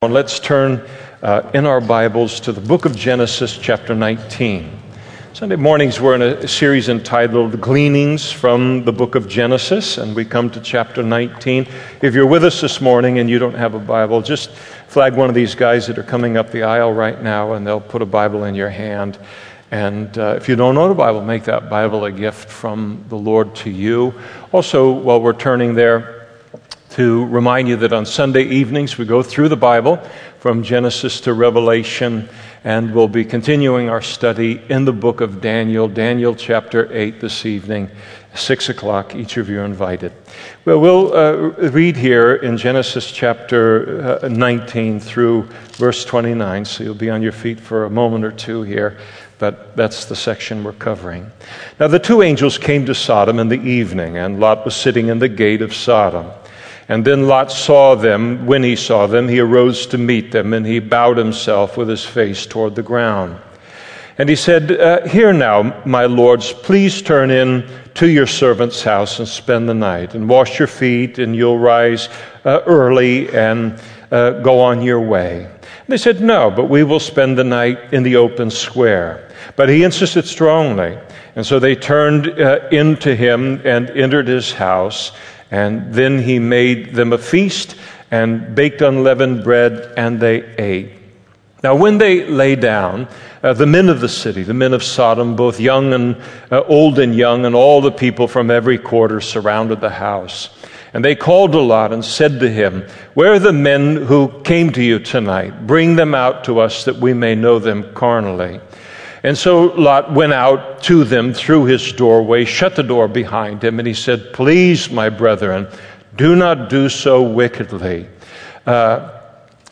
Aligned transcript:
Let's 0.00 0.38
turn 0.38 0.88
uh, 1.24 1.50
in 1.54 1.66
our 1.66 1.80
Bibles 1.80 2.38
to 2.42 2.52
the 2.52 2.60
book 2.60 2.84
of 2.84 2.94
Genesis, 2.94 3.58
chapter 3.58 3.96
19. 3.96 4.70
Sunday 5.32 5.56
mornings, 5.56 6.00
we're 6.00 6.14
in 6.14 6.22
a 6.22 6.46
series 6.46 6.88
entitled 6.88 7.60
Gleanings 7.60 8.30
from 8.30 8.84
the 8.84 8.92
book 8.92 9.16
of 9.16 9.28
Genesis, 9.28 9.98
and 9.98 10.14
we 10.14 10.24
come 10.24 10.50
to 10.50 10.60
chapter 10.60 11.02
19. 11.02 11.66
If 12.00 12.14
you're 12.14 12.28
with 12.28 12.44
us 12.44 12.60
this 12.60 12.80
morning 12.80 13.18
and 13.18 13.28
you 13.28 13.40
don't 13.40 13.56
have 13.56 13.74
a 13.74 13.80
Bible, 13.80 14.22
just 14.22 14.50
flag 14.50 15.16
one 15.16 15.28
of 15.28 15.34
these 15.34 15.56
guys 15.56 15.88
that 15.88 15.98
are 15.98 16.04
coming 16.04 16.36
up 16.36 16.52
the 16.52 16.62
aisle 16.62 16.92
right 16.92 17.20
now, 17.20 17.54
and 17.54 17.66
they'll 17.66 17.80
put 17.80 18.00
a 18.00 18.06
Bible 18.06 18.44
in 18.44 18.54
your 18.54 18.70
hand. 18.70 19.18
And 19.72 20.16
uh, 20.16 20.34
if 20.36 20.48
you 20.48 20.54
don't 20.54 20.78
own 20.78 20.92
a 20.92 20.94
Bible, 20.94 21.22
make 21.22 21.42
that 21.42 21.68
Bible 21.68 22.04
a 22.04 22.12
gift 22.12 22.48
from 22.48 23.04
the 23.08 23.16
Lord 23.16 23.52
to 23.56 23.70
you. 23.70 24.14
Also, 24.52 24.92
while 24.92 25.20
we're 25.20 25.32
turning 25.32 25.74
there, 25.74 26.17
to 26.98 27.24
remind 27.26 27.68
you 27.68 27.76
that 27.76 27.92
on 27.92 28.04
Sunday 28.04 28.42
evenings 28.42 28.98
we 28.98 29.04
go 29.04 29.22
through 29.22 29.48
the 29.48 29.56
Bible 29.56 30.02
from 30.40 30.64
Genesis 30.64 31.20
to 31.20 31.32
Revelation, 31.32 32.28
and 32.64 32.92
we'll 32.92 33.06
be 33.06 33.24
continuing 33.24 33.88
our 33.88 34.02
study 34.02 34.60
in 34.68 34.84
the 34.84 34.92
book 34.92 35.20
of 35.20 35.40
Daniel, 35.40 35.86
Daniel 35.86 36.34
chapter 36.34 36.92
8 36.92 37.20
this 37.20 37.46
evening, 37.46 37.88
6 38.34 38.70
o'clock. 38.70 39.14
Each 39.14 39.36
of 39.36 39.48
you 39.48 39.60
are 39.60 39.64
invited. 39.64 40.12
Well, 40.64 40.80
we'll 40.80 41.14
uh, 41.14 41.34
read 41.70 41.96
here 41.96 42.34
in 42.34 42.56
Genesis 42.56 43.12
chapter 43.12 44.18
uh, 44.24 44.26
19 44.26 44.98
through 44.98 45.42
verse 45.74 46.04
29, 46.04 46.64
so 46.64 46.82
you'll 46.82 46.94
be 46.96 47.10
on 47.10 47.22
your 47.22 47.30
feet 47.30 47.60
for 47.60 47.84
a 47.84 47.90
moment 47.90 48.24
or 48.24 48.32
two 48.32 48.62
here 48.62 48.98
but 49.38 49.76
that's 49.76 50.06
the 50.06 50.16
section 50.16 50.64
we're 50.64 50.72
covering. 50.72 51.30
Now, 51.78 51.86
the 51.86 52.00
two 52.00 52.22
angels 52.22 52.58
came 52.58 52.84
to 52.86 52.94
Sodom 52.94 53.38
in 53.38 53.48
the 53.48 53.60
evening, 53.60 54.16
and 54.16 54.40
Lot 54.40 54.64
was 54.64 54.74
sitting 54.74 55.08
in 55.08 55.20
the 55.20 55.28
gate 55.28 55.62
of 55.62 55.72
Sodom. 55.72 56.32
And 56.88 57.04
then 57.04 57.26
Lot 57.26 57.52
saw 57.52 57.94
them. 57.94 58.46
When 58.46 58.62
he 58.62 58.74
saw 58.74 59.06
them, 59.06 59.28
he 59.28 59.40
arose 59.40 59.86
to 59.88 59.98
meet 59.98 60.32
them, 60.32 60.54
and 60.54 60.64
he 60.64 60.78
bowed 60.78 61.18
himself 61.18 61.76
with 61.76 61.88
his 61.88 62.04
face 62.04 62.46
toward 62.46 62.74
the 62.74 62.82
ground. 62.82 63.38
And 64.16 64.28
he 64.28 64.36
said, 64.36 64.72
uh, 64.72 65.06
Here 65.06 65.32
now, 65.32 65.82
my 65.84 66.06
lords, 66.06 66.52
please 66.52 67.02
turn 67.02 67.30
in 67.30 67.68
to 67.94 68.08
your 68.08 68.26
servant's 68.26 68.82
house 68.82 69.18
and 69.18 69.28
spend 69.28 69.68
the 69.68 69.74
night, 69.74 70.14
and 70.14 70.28
wash 70.28 70.58
your 70.58 70.68
feet, 70.68 71.18
and 71.18 71.36
you'll 71.36 71.58
rise 71.58 72.08
uh, 72.44 72.62
early 72.66 73.28
and 73.30 73.80
uh, 74.10 74.40
go 74.40 74.60
on 74.60 74.80
your 74.80 75.00
way. 75.00 75.44
And 75.44 75.88
they 75.88 75.98
said, 75.98 76.20
No, 76.20 76.50
but 76.50 76.70
we 76.70 76.84
will 76.84 77.00
spend 77.00 77.36
the 77.36 77.44
night 77.44 77.92
in 77.92 78.02
the 78.02 78.16
open 78.16 78.50
square. 78.50 79.28
But 79.56 79.68
he 79.68 79.84
insisted 79.84 80.26
strongly. 80.26 80.98
And 81.36 81.46
so 81.46 81.58
they 81.58 81.76
turned 81.76 82.40
uh, 82.40 82.68
into 82.72 83.14
him 83.14 83.60
and 83.64 83.90
entered 83.90 84.26
his 84.26 84.52
house. 84.52 85.12
And 85.50 85.92
then 85.92 86.18
he 86.18 86.38
made 86.38 86.94
them 86.94 87.12
a 87.12 87.18
feast 87.18 87.76
and 88.10 88.54
baked 88.54 88.80
unleavened 88.80 89.44
bread, 89.44 89.92
and 89.96 90.20
they 90.20 90.42
ate. 90.56 90.92
Now, 91.62 91.74
when 91.74 91.98
they 91.98 92.24
lay 92.24 92.54
down, 92.54 93.08
uh, 93.42 93.52
the 93.52 93.66
men 93.66 93.88
of 93.88 94.00
the 94.00 94.08
city, 94.08 94.42
the 94.42 94.54
men 94.54 94.72
of 94.72 94.82
Sodom, 94.82 95.36
both 95.36 95.58
young 95.58 95.92
and 95.92 96.16
uh, 96.50 96.62
old 96.62 96.98
and 96.98 97.14
young, 97.14 97.44
and 97.44 97.54
all 97.54 97.80
the 97.80 97.90
people 97.90 98.28
from 98.28 98.50
every 98.50 98.78
quarter 98.78 99.20
surrounded 99.20 99.80
the 99.80 99.90
house. 99.90 100.50
And 100.94 101.04
they 101.04 101.14
called 101.14 101.52
to 101.52 101.60
Lot 101.60 101.92
and 101.92 102.04
said 102.04 102.40
to 102.40 102.50
him, 102.50 102.86
Where 103.14 103.32
are 103.32 103.38
the 103.38 103.52
men 103.52 103.96
who 103.96 104.40
came 104.42 104.72
to 104.72 104.82
you 104.82 104.98
tonight? 104.98 105.66
Bring 105.66 105.96
them 105.96 106.14
out 106.14 106.44
to 106.44 106.60
us 106.60 106.84
that 106.84 106.96
we 106.96 107.12
may 107.12 107.34
know 107.34 107.58
them 107.58 107.92
carnally. 107.92 108.60
And 109.22 109.36
so 109.36 109.64
Lot 109.74 110.12
went 110.12 110.32
out 110.32 110.82
to 110.84 111.04
them 111.04 111.34
through 111.34 111.64
his 111.64 111.92
doorway, 111.92 112.44
shut 112.44 112.76
the 112.76 112.82
door 112.82 113.08
behind 113.08 113.64
him, 113.64 113.78
and 113.78 113.88
he 113.88 113.94
said, 113.94 114.32
Please, 114.32 114.90
my 114.90 115.08
brethren, 115.08 115.66
do 116.16 116.36
not 116.36 116.68
do 116.68 116.88
so 116.88 117.22
wickedly. 117.22 118.08
Uh, 118.66 119.20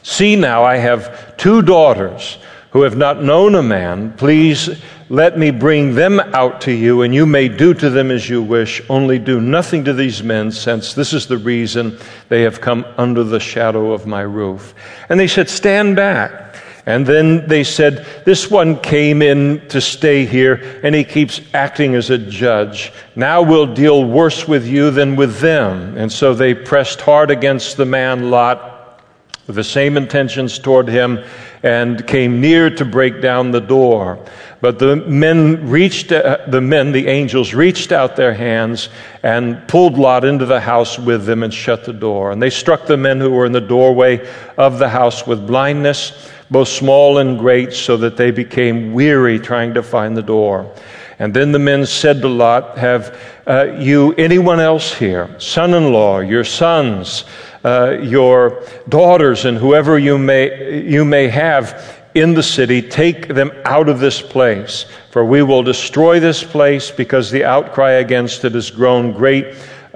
see 0.02 0.36
now, 0.36 0.64
I 0.64 0.76
have 0.76 1.36
two 1.36 1.62
daughters 1.62 2.38
who 2.70 2.82
have 2.82 2.96
not 2.96 3.22
known 3.22 3.54
a 3.54 3.62
man. 3.62 4.12
Please 4.16 4.68
let 5.08 5.38
me 5.38 5.50
bring 5.50 5.94
them 5.94 6.18
out 6.18 6.60
to 6.62 6.72
you, 6.72 7.02
and 7.02 7.14
you 7.14 7.24
may 7.24 7.48
do 7.48 7.72
to 7.74 7.88
them 7.88 8.10
as 8.10 8.28
you 8.28 8.42
wish. 8.42 8.82
Only 8.90 9.18
do 9.18 9.40
nothing 9.40 9.84
to 9.84 9.92
these 9.92 10.22
men, 10.22 10.50
since 10.50 10.92
this 10.92 11.12
is 11.12 11.26
the 11.28 11.38
reason 11.38 11.98
they 12.28 12.42
have 12.42 12.60
come 12.60 12.84
under 12.96 13.22
the 13.22 13.38
shadow 13.38 13.92
of 13.92 14.06
my 14.06 14.22
roof. 14.22 14.74
And 15.08 15.20
they 15.20 15.28
said, 15.28 15.48
Stand 15.48 15.94
back. 15.94 16.56
And 16.86 17.04
then 17.04 17.48
they 17.48 17.64
said, 17.64 18.06
This 18.24 18.48
one 18.48 18.78
came 18.78 19.20
in 19.20 19.66
to 19.68 19.80
stay 19.80 20.24
here, 20.24 20.80
and 20.84 20.94
he 20.94 21.02
keeps 21.02 21.40
acting 21.52 21.96
as 21.96 22.10
a 22.10 22.18
judge. 22.18 22.92
Now 23.16 23.42
we'll 23.42 23.74
deal 23.74 24.04
worse 24.04 24.46
with 24.46 24.64
you 24.66 24.92
than 24.92 25.16
with 25.16 25.40
them. 25.40 25.98
And 25.98 26.12
so 26.12 26.32
they 26.32 26.54
pressed 26.54 27.00
hard 27.00 27.32
against 27.32 27.76
the 27.76 27.84
man 27.84 28.30
Lot 28.30 29.02
with 29.48 29.56
the 29.56 29.64
same 29.64 29.96
intentions 29.96 30.58
toward 30.58 30.88
him 30.88 31.22
and 31.62 32.06
came 32.06 32.40
near 32.40 32.70
to 32.70 32.84
break 32.84 33.20
down 33.20 33.50
the 33.50 33.60
door. 33.60 34.24
But 34.60 34.78
the 34.78 34.96
men 34.96 35.68
reached, 35.68 36.12
uh, 36.12 36.38
the 36.46 36.60
men, 36.60 36.92
the 36.92 37.08
angels, 37.08 37.52
reached 37.52 37.92
out 37.92 38.16
their 38.16 38.34
hands 38.34 38.88
and 39.22 39.66
pulled 39.68 39.98
Lot 39.98 40.24
into 40.24 40.46
the 40.46 40.60
house 40.60 40.98
with 40.98 41.26
them 41.26 41.42
and 41.42 41.52
shut 41.52 41.84
the 41.84 41.92
door. 41.92 42.30
And 42.30 42.40
they 42.40 42.50
struck 42.50 42.86
the 42.86 42.96
men 42.96 43.20
who 43.20 43.30
were 43.30 43.46
in 43.46 43.52
the 43.52 43.60
doorway 43.60 44.26
of 44.56 44.78
the 44.78 44.88
house 44.88 45.26
with 45.26 45.46
blindness 45.46 46.30
both 46.50 46.68
small 46.68 47.18
and 47.18 47.38
great, 47.38 47.72
so 47.72 47.96
that 47.96 48.16
they 48.16 48.30
became 48.30 48.92
weary 48.92 49.38
trying 49.38 49.74
to 49.74 49.82
find 49.82 50.16
the 50.16 50.22
door. 50.22 50.72
And 51.18 51.32
then 51.32 51.52
the 51.52 51.58
men 51.58 51.86
said 51.86 52.20
to 52.22 52.28
Lot, 52.28 52.76
Have 52.78 53.18
uh, 53.46 53.76
you 53.78 54.12
anyone 54.14 54.60
else 54.60 54.94
here, 54.94 55.34
son 55.38 55.72
in 55.74 55.92
law, 55.92 56.20
your 56.20 56.44
sons, 56.44 57.24
uh, 57.64 57.98
your 58.02 58.62
daughters, 58.88 59.44
and 59.44 59.56
whoever 59.56 59.98
you 59.98 60.18
may, 60.18 60.82
you 60.82 61.04
may 61.04 61.28
have 61.28 62.02
in 62.14 62.32
the 62.32 62.42
city, 62.42 62.80
take 62.80 63.28
them 63.28 63.52
out 63.64 63.88
of 63.88 64.00
this 64.00 64.22
place, 64.22 64.86
for 65.10 65.24
we 65.24 65.42
will 65.42 65.62
destroy 65.62 66.18
this 66.18 66.42
place 66.42 66.90
because 66.90 67.30
the 67.30 67.44
outcry 67.44 67.92
against 67.92 68.44
it 68.44 68.52
has 68.52 68.70
grown 68.70 69.12
great 69.12 69.54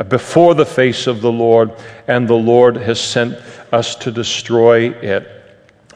before 0.09 0.55
the 0.55 0.67
face 0.67 1.07
of 1.07 1.21
the 1.21 1.33
Lord, 1.33 1.73
and 2.09 2.29
the 2.29 2.35
Lord 2.35 2.77
has 2.77 3.01
sent 3.01 3.39
us 3.73 3.95
to 3.97 4.11
destroy 4.11 4.91
it. 4.91 5.40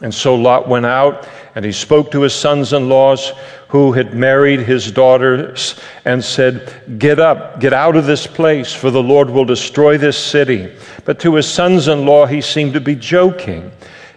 And 0.05 0.13
so 0.13 0.35
Lot 0.35 0.67
went 0.67 0.85
out 0.85 1.27
and 1.55 1.65
he 1.65 1.71
spoke 1.71 2.11
to 2.11 2.21
his 2.21 2.35
sons 2.35 2.73
in 2.73 2.89
laws 2.89 3.31
who 3.69 3.91
had 3.91 4.13
married 4.13 4.59
his 4.59 4.91
daughters 4.91 5.79
and 6.05 6.23
said, 6.23 6.99
Get 6.99 7.17
up, 7.17 7.59
get 7.59 7.73
out 7.73 7.95
of 7.95 8.05
this 8.05 8.27
place, 8.27 8.71
for 8.71 8.91
the 8.91 9.01
Lord 9.01 9.31
will 9.31 9.45
destroy 9.45 9.97
this 9.97 10.15
city. 10.15 10.71
But 11.05 11.19
to 11.21 11.33
his 11.33 11.49
sons 11.49 11.87
in 11.87 12.05
law, 12.05 12.27
he 12.27 12.39
seemed 12.39 12.73
to 12.73 12.81
be 12.81 12.93
joking. 12.93 13.71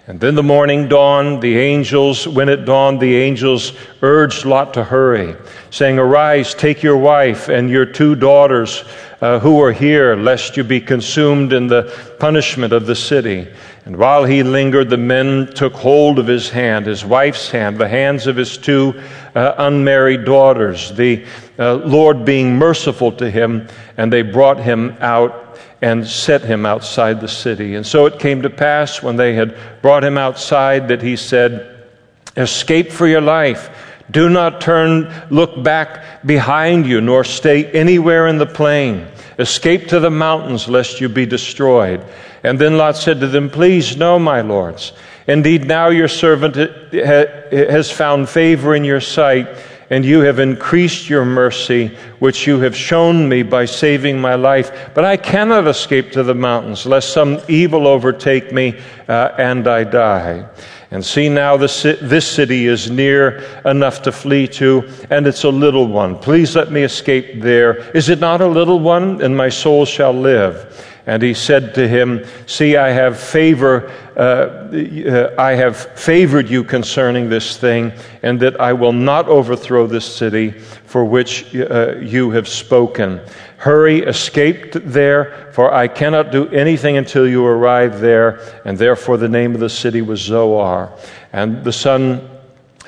And 0.09 0.21
then 0.21 0.34
the 0.34 0.43
morning 0.43 0.88
dawned, 0.88 1.41
the 1.41 1.56
angels, 1.56 2.28
when 2.28 2.50
it 2.50 2.66
dawned, 2.66 3.00
the 3.00 3.16
angels 3.16 3.72
urged 4.03 4.44
Lot 4.44 4.75
to 4.75 4.84
hurry, 4.84 5.37
saying, 5.70 5.99
Arise, 5.99 6.53
take 6.53 6.82
your 6.82 6.99
wife 6.99 7.49
and 7.49 7.70
your 7.70 7.87
two 7.87 8.15
daughters 8.15 8.84
uh, 9.22 9.38
who 9.38 9.62
are 9.62 9.72
here, 9.72 10.16
lest 10.16 10.56
you 10.56 10.65
be 10.65 10.82
consumed 10.82 11.55
in 11.55 11.66
the 11.66 11.94
punishment 12.19 12.75
of 12.75 12.84
the 12.84 12.94
city. 12.94 13.49
And 13.88 13.97
while 13.97 14.26
he 14.26 14.43
lingered, 14.43 14.91
the 14.91 14.99
men 14.99 15.47
took 15.54 15.72
hold 15.72 16.19
of 16.19 16.26
his 16.26 16.50
hand, 16.50 16.84
his 16.84 17.06
wife's 17.06 17.50
hand, 17.50 17.78
the 17.78 17.88
hands 17.88 18.26
of 18.26 18.37
his 18.37 18.59
two 18.59 19.00
uh, 19.34 19.54
unmarried 19.56 20.26
daughters, 20.26 20.93
the 20.93 21.25
uh, 21.59 21.76
Lord 21.76 22.26
being 22.26 22.54
merciful 22.56 23.12
to 23.12 23.31
him, 23.31 23.66
and 23.97 24.12
they 24.12 24.21
brought 24.21 24.59
him 24.59 24.94
out 25.00 25.59
and 25.81 26.06
set 26.06 26.43
him 26.43 26.66
outside 26.66 27.22
the 27.22 27.28
city. 27.28 27.76
And 27.76 27.87
so 27.87 28.04
it 28.04 28.19
came 28.19 28.43
to 28.43 28.50
pass 28.50 29.03
when 29.03 29.16
they 29.16 29.32
had 29.32 29.56
brought 29.81 30.05
him 30.05 30.19
outside 30.19 30.88
that 30.88 31.00
he 31.00 31.16
said, 31.16 31.87
Escape 32.37 32.93
for 32.93 33.06
your 33.06 33.22
life. 33.22 33.70
Do 34.10 34.28
not 34.28 34.60
turn, 34.60 35.10
look 35.31 35.62
back 35.62 36.26
behind 36.26 36.87
you, 36.87 37.00
nor 37.00 37.25
stay 37.25 37.65
anywhere 37.70 38.26
in 38.26 38.37
the 38.37 38.44
plain. 38.44 39.09
Escape 39.38 39.87
to 39.88 40.00
the 40.00 40.10
mountains, 40.10 40.69
lest 40.69 41.00
you 41.00 41.09
be 41.09 41.25
destroyed. 41.25 42.04
And 42.43 42.59
then 42.59 42.76
Lot 42.76 42.97
said 42.97 43.21
to 43.21 43.28
them, 43.28 43.49
Please, 43.49 43.97
no, 43.97 44.19
my 44.19 44.41
lords. 44.41 44.93
Indeed, 45.28 45.66
now 45.66 45.91
your 45.91 46.09
servant 46.09 46.56
has 46.93 47.90
found 47.90 48.29
favor 48.29 48.75
in 48.75 48.82
your 48.82 49.00
sight, 49.00 49.46
and 49.90 50.05
you 50.05 50.20
have 50.20 50.38
increased 50.38 51.08
your 51.08 51.25
mercy, 51.25 51.96
which 52.19 52.46
you 52.46 52.61
have 52.61 52.75
shown 52.75 53.29
me 53.29 53.43
by 53.43 53.64
saving 53.64 54.20
my 54.20 54.35
life. 54.35 54.90
But 54.94 55.05
I 55.05 55.17
cannot 55.17 55.67
escape 55.67 56.12
to 56.12 56.23
the 56.23 56.34
mountains, 56.34 56.87
lest 56.87 57.12
some 57.12 57.41
evil 57.49 57.87
overtake 57.87 58.52
me 58.52 58.81
uh, 59.06 59.34
and 59.38 59.69
I 59.69 59.84
die. 59.84 60.49
And 60.90 61.05
see 61.05 61.29
now, 61.29 61.58
this 61.58 62.26
city 62.26 62.67
is 62.67 62.90
near 62.90 63.40
enough 63.67 64.00
to 64.02 64.12
flee 64.12 64.49
to, 64.49 64.88
and 65.11 65.26
it's 65.26 65.44
a 65.44 65.50
little 65.50 65.87
one. 65.87 66.19
Please 66.19 66.56
let 66.56 66.73
me 66.73 66.82
escape 66.82 67.43
there. 67.43 67.90
Is 67.94 68.08
it 68.08 68.20
not 68.20 68.40
a 68.40 68.46
little 68.46 68.81
one? 68.81 69.20
And 69.20 69.37
my 69.37 69.50
soul 69.50 69.85
shall 69.85 70.14
live. 70.14 70.88
And 71.08 71.22
he 71.22 71.32
said 71.32 71.75
to 71.76 71.88
him, 71.88 72.26
See, 72.44 72.76
I 72.76 72.90
have 72.90 73.19
favor, 73.19 73.90
uh, 74.14 74.20
uh, 74.20 75.34
I 75.38 75.52
have 75.52 75.99
favored 75.99 76.50
you 76.50 76.62
concerning 76.62 77.31
this 77.31 77.56
thing, 77.56 77.94
and 78.22 78.38
that 78.40 78.60
I 78.60 78.75
will 78.75 78.93
not 78.93 79.26
overthrow 79.26 79.87
this 79.87 80.05
city 80.05 80.50
for 80.50 81.06
which 81.06 81.55
uh, 81.56 81.96
you 81.96 82.31
have 82.32 82.46
spoken. 82.46 83.22
Hurry, 83.56 84.00
escape 84.00 84.75
there, 84.75 85.50
for 85.55 85.72
I 85.72 85.88
cannot 85.88 86.31
do 86.31 86.46
anything 86.50 86.99
until 86.99 87.26
you 87.26 87.43
arrive 87.46 88.00
there. 88.00 88.40
And 88.66 88.76
therefore 88.76 89.16
the 89.16 89.31
name 89.31 89.55
of 89.55 89.60
the 89.60 89.70
city 89.70 90.02
was 90.02 90.20
Zoar. 90.20 90.93
And 91.32 91.64
the 91.64 91.72
sun 91.72 92.38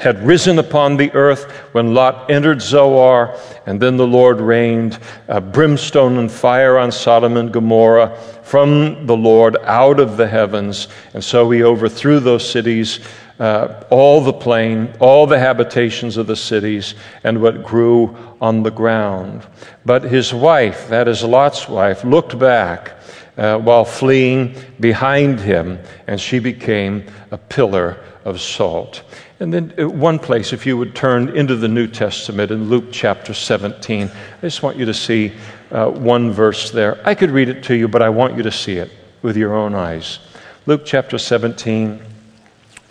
had 0.00 0.26
risen 0.26 0.58
upon 0.58 0.96
the 0.96 1.12
earth 1.12 1.50
when 1.72 1.92
Lot 1.92 2.30
entered 2.30 2.62
Zoar, 2.62 3.38
and 3.66 3.78
then 3.80 3.98
the 3.98 4.06
Lord 4.06 4.40
rained 4.40 4.98
uh, 5.28 5.40
brimstone 5.40 6.16
and 6.16 6.32
fire 6.32 6.78
on 6.78 6.90
Sodom 6.90 7.36
and 7.36 7.52
Gomorrah 7.52 8.16
from 8.42 9.06
the 9.06 9.16
Lord 9.16 9.58
out 9.62 10.00
of 10.00 10.16
the 10.16 10.26
heavens. 10.26 10.88
And 11.12 11.22
so 11.22 11.50
he 11.50 11.62
overthrew 11.62 12.18
those 12.18 12.50
cities, 12.50 13.00
uh, 13.38 13.84
all 13.90 14.22
the 14.22 14.32
plain, 14.32 14.90
all 15.00 15.26
the 15.26 15.38
habitations 15.38 16.16
of 16.16 16.26
the 16.26 16.34
cities, 16.34 16.94
and 17.22 17.42
what 17.42 17.62
grew 17.62 18.16
on 18.40 18.62
the 18.62 18.70
ground. 18.70 19.46
But 19.84 20.04
his 20.04 20.32
wife, 20.32 20.88
that 20.88 21.08
is 21.08 21.22
Lot's 21.22 21.68
wife, 21.68 22.04
looked 22.04 22.38
back. 22.38 22.96
Uh, 23.36 23.56
while 23.56 23.86
fleeing 23.86 24.54
behind 24.80 25.40
him, 25.40 25.78
and 26.06 26.20
she 26.20 26.38
became 26.38 27.02
a 27.30 27.38
pillar 27.38 27.96
of 28.24 28.38
salt. 28.38 29.02
And 29.40 29.54
then, 29.54 29.72
uh, 29.78 29.88
one 29.88 30.18
place, 30.18 30.52
if 30.52 30.66
you 30.66 30.76
would 30.76 30.94
turn 30.94 31.34
into 31.34 31.56
the 31.56 31.66
New 31.66 31.86
Testament 31.86 32.50
in 32.50 32.68
Luke 32.68 32.88
chapter 32.92 33.32
17, 33.32 34.10
I 34.10 34.40
just 34.42 34.62
want 34.62 34.76
you 34.76 34.84
to 34.84 34.92
see 34.92 35.32
uh, 35.70 35.88
one 35.88 36.30
verse 36.30 36.70
there. 36.70 37.00
I 37.08 37.14
could 37.14 37.30
read 37.30 37.48
it 37.48 37.64
to 37.64 37.74
you, 37.74 37.88
but 37.88 38.02
I 38.02 38.10
want 38.10 38.36
you 38.36 38.42
to 38.42 38.52
see 38.52 38.74
it 38.74 38.92
with 39.22 39.38
your 39.38 39.54
own 39.54 39.74
eyes. 39.74 40.18
Luke 40.66 40.82
chapter 40.84 41.16
17, 41.16 42.02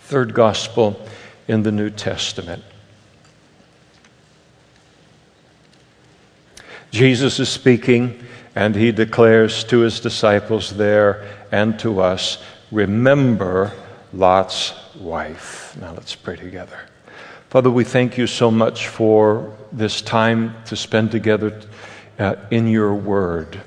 third 0.00 0.34
gospel 0.34 1.00
in 1.46 1.62
the 1.62 1.70
New 1.70 1.88
Testament. 1.88 2.64
Jesus 6.90 7.38
is 7.38 7.48
speaking, 7.48 8.24
and 8.56 8.74
he 8.74 8.90
declares 8.90 9.62
to 9.64 9.78
his 9.78 10.00
disciples 10.00 10.76
there 10.76 11.28
and 11.52 11.78
to 11.78 12.00
us 12.00 12.42
Remember 12.72 13.72
Lot's 14.12 14.72
wife. 15.00 15.76
Now 15.80 15.92
let's 15.92 16.14
pray 16.14 16.36
together. 16.36 16.78
Father, 17.48 17.70
we 17.70 17.84
thank 17.84 18.18
you 18.18 18.26
so 18.26 18.50
much 18.50 18.86
for 18.86 19.56
this 19.72 20.02
time 20.02 20.54
to 20.66 20.76
spend 20.76 21.10
together 21.10 21.60
uh, 22.18 22.36
in 22.50 22.68
your 22.68 22.94
word. 22.94 23.60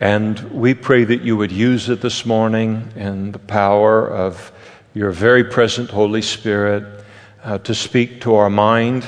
And 0.00 0.38
we 0.50 0.74
pray 0.74 1.04
that 1.04 1.22
you 1.22 1.36
would 1.36 1.52
use 1.52 1.88
it 1.88 2.00
this 2.02 2.26
morning 2.26 2.92
in 2.96 3.32
the 3.32 3.38
power 3.38 4.06
of 4.06 4.52
your 4.92 5.12
very 5.12 5.44
present 5.44 5.90
Holy 5.90 6.20
Spirit 6.20 7.04
uh, 7.44 7.58
to 7.58 7.74
speak 7.74 8.20
to 8.22 8.34
our 8.34 8.50
mind, 8.50 9.06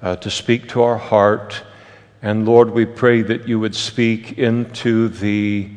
uh, 0.00 0.16
to 0.16 0.30
speak 0.30 0.68
to 0.70 0.82
our 0.82 0.96
heart. 0.96 1.62
And 2.22 2.46
Lord, 2.46 2.70
we 2.70 2.86
pray 2.86 3.22
that 3.22 3.48
you 3.48 3.58
would 3.58 3.74
speak 3.74 4.38
into 4.38 5.08
the 5.08 5.68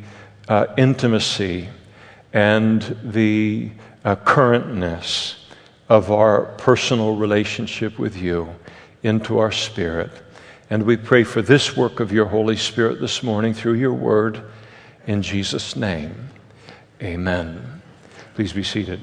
uh, 0.48 0.66
intimacy 0.78 1.68
and 2.32 2.82
the 3.02 3.70
uh, 4.06 4.14
currentness 4.14 5.34
of 5.88 6.12
our 6.12 6.42
personal 6.58 7.16
relationship 7.16 7.98
with 7.98 8.16
you 8.16 8.54
into 9.02 9.38
our 9.38 9.50
spirit. 9.50 10.12
And 10.70 10.84
we 10.84 10.96
pray 10.96 11.24
for 11.24 11.42
this 11.42 11.76
work 11.76 11.98
of 11.98 12.12
your 12.12 12.26
Holy 12.26 12.56
Spirit 12.56 13.00
this 13.00 13.24
morning 13.24 13.52
through 13.52 13.74
your 13.74 13.92
word 13.92 14.42
in 15.08 15.22
Jesus' 15.22 15.74
name. 15.74 16.30
Amen. 17.02 17.82
Please 18.36 18.52
be 18.52 18.62
seated. 18.62 19.00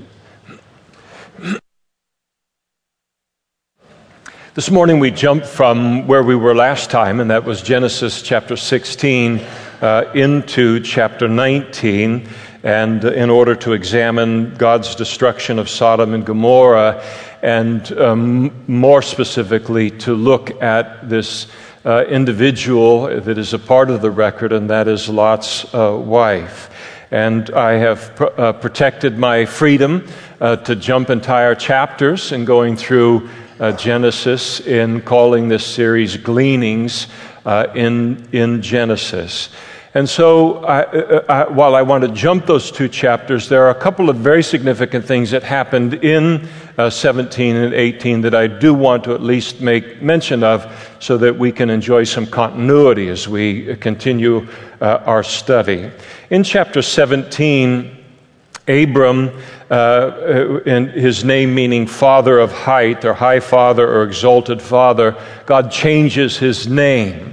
This 4.53 4.71
morning 4.71 4.99
we 4.99 5.11
jumped 5.11 5.47
from 5.47 6.07
where 6.07 6.23
we 6.23 6.35
were 6.35 6.55
last 6.55 6.89
time, 6.89 7.19
and 7.19 7.29
that 7.29 7.43
was 7.43 7.61
Genesis 7.61 8.21
chapter 8.21 8.55
16 8.55 9.39
uh, 9.81 10.11
into 10.15 10.79
chapter 10.79 11.27
19 11.27 12.29
and 12.63 13.03
in 13.03 13.29
order 13.29 13.55
to 13.55 13.73
examine 13.73 14.55
God's 14.55 14.95
destruction 14.95 15.59
of 15.59 15.69
Sodom 15.69 16.13
and 16.13 16.25
Gomorrah, 16.25 17.03
and 17.41 17.91
um, 17.99 18.63
more 18.67 19.01
specifically, 19.01 19.91
to 19.91 20.13
look 20.13 20.61
at 20.61 21.09
this 21.09 21.47
uh, 21.85 22.05
individual 22.05 23.07
that 23.07 23.37
is 23.37 23.53
a 23.53 23.59
part 23.59 23.89
of 23.89 24.01
the 24.01 24.09
record, 24.09 24.53
and 24.53 24.69
that 24.69 24.87
is 24.87 25.09
Lot's 25.09 25.65
uh, 25.73 25.93
wife. 25.93 26.69
And 27.11 27.49
I 27.51 27.73
have 27.73 28.15
pr- 28.15 28.23
uh, 28.37 28.53
protected 28.53 29.17
my 29.17 29.45
freedom 29.45 30.07
uh, 30.39 30.55
to 30.55 30.75
jump 30.75 31.09
entire 31.09 31.55
chapters 31.55 32.31
and 32.31 32.47
going 32.47 32.77
through 32.77 33.29
uh, 33.59 33.73
Genesis 33.73 34.61
in 34.61 35.01
calling 35.01 35.49
this 35.49 35.65
series 35.65 36.15
Gleanings 36.15 37.07
uh, 37.45 37.67
in, 37.75 38.27
in 38.31 38.61
Genesis. 38.61 39.49
And 39.95 40.09
so, 40.09 40.65
I, 40.65 40.81
I, 41.29 41.47
while 41.49 41.75
I 41.75 41.83
want 41.83 42.03
to 42.03 42.07
jump 42.07 42.47
those 42.47 42.71
two 42.71 42.89
chapters, 42.89 43.47
there 43.47 43.63
are 43.65 43.69
a 43.69 43.79
couple 43.79 44.09
of 44.09 44.15
very 44.15 44.41
significant 44.41 45.05
things 45.05 45.29
that 45.29 45.43
happened 45.43 45.93
in 46.03 46.49
uh, 46.79 46.89
17 46.89 47.55
and 47.55 47.75
18 47.75 48.21
that 48.21 48.33
I 48.33 48.47
do 48.47 48.73
want 48.73 49.03
to 49.03 49.13
at 49.13 49.21
least 49.21 49.61
make 49.61 50.01
mention 50.01 50.43
of 50.43 50.95
so 50.99 51.15
that 51.17 51.37
we 51.37 51.51
can 51.51 51.69
enjoy 51.69 52.05
some 52.05 52.25
continuity 52.25 53.07
as 53.09 53.27
we 53.27 53.75
continue 53.75 54.47
uh, 54.81 55.03
our 55.05 55.21
study. 55.21 55.91
In 56.31 56.43
chapter 56.43 56.81
17, 56.81 57.95
Abram, 58.67 59.29
uh, 59.69 60.59
and 60.65 60.89
his 60.89 61.23
name 61.23 61.53
meaning 61.53 61.85
father 61.85 62.39
of 62.39 62.51
height 62.51 63.05
or 63.05 63.13
high 63.13 63.41
father 63.41 63.87
or 63.87 64.03
exalted 64.03 64.59
father, 64.59 65.15
God 65.45 65.69
changes 65.69 66.35
his 66.35 66.67
name 66.67 67.32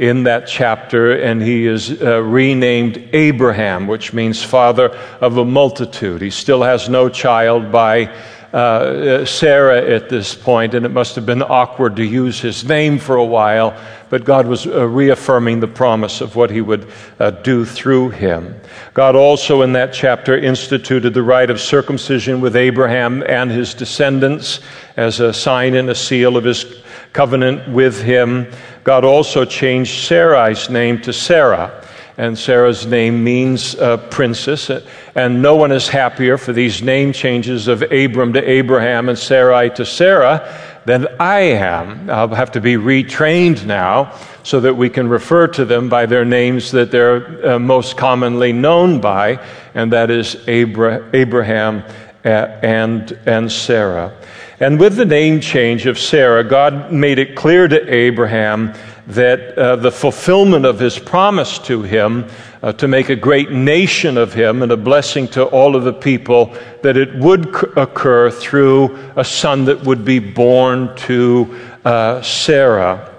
in 0.00 0.22
that 0.22 0.46
chapter, 0.46 1.12
and 1.12 1.42
he 1.42 1.66
is 1.66 2.00
uh, 2.00 2.22
renamed 2.22 3.10
Abraham, 3.12 3.86
which 3.86 4.14
means 4.14 4.42
father 4.42 4.88
of 5.20 5.36
a 5.36 5.44
multitude. 5.44 6.22
He 6.22 6.30
still 6.30 6.62
has 6.62 6.88
no 6.88 7.10
child 7.10 7.70
by 7.70 8.10
uh, 8.50 9.26
Sarah 9.26 9.82
at 9.82 10.08
this 10.08 10.34
point, 10.34 10.72
and 10.72 10.86
it 10.86 10.88
must 10.88 11.16
have 11.16 11.26
been 11.26 11.42
awkward 11.42 11.96
to 11.96 12.02
use 12.02 12.40
his 12.40 12.64
name 12.64 12.98
for 12.98 13.16
a 13.16 13.24
while, 13.24 13.78
but 14.08 14.24
God 14.24 14.46
was 14.46 14.66
uh, 14.66 14.88
reaffirming 14.88 15.60
the 15.60 15.68
promise 15.68 16.22
of 16.22 16.34
what 16.34 16.50
he 16.50 16.62
would 16.62 16.90
uh, 17.18 17.30
do 17.30 17.66
through 17.66 18.08
him. 18.08 18.58
God 18.94 19.16
also, 19.16 19.60
in 19.60 19.74
that 19.74 19.92
chapter, 19.92 20.34
instituted 20.34 21.12
the 21.12 21.22
rite 21.22 21.50
of 21.50 21.60
circumcision 21.60 22.40
with 22.40 22.56
Abraham 22.56 23.22
and 23.26 23.50
his 23.50 23.74
descendants 23.74 24.60
as 24.96 25.20
a 25.20 25.34
sign 25.34 25.74
and 25.74 25.90
a 25.90 25.94
seal 25.94 26.38
of 26.38 26.44
his 26.44 26.64
covenant 27.12 27.68
with 27.68 28.02
him. 28.02 28.50
God 28.84 29.04
also 29.04 29.44
changed 29.44 30.04
Sarai's 30.06 30.70
name 30.70 31.00
to 31.02 31.12
Sarah. 31.12 31.84
And 32.16 32.38
Sarah's 32.38 32.84
name 32.84 33.24
means 33.24 33.74
uh, 33.76 33.96
princess. 33.96 34.70
And 35.14 35.40
no 35.40 35.56
one 35.56 35.72
is 35.72 35.88
happier 35.88 36.36
for 36.36 36.52
these 36.52 36.82
name 36.82 37.12
changes 37.12 37.66
of 37.66 37.82
Abram 37.82 38.34
to 38.34 38.50
Abraham 38.50 39.08
and 39.08 39.18
Sarai 39.18 39.70
to 39.70 39.86
Sarah 39.86 40.54
than 40.84 41.06
I 41.18 41.40
am. 41.40 42.10
I'll 42.10 42.28
have 42.34 42.52
to 42.52 42.60
be 42.60 42.74
retrained 42.74 43.64
now 43.64 44.18
so 44.42 44.60
that 44.60 44.74
we 44.74 44.90
can 44.90 45.08
refer 45.08 45.46
to 45.48 45.64
them 45.64 45.88
by 45.88 46.06
their 46.06 46.24
names 46.24 46.72
that 46.72 46.90
they're 46.90 47.52
uh, 47.52 47.58
most 47.58 47.96
commonly 47.96 48.52
known 48.52 49.00
by, 49.00 49.44
and 49.74 49.92
that 49.92 50.10
is 50.10 50.36
Abra- 50.48 51.08
Abraham 51.12 51.84
uh, 52.24 52.28
and, 52.28 53.12
and 53.26 53.50
Sarah. 53.50 54.16
And 54.60 54.78
with 54.78 54.96
the 54.96 55.06
name 55.06 55.40
change 55.40 55.86
of 55.86 55.98
Sarah, 55.98 56.44
God 56.44 56.92
made 56.92 57.18
it 57.18 57.34
clear 57.34 57.66
to 57.66 57.94
Abraham 57.94 58.74
that 59.06 59.56
uh, 59.56 59.76
the 59.76 59.90
fulfillment 59.90 60.66
of 60.66 60.78
his 60.78 60.98
promise 60.98 61.58
to 61.60 61.80
him 61.82 62.26
uh, 62.62 62.74
to 62.74 62.86
make 62.86 63.08
a 63.08 63.16
great 63.16 63.50
nation 63.50 64.18
of 64.18 64.34
him 64.34 64.62
and 64.62 64.70
a 64.70 64.76
blessing 64.76 65.26
to 65.28 65.44
all 65.44 65.74
of 65.74 65.84
the 65.84 65.94
people, 65.94 66.54
that 66.82 66.98
it 66.98 67.14
would 67.14 67.46
c- 67.46 67.68
occur 67.74 68.30
through 68.30 68.94
a 69.16 69.24
son 69.24 69.64
that 69.64 69.82
would 69.84 70.04
be 70.04 70.18
born 70.18 70.94
to 70.94 71.58
uh, 71.86 72.20
Sarah, 72.20 73.09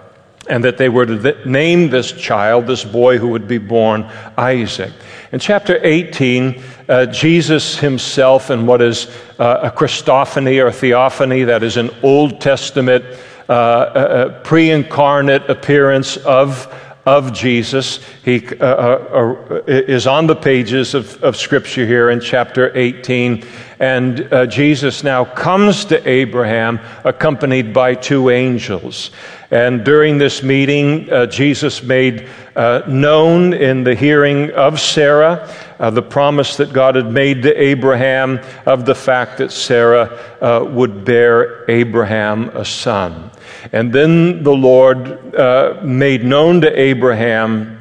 and 0.52 0.66
that 0.66 0.78
they 0.78 0.90
were 0.90 1.06
to 1.06 1.50
name 1.50 1.90
this 1.90 2.12
child, 2.12 2.68
this 2.68 2.84
boy 2.84 3.18
who 3.18 3.30
would 3.30 3.48
be 3.48 3.58
born, 3.58 4.04
Isaac. 4.38 4.92
In 5.32 5.40
chapter 5.40 5.80
18, 5.82 6.62
uh, 6.90 7.06
Jesus 7.06 7.80
himself, 7.80 8.52
in 8.52 8.66
what 8.66 8.82
is 8.82 9.08
uh, 9.40 9.62
a 9.64 9.72
Christophany 9.72 10.62
or 10.62 10.70
theophany, 10.70 11.46
that 11.46 11.64
is 11.64 11.78
an 11.78 11.90
Old 12.04 12.42
Testament 12.42 13.06
uh, 13.48 13.54
uh, 13.54 13.56
uh 13.56 14.44
pre 14.44 14.72
incarnate 14.72 15.50
appearance 15.50 16.18
of, 16.18 16.68
of 17.06 17.32
Jesus. 17.32 18.02
He 18.26 18.46
uh, 18.60 19.62
is 19.68 20.06
on 20.06 20.28
the 20.28 20.36
pages 20.36 20.94
of, 20.94 21.24
of 21.24 21.38
Scripture 21.38 21.86
here 21.86 22.10
in 22.10 22.20
chapter 22.20 22.76
18. 22.78 23.46
And 23.82 24.32
uh, 24.32 24.46
Jesus 24.46 25.04
now 25.04 25.26
comes 25.26 25.86
to 25.86 26.08
Abraham 26.08 26.80
accompanied 27.04 27.74
by 27.74 27.96
two 27.96 28.30
angels. 28.30 29.10
And 29.50 29.84
during 29.84 30.20
this 30.20 30.44
meeting, 30.44 31.12
uh, 31.12 31.26
Jesus 31.26 31.82
made 31.82 32.30
uh, 32.56 32.84
known 32.88 33.54
in 33.54 33.84
the 33.84 33.96
hearing 33.96 34.52
of 34.52 34.80
Sarah 34.80 35.52
uh, 35.80 35.90
the 35.90 36.04
promise 36.04 36.58
that 36.58 36.72
God 36.72 36.94
had 36.94 37.12
made 37.12 37.42
to 37.42 37.60
Abraham 37.60 38.40
of 38.68 38.86
the 38.86 38.94
fact 38.94 39.40
that 39.40 39.52
Sarah 39.52 40.16
uh, 40.40 40.64
would 40.64 41.04
bear 41.04 41.66
Abraham 41.70 42.50
a 42.50 42.64
son. 42.64 43.32
And 43.74 43.92
then 43.92 44.44
the 44.44 44.54
Lord 44.54 45.36
uh, 45.36 45.82
made 45.84 46.24
known 46.24 46.62
to 46.62 46.80
Abraham 46.80 47.81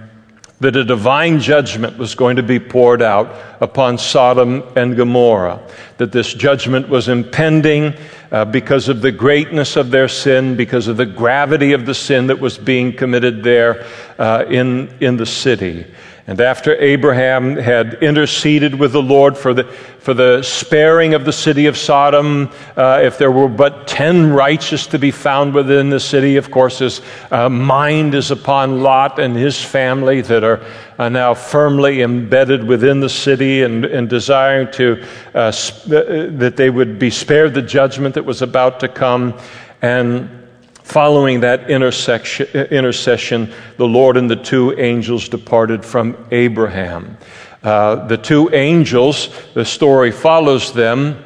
that 0.60 0.76
a 0.76 0.84
divine 0.84 1.40
judgment 1.40 1.96
was 1.96 2.14
going 2.14 2.36
to 2.36 2.42
be 2.42 2.60
poured 2.60 3.00
out 3.00 3.34
upon 3.62 3.96
Sodom 3.96 4.62
and 4.76 4.94
Gomorrah, 4.94 5.60
that 5.96 6.12
this 6.12 6.34
judgment 6.34 6.88
was 6.88 7.08
impending 7.08 7.94
uh, 8.30 8.44
because 8.44 8.88
of 8.88 9.00
the 9.00 9.10
greatness 9.10 9.76
of 9.76 9.90
their 9.90 10.06
sin, 10.06 10.56
because 10.56 10.86
of 10.86 10.98
the 10.98 11.06
gravity 11.06 11.72
of 11.72 11.86
the 11.86 11.94
sin 11.94 12.26
that 12.26 12.38
was 12.38 12.58
being 12.58 12.94
committed 12.94 13.42
there 13.42 13.86
uh, 14.18 14.44
in, 14.48 14.94
in 15.00 15.16
the 15.16 15.26
city. 15.26 15.86
And 16.26 16.40
after 16.40 16.76
Abraham 16.76 17.56
had 17.56 17.94
interceded 18.02 18.74
with 18.74 18.92
the 18.92 19.02
Lord 19.02 19.36
for 19.36 19.54
the, 19.54 19.64
for 19.64 20.14
the 20.14 20.42
sparing 20.42 21.14
of 21.14 21.24
the 21.24 21.32
city 21.32 21.66
of 21.66 21.76
Sodom, 21.76 22.50
uh, 22.76 23.00
if 23.02 23.18
there 23.18 23.30
were 23.30 23.48
but 23.48 23.88
10 23.88 24.32
righteous 24.32 24.86
to 24.88 24.98
be 24.98 25.10
found 25.10 25.54
within 25.54 25.90
the 25.90 25.98
city, 25.98 26.36
of 26.36 26.50
course, 26.50 26.78
his 26.78 27.00
uh, 27.30 27.48
mind 27.48 28.14
is 28.14 28.30
upon 28.30 28.82
Lot 28.82 29.18
and 29.18 29.34
his 29.34 29.62
family 29.62 30.20
that 30.20 30.44
are 30.44 30.64
uh, 30.98 31.08
now 31.08 31.34
firmly 31.34 32.02
embedded 32.02 32.64
within 32.64 33.00
the 33.00 33.08
city 33.08 33.62
and, 33.62 33.84
and 33.84 34.08
desiring 34.08 34.70
to, 34.72 35.04
uh, 35.34 35.50
sp- 35.50 35.88
uh, 35.90 36.26
that 36.38 36.54
they 36.56 36.70
would 36.70 36.98
be 36.98 37.10
spared 37.10 37.54
the 37.54 37.62
judgment 37.62 38.14
that 38.14 38.24
was 38.24 38.42
about 38.42 38.80
to 38.80 38.88
come. 38.88 39.38
And 39.82 40.39
Following 40.82 41.40
that 41.40 41.70
intercession, 41.70 43.52
the 43.76 43.86
Lord 43.86 44.16
and 44.16 44.30
the 44.30 44.36
two 44.36 44.78
angels 44.78 45.28
departed 45.28 45.84
from 45.84 46.16
Abraham. 46.30 47.16
Uh, 47.62 48.06
the 48.06 48.16
two 48.16 48.52
angels, 48.54 49.28
the 49.54 49.64
story 49.64 50.10
follows 50.10 50.72
them 50.72 51.24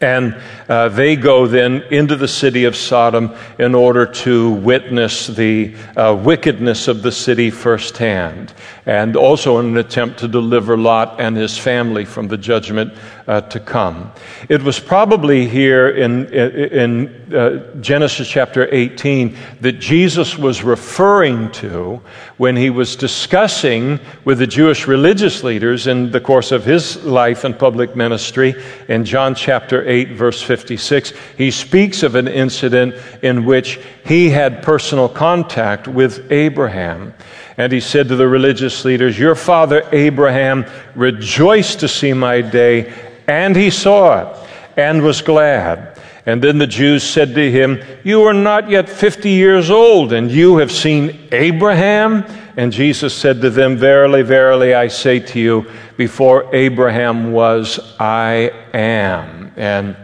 and 0.00 0.40
uh, 0.68 0.88
they 0.88 1.14
go 1.14 1.46
then 1.46 1.82
into 1.90 2.16
the 2.16 2.28
city 2.28 2.64
of 2.64 2.74
Sodom 2.74 3.34
in 3.58 3.74
order 3.74 4.06
to 4.06 4.50
witness 4.50 5.26
the 5.26 5.74
uh, 5.96 6.18
wickedness 6.18 6.88
of 6.88 7.02
the 7.02 7.12
city 7.12 7.50
firsthand, 7.50 8.54
and 8.86 9.14
also 9.14 9.58
in 9.58 9.66
an 9.66 9.76
attempt 9.76 10.18
to 10.20 10.28
deliver 10.28 10.76
Lot 10.78 11.20
and 11.20 11.36
his 11.36 11.58
family 11.58 12.06
from 12.06 12.28
the 12.28 12.38
judgment 12.38 12.94
uh, 13.30 13.40
to 13.42 13.60
come. 13.60 14.10
It 14.48 14.60
was 14.60 14.80
probably 14.80 15.46
here 15.46 15.88
in, 15.90 16.26
in 16.34 17.32
uh, 17.32 17.76
Genesis 17.80 18.28
chapter 18.28 18.66
18 18.74 19.36
that 19.60 19.78
Jesus 19.78 20.36
was 20.36 20.64
referring 20.64 21.52
to 21.52 22.02
when 22.38 22.56
he 22.56 22.70
was 22.70 22.96
discussing 22.96 24.00
with 24.24 24.40
the 24.40 24.48
Jewish 24.48 24.88
religious 24.88 25.44
leaders 25.44 25.86
in 25.86 26.10
the 26.10 26.20
course 26.20 26.50
of 26.50 26.64
his 26.64 27.04
life 27.04 27.44
and 27.44 27.56
public 27.56 27.94
ministry 27.94 28.52
in 28.88 29.04
John 29.04 29.36
chapter 29.36 29.88
8, 29.88 30.08
verse 30.08 30.42
56, 30.42 31.12
he 31.38 31.52
speaks 31.52 32.02
of 32.02 32.16
an 32.16 32.26
incident 32.26 32.96
in 33.22 33.44
which 33.44 33.78
he 34.04 34.30
had 34.30 34.60
personal 34.60 35.08
contact 35.08 35.86
with 35.86 36.32
Abraham. 36.32 37.14
And 37.56 37.72
he 37.72 37.80
said 37.80 38.08
to 38.08 38.16
the 38.16 38.26
religious 38.26 38.84
leaders, 38.84 39.16
Your 39.16 39.36
father 39.36 39.86
Abraham 39.92 40.64
rejoiced 40.96 41.78
to 41.80 41.88
see 41.88 42.12
my 42.12 42.40
day, 42.40 42.92
and 43.30 43.54
he 43.54 43.70
saw 43.70 44.20
it 44.20 44.48
and 44.76 45.02
was 45.02 45.22
glad. 45.22 45.96
And 46.26 46.42
then 46.42 46.58
the 46.58 46.66
Jews 46.66 47.04
said 47.04 47.34
to 47.34 47.50
him, 47.50 47.80
You 48.02 48.24
are 48.24 48.34
not 48.34 48.68
yet 48.68 48.88
50 48.88 49.30
years 49.30 49.70
old, 49.70 50.12
and 50.12 50.30
you 50.30 50.58
have 50.58 50.72
seen 50.72 51.28
Abraham? 51.30 52.24
And 52.56 52.72
Jesus 52.72 53.14
said 53.14 53.40
to 53.40 53.48
them, 53.48 53.76
Verily, 53.76 54.22
verily, 54.22 54.74
I 54.74 54.88
say 54.88 55.20
to 55.20 55.38
you, 55.38 55.70
before 55.96 56.54
Abraham 56.54 57.32
was, 57.32 57.78
I 58.00 58.50
am. 58.74 59.52
And 59.56 59.96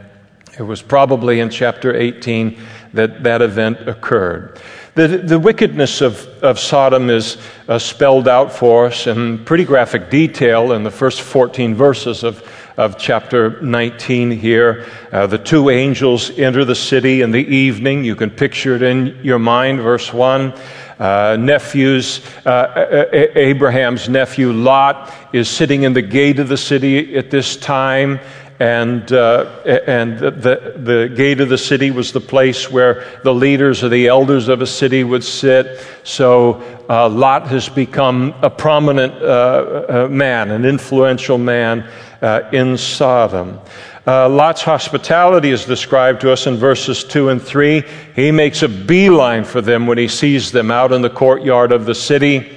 it 0.57 0.63
was 0.63 0.81
probably 0.81 1.41
in 1.41 1.51
chapter 1.51 1.95
18 1.95 2.59
that 2.95 3.25
that 3.25 3.43
event 3.43 3.89
occurred. 3.89 4.61
The, 4.95 5.09
the 5.09 5.39
wickedness 5.39 6.01
of, 6.01 6.27
of 6.43 6.59
Sodom 6.59 7.11
is 7.11 7.37
uh, 7.69 7.79
spelled 7.79 8.29
out 8.29 8.51
for 8.51 8.87
us 8.87 9.07
in 9.07 9.45
pretty 9.45 9.65
graphic 9.65 10.09
detail 10.09 10.73
in 10.73 10.85
the 10.85 10.91
first 10.91 11.21
14 11.21 11.75
verses 11.75 12.25
of, 12.25 12.43
of 12.77 12.99
chapter 12.99 13.61
19 13.63 14.31
here. 14.31 14.87
Uh, 15.11 15.27
the 15.27 15.39
two 15.39 15.71
angels 15.71 16.31
enter 16.39 16.65
the 16.65 16.75
city 16.75 17.23
in 17.23 17.31
the 17.31 17.45
evening. 17.45 18.05
You 18.05 18.17
can 18.17 18.31
picture 18.31 18.77
it 18.77 18.83
in 18.83 19.19
your 19.23 19.39
mind, 19.39 19.81
verse 19.81 20.13
1. 20.13 20.55
Uh, 20.99 21.37
nephews, 21.39 22.21
uh, 22.47 23.07
Abraham's 23.35 24.09
nephew 24.09 24.53
Lot 24.53 25.13
is 25.33 25.49
sitting 25.49 25.83
in 25.83 25.93
the 25.93 26.03
gate 26.03 26.39
of 26.39 26.49
the 26.49 26.57
city 26.57 27.17
at 27.17 27.31
this 27.31 27.57
time 27.57 28.19
and, 28.59 29.13
uh, 29.13 29.45
and 29.87 30.19
the, 30.19 30.73
the 30.77 31.13
gate 31.15 31.41
of 31.41 31.51
the 31.51 31.59
city 31.59 31.91
was 31.91 32.13
the 32.13 32.21
place 32.21 32.71
where 32.71 33.21
the 33.23 33.35
leaders 33.35 33.85
or 33.85 33.91
the 33.91 34.07
elders 34.07 34.49
of 34.49 34.63
a 34.63 34.67
city 34.67 35.05
would 35.05 35.25
sit. 35.25 35.85
So 36.05 36.63
uh, 36.89 37.09
Lot 37.11 37.49
has 37.49 37.69
become 37.69 38.35
a 38.41 38.49
prominent 38.49 39.13
uh, 39.15 40.07
uh 40.07 40.09
man, 40.11 40.51
an 40.51 40.65
influential 40.65 41.37
man 41.37 41.87
uh, 42.23 42.49
in 42.53 42.77
Sodom. 42.77 43.61
Uh, 44.07 44.29
Lot's 44.29 44.63
hospitality 44.63 45.51
is 45.51 45.65
described 45.65 46.21
to 46.21 46.33
us 46.33 46.47
in 46.47 46.57
verses 46.57 47.03
2 47.03 47.31
and 47.31 47.43
3. 47.43 47.83
He 48.15 48.31
makes 48.31 48.63
a 48.63 48.69
beeline 48.69 49.45
for 49.45 49.61
them 49.61 49.87
when 49.87 49.99
he 49.99 50.09
sees 50.09 50.53
them 50.53 50.71
out 50.71 50.93
in 50.93 51.03
the 51.03 51.11
courtyard 51.11 51.73
of 51.73 51.87
the 51.87 51.95
city 51.95 52.57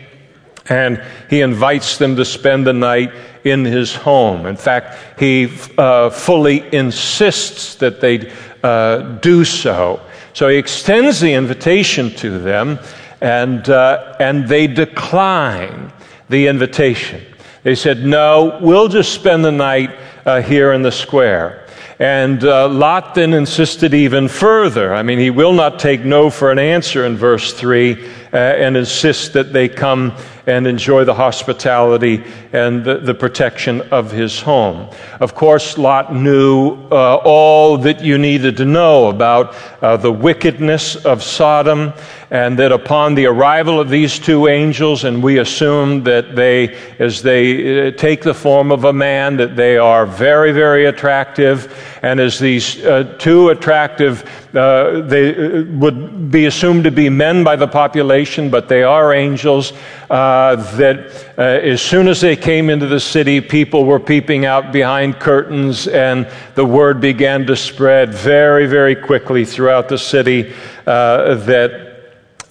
and 0.69 1.03
he 1.29 1.41
invites 1.41 1.97
them 1.97 2.15
to 2.15 2.23
spend 2.23 2.65
the 2.65 2.73
night 2.73 3.11
in 3.43 3.65
his 3.65 3.95
home. 3.95 4.45
In 4.45 4.55
fact, 4.55 5.19
he 5.19 5.51
uh, 5.77 6.09
fully 6.11 6.73
insists 6.73 7.75
that 7.75 7.99
they 7.99 8.31
uh, 8.63 8.99
do 9.19 9.43
so. 9.43 9.99
So 10.33 10.47
he 10.47 10.57
extends 10.57 11.19
the 11.19 11.33
invitation 11.33 12.11
to 12.15 12.37
them, 12.39 12.79
and, 13.19 13.67
uh, 13.69 14.15
and 14.19 14.47
they 14.47 14.67
decline 14.67 15.91
the 16.29 16.47
invitation. 16.47 17.25
They 17.63 17.75
said, 17.75 18.05
No, 18.05 18.57
we'll 18.61 18.87
just 18.87 19.13
spend 19.13 19.43
the 19.43 19.51
night 19.51 19.95
uh, 20.25 20.41
here 20.41 20.73
in 20.73 20.81
the 20.81 20.91
square. 20.91 21.65
And 21.99 22.41
uh, 22.45 22.69
Lot 22.69 23.15
then 23.15 23.33
insisted 23.33 23.93
even 23.93 24.29
further. 24.29 24.93
I 24.93 25.03
mean, 25.03 25.19
he 25.19 25.29
will 25.29 25.51
not 25.51 25.79
take 25.79 26.05
no 26.05 26.29
for 26.29 26.49
an 26.49 26.59
answer 26.59 27.05
in 27.05 27.17
verse 27.17 27.53
3 27.53 28.09
uh, 28.33 28.37
and 28.37 28.77
insist 28.77 29.33
that 29.33 29.53
they 29.53 29.67
come 29.67 30.13
and 30.45 30.65
enjoy 30.65 31.03
the 31.03 31.13
hospitality 31.13 32.23
and 32.53 32.83
the, 32.83 32.97
the 32.97 33.13
protection 33.13 33.81
of 33.91 34.11
his 34.11 34.39
home. 34.39 34.89
Of 35.19 35.35
course, 35.35 35.77
Lot 35.77 36.13
knew 36.13 36.71
uh, 36.91 37.15
all 37.17 37.77
that 37.77 38.03
you 38.03 38.17
needed 38.17 38.57
to 38.57 38.65
know 38.65 39.09
about 39.09 39.55
uh, 39.81 39.97
the 39.97 40.11
wickedness 40.11 40.95
of 41.05 41.21
Sodom, 41.21 41.93
and 42.31 42.59
that 42.59 42.71
upon 42.71 43.15
the 43.15 43.25
arrival 43.25 43.79
of 43.79 43.89
these 43.89 44.19
two 44.19 44.47
angels, 44.47 45.03
and 45.03 45.21
we 45.23 45.39
assume 45.39 46.03
that 46.03 46.35
they, 46.35 46.75
as 46.99 47.21
they 47.21 47.87
uh, 47.87 47.91
take 47.91 48.21
the 48.21 48.33
form 48.33 48.71
of 48.71 48.83
a 48.83 48.93
man, 48.93 49.37
that 49.37 49.55
they 49.55 49.77
are 49.77 50.05
very, 50.05 50.51
very 50.51 50.85
attractive, 50.85 51.98
and 52.01 52.19
as 52.19 52.39
these 52.39 52.83
uh, 52.83 53.15
two 53.19 53.49
attractive, 53.49 54.23
uh, 54.55 55.01
they 55.01 55.35
uh, 55.35 55.63
would 55.71 56.31
be 56.31 56.45
assumed 56.45 56.85
to 56.85 56.91
be 56.91 57.09
men 57.09 57.43
by 57.43 57.55
the 57.55 57.67
population, 57.67 58.49
but 58.49 58.69
they 58.69 58.83
are 58.83 59.13
angels. 59.13 59.73
Uh, 60.09 60.55
that 60.77 61.33
uh, 61.37 61.41
as 61.41 61.81
soon 61.81 62.07
as 62.07 62.21
they 62.21 62.35
came 62.35 62.69
into 62.69 62.87
the 62.87 62.99
city, 62.99 63.41
people 63.41 63.85
were 63.85 63.99
peeping 63.99 64.45
out 64.45 64.71
behind 64.71 65.19
curtains, 65.19 65.87
and 65.87 66.27
the 66.55 66.65
word 66.65 67.01
began 67.01 67.45
to 67.45 67.55
spread 67.55 68.13
very, 68.13 68.65
very 68.65 68.95
quickly 68.95 69.45
throughout 69.45 69.89
the 69.89 69.97
city 69.97 70.53
that 70.85 71.88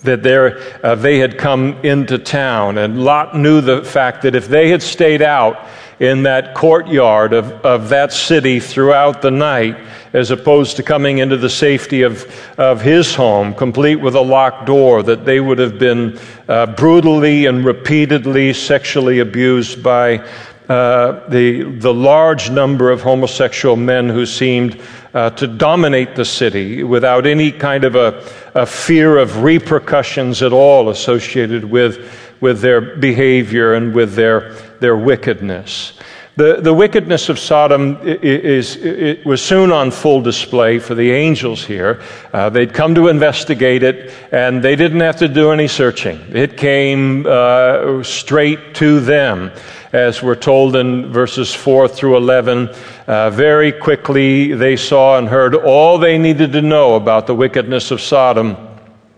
that 0.02 0.24
uh, 0.82 0.94
they 0.94 1.18
had 1.18 1.38
come 1.38 1.72
into 1.84 2.18
town. 2.18 2.78
And 2.78 3.04
Lot 3.04 3.36
knew 3.36 3.60
the 3.60 3.84
fact 3.84 4.22
that 4.22 4.34
if 4.34 4.48
they 4.48 4.70
had 4.70 4.82
stayed 4.82 5.22
out 5.22 5.66
in 5.98 6.22
that 6.22 6.54
courtyard 6.54 7.32
of, 7.32 7.50
of 7.64 7.88
that 7.88 8.12
city 8.12 8.60
throughout 8.60 9.20
the 9.20 9.30
night, 9.30 9.76
as 10.12 10.30
opposed 10.30 10.76
to 10.76 10.82
coming 10.82 11.18
into 11.18 11.36
the 11.36 11.50
safety 11.50 12.02
of, 12.02 12.24
of 12.58 12.80
his 12.80 13.14
home, 13.14 13.52
complete 13.52 13.96
with 13.96 14.14
a 14.14 14.20
locked 14.20 14.66
door, 14.66 15.02
that 15.02 15.24
they 15.24 15.40
would 15.40 15.58
have 15.58 15.78
been 15.78 16.18
uh, 16.48 16.66
brutally 16.66 17.46
and 17.46 17.64
repeatedly 17.64 18.52
sexually 18.52 19.18
abused 19.18 19.82
by 19.82 20.24
uh, 20.68 21.26
the, 21.28 21.62
the 21.62 21.92
large 21.92 22.50
number 22.50 22.90
of 22.90 23.00
homosexual 23.00 23.74
men 23.74 24.08
who 24.08 24.26
seemed 24.26 24.80
uh, 25.14 25.30
to 25.30 25.46
dominate 25.46 26.14
the 26.14 26.24
city 26.24 26.82
without 26.82 27.26
any 27.26 27.50
kind 27.50 27.84
of 27.84 27.94
a, 27.94 28.22
a 28.58 28.66
fear 28.66 29.16
of 29.18 29.42
repercussions 29.42 30.42
at 30.42 30.52
all 30.52 30.90
associated 30.90 31.64
with, 31.64 32.12
with 32.40 32.60
their 32.60 32.80
behavior 32.80 33.74
and 33.74 33.94
with 33.94 34.14
their, 34.14 34.52
their 34.80 34.96
wickedness. 34.96 35.94
The, 36.36 36.60
the 36.60 36.72
wickedness 36.72 37.28
of 37.28 37.38
Sodom 37.38 37.98
is, 38.04 38.76
was 39.24 39.42
soon 39.42 39.72
on 39.72 39.90
full 39.90 40.20
display 40.20 40.78
for 40.78 40.94
the 40.94 41.10
angels 41.10 41.64
here. 41.64 42.00
Uh, 42.32 42.48
they'd 42.48 42.72
come 42.72 42.94
to 42.94 43.08
investigate 43.08 43.82
it, 43.82 44.14
and 44.30 44.62
they 44.62 44.76
didn't 44.76 45.00
have 45.00 45.16
to 45.16 45.26
do 45.26 45.50
any 45.50 45.66
searching. 45.66 46.20
It 46.28 46.56
came 46.56 47.26
uh, 47.26 48.04
straight 48.04 48.76
to 48.76 49.00
them, 49.00 49.50
as 49.92 50.22
we're 50.22 50.34
told 50.34 50.76
in 50.76 51.10
verses 51.12 51.54
4 51.54 51.88
through 51.88 52.16
11. 52.16 52.68
Uh, 53.06 53.30
very 53.30 53.72
quickly, 53.72 54.52
they 54.54 54.76
saw 54.76 55.18
and 55.18 55.28
heard 55.28 55.54
all 55.54 55.98
they 55.98 56.18
needed 56.18 56.52
to 56.52 56.62
know 56.62 56.94
about 56.96 57.26
the 57.26 57.34
wickedness 57.34 57.90
of 57.90 58.00
Sodom 58.00 58.56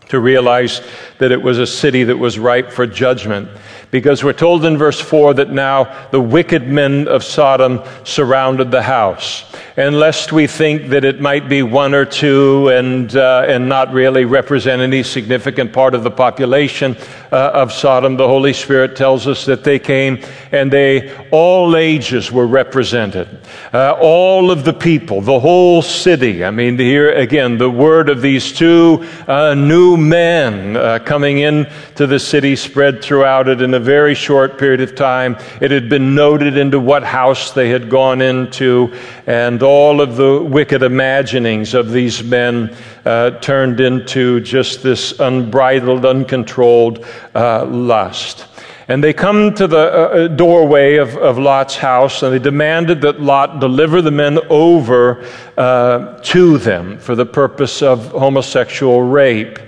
to 0.08 0.20
realize 0.20 0.80
that 1.18 1.32
it 1.32 1.40
was 1.40 1.58
a 1.58 1.66
city 1.66 2.04
that 2.04 2.16
was 2.16 2.38
ripe 2.38 2.70
for 2.70 2.86
judgment 2.86 3.48
because 3.90 4.22
we're 4.22 4.32
told 4.32 4.64
in 4.64 4.78
verse 4.78 5.00
4 5.00 5.34
that 5.34 5.50
now 5.50 6.08
the 6.10 6.20
wicked 6.20 6.68
men 6.68 7.08
of 7.08 7.24
Sodom 7.24 7.82
surrounded 8.04 8.70
the 8.70 8.82
house. 8.82 9.44
And 9.76 9.98
lest 9.98 10.32
we 10.32 10.46
think 10.46 10.88
that 10.90 11.04
it 11.04 11.20
might 11.20 11.48
be 11.48 11.62
one 11.62 11.94
or 11.94 12.04
two 12.04 12.68
and, 12.68 13.14
uh, 13.16 13.44
and 13.46 13.68
not 13.68 13.92
really 13.92 14.24
represent 14.24 14.82
any 14.82 15.02
significant 15.02 15.72
part 15.72 15.94
of 15.94 16.02
the 16.02 16.10
population 16.10 16.96
uh, 17.32 17.50
of 17.54 17.72
Sodom, 17.72 18.16
the 18.16 18.26
Holy 18.26 18.52
Spirit 18.52 18.96
tells 18.96 19.26
us 19.26 19.44
that 19.46 19.64
they 19.64 19.78
came 19.78 20.22
and 20.52 20.72
they, 20.72 21.16
all 21.30 21.76
ages 21.76 22.30
were 22.30 22.46
represented. 22.46 23.28
Uh, 23.72 23.96
all 24.00 24.50
of 24.50 24.64
the 24.64 24.72
people, 24.72 25.20
the 25.20 25.40
whole 25.40 25.82
city. 25.82 26.44
I 26.44 26.50
mean, 26.50 26.76
here 26.78 27.12
again, 27.12 27.56
the 27.56 27.70
word 27.70 28.08
of 28.08 28.20
these 28.20 28.52
two 28.52 29.06
uh, 29.26 29.54
new 29.54 29.96
men 29.96 30.76
uh, 30.76 30.98
coming 30.98 31.38
in 31.38 31.68
to 31.94 32.06
the 32.06 32.18
city 32.18 32.56
spread 32.56 33.02
throughout 33.02 33.48
it 33.48 33.62
in 33.62 33.74
a 33.80 33.82
very 33.82 34.14
short 34.14 34.58
period 34.58 34.82
of 34.82 34.94
time. 34.94 35.38
It 35.62 35.70
had 35.70 35.88
been 35.88 36.14
noted 36.14 36.58
into 36.58 36.78
what 36.78 37.02
house 37.02 37.52
they 37.52 37.70
had 37.70 37.88
gone 37.88 38.20
into, 38.20 38.94
and 39.26 39.62
all 39.62 40.02
of 40.02 40.16
the 40.16 40.42
wicked 40.42 40.82
imaginings 40.82 41.72
of 41.72 41.90
these 41.90 42.22
men 42.22 42.76
uh, 43.06 43.30
turned 43.40 43.80
into 43.80 44.40
just 44.40 44.82
this 44.82 45.18
unbridled, 45.18 46.04
uncontrolled 46.04 47.06
uh, 47.34 47.64
lust. 47.64 48.46
And 48.86 49.02
they 49.02 49.14
come 49.14 49.54
to 49.54 49.66
the 49.66 49.78
uh, 49.78 50.24
uh, 50.24 50.28
doorway 50.28 50.96
of, 50.96 51.16
of, 51.16 51.38
Lot's 51.38 51.76
house 51.76 52.24
and 52.24 52.34
they 52.34 52.40
demanded 52.40 53.00
that 53.02 53.20
Lot 53.20 53.60
deliver 53.60 54.02
the 54.02 54.10
men 54.10 54.40
over 54.50 55.24
uh, 55.56 56.18
to 56.24 56.58
them 56.58 56.98
for 56.98 57.14
the 57.14 57.24
purpose 57.24 57.82
of 57.82 58.08
homosexual 58.08 59.00
rape. 59.02 59.60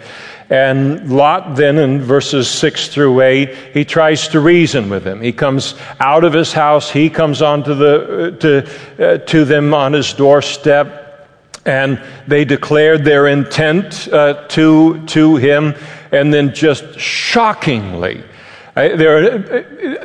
And 0.52 1.10
Lot, 1.10 1.56
then 1.56 1.78
in 1.78 2.02
verses 2.02 2.46
6 2.46 2.88
through 2.88 3.22
8, 3.22 3.54
he 3.72 3.86
tries 3.86 4.28
to 4.28 4.40
reason 4.40 4.90
with 4.90 5.02
him. 5.02 5.22
He 5.22 5.32
comes 5.32 5.74
out 5.98 6.24
of 6.24 6.34
his 6.34 6.52
house, 6.52 6.90
he 6.90 7.08
comes 7.08 7.40
onto 7.40 7.74
the, 7.74 8.36
to, 8.38 9.14
uh, 9.14 9.18
to 9.28 9.46
them 9.46 9.72
on 9.72 9.94
his 9.94 10.12
doorstep, 10.12 11.26
and 11.64 12.02
they 12.28 12.44
declared 12.44 13.02
their 13.02 13.28
intent 13.28 14.08
uh, 14.12 14.46
to, 14.48 15.06
to 15.06 15.36
him, 15.36 15.74
and 16.12 16.34
then 16.34 16.52
just 16.52 17.00
shockingly, 17.00 18.22
uh, 18.76 18.94
there, 18.94 19.38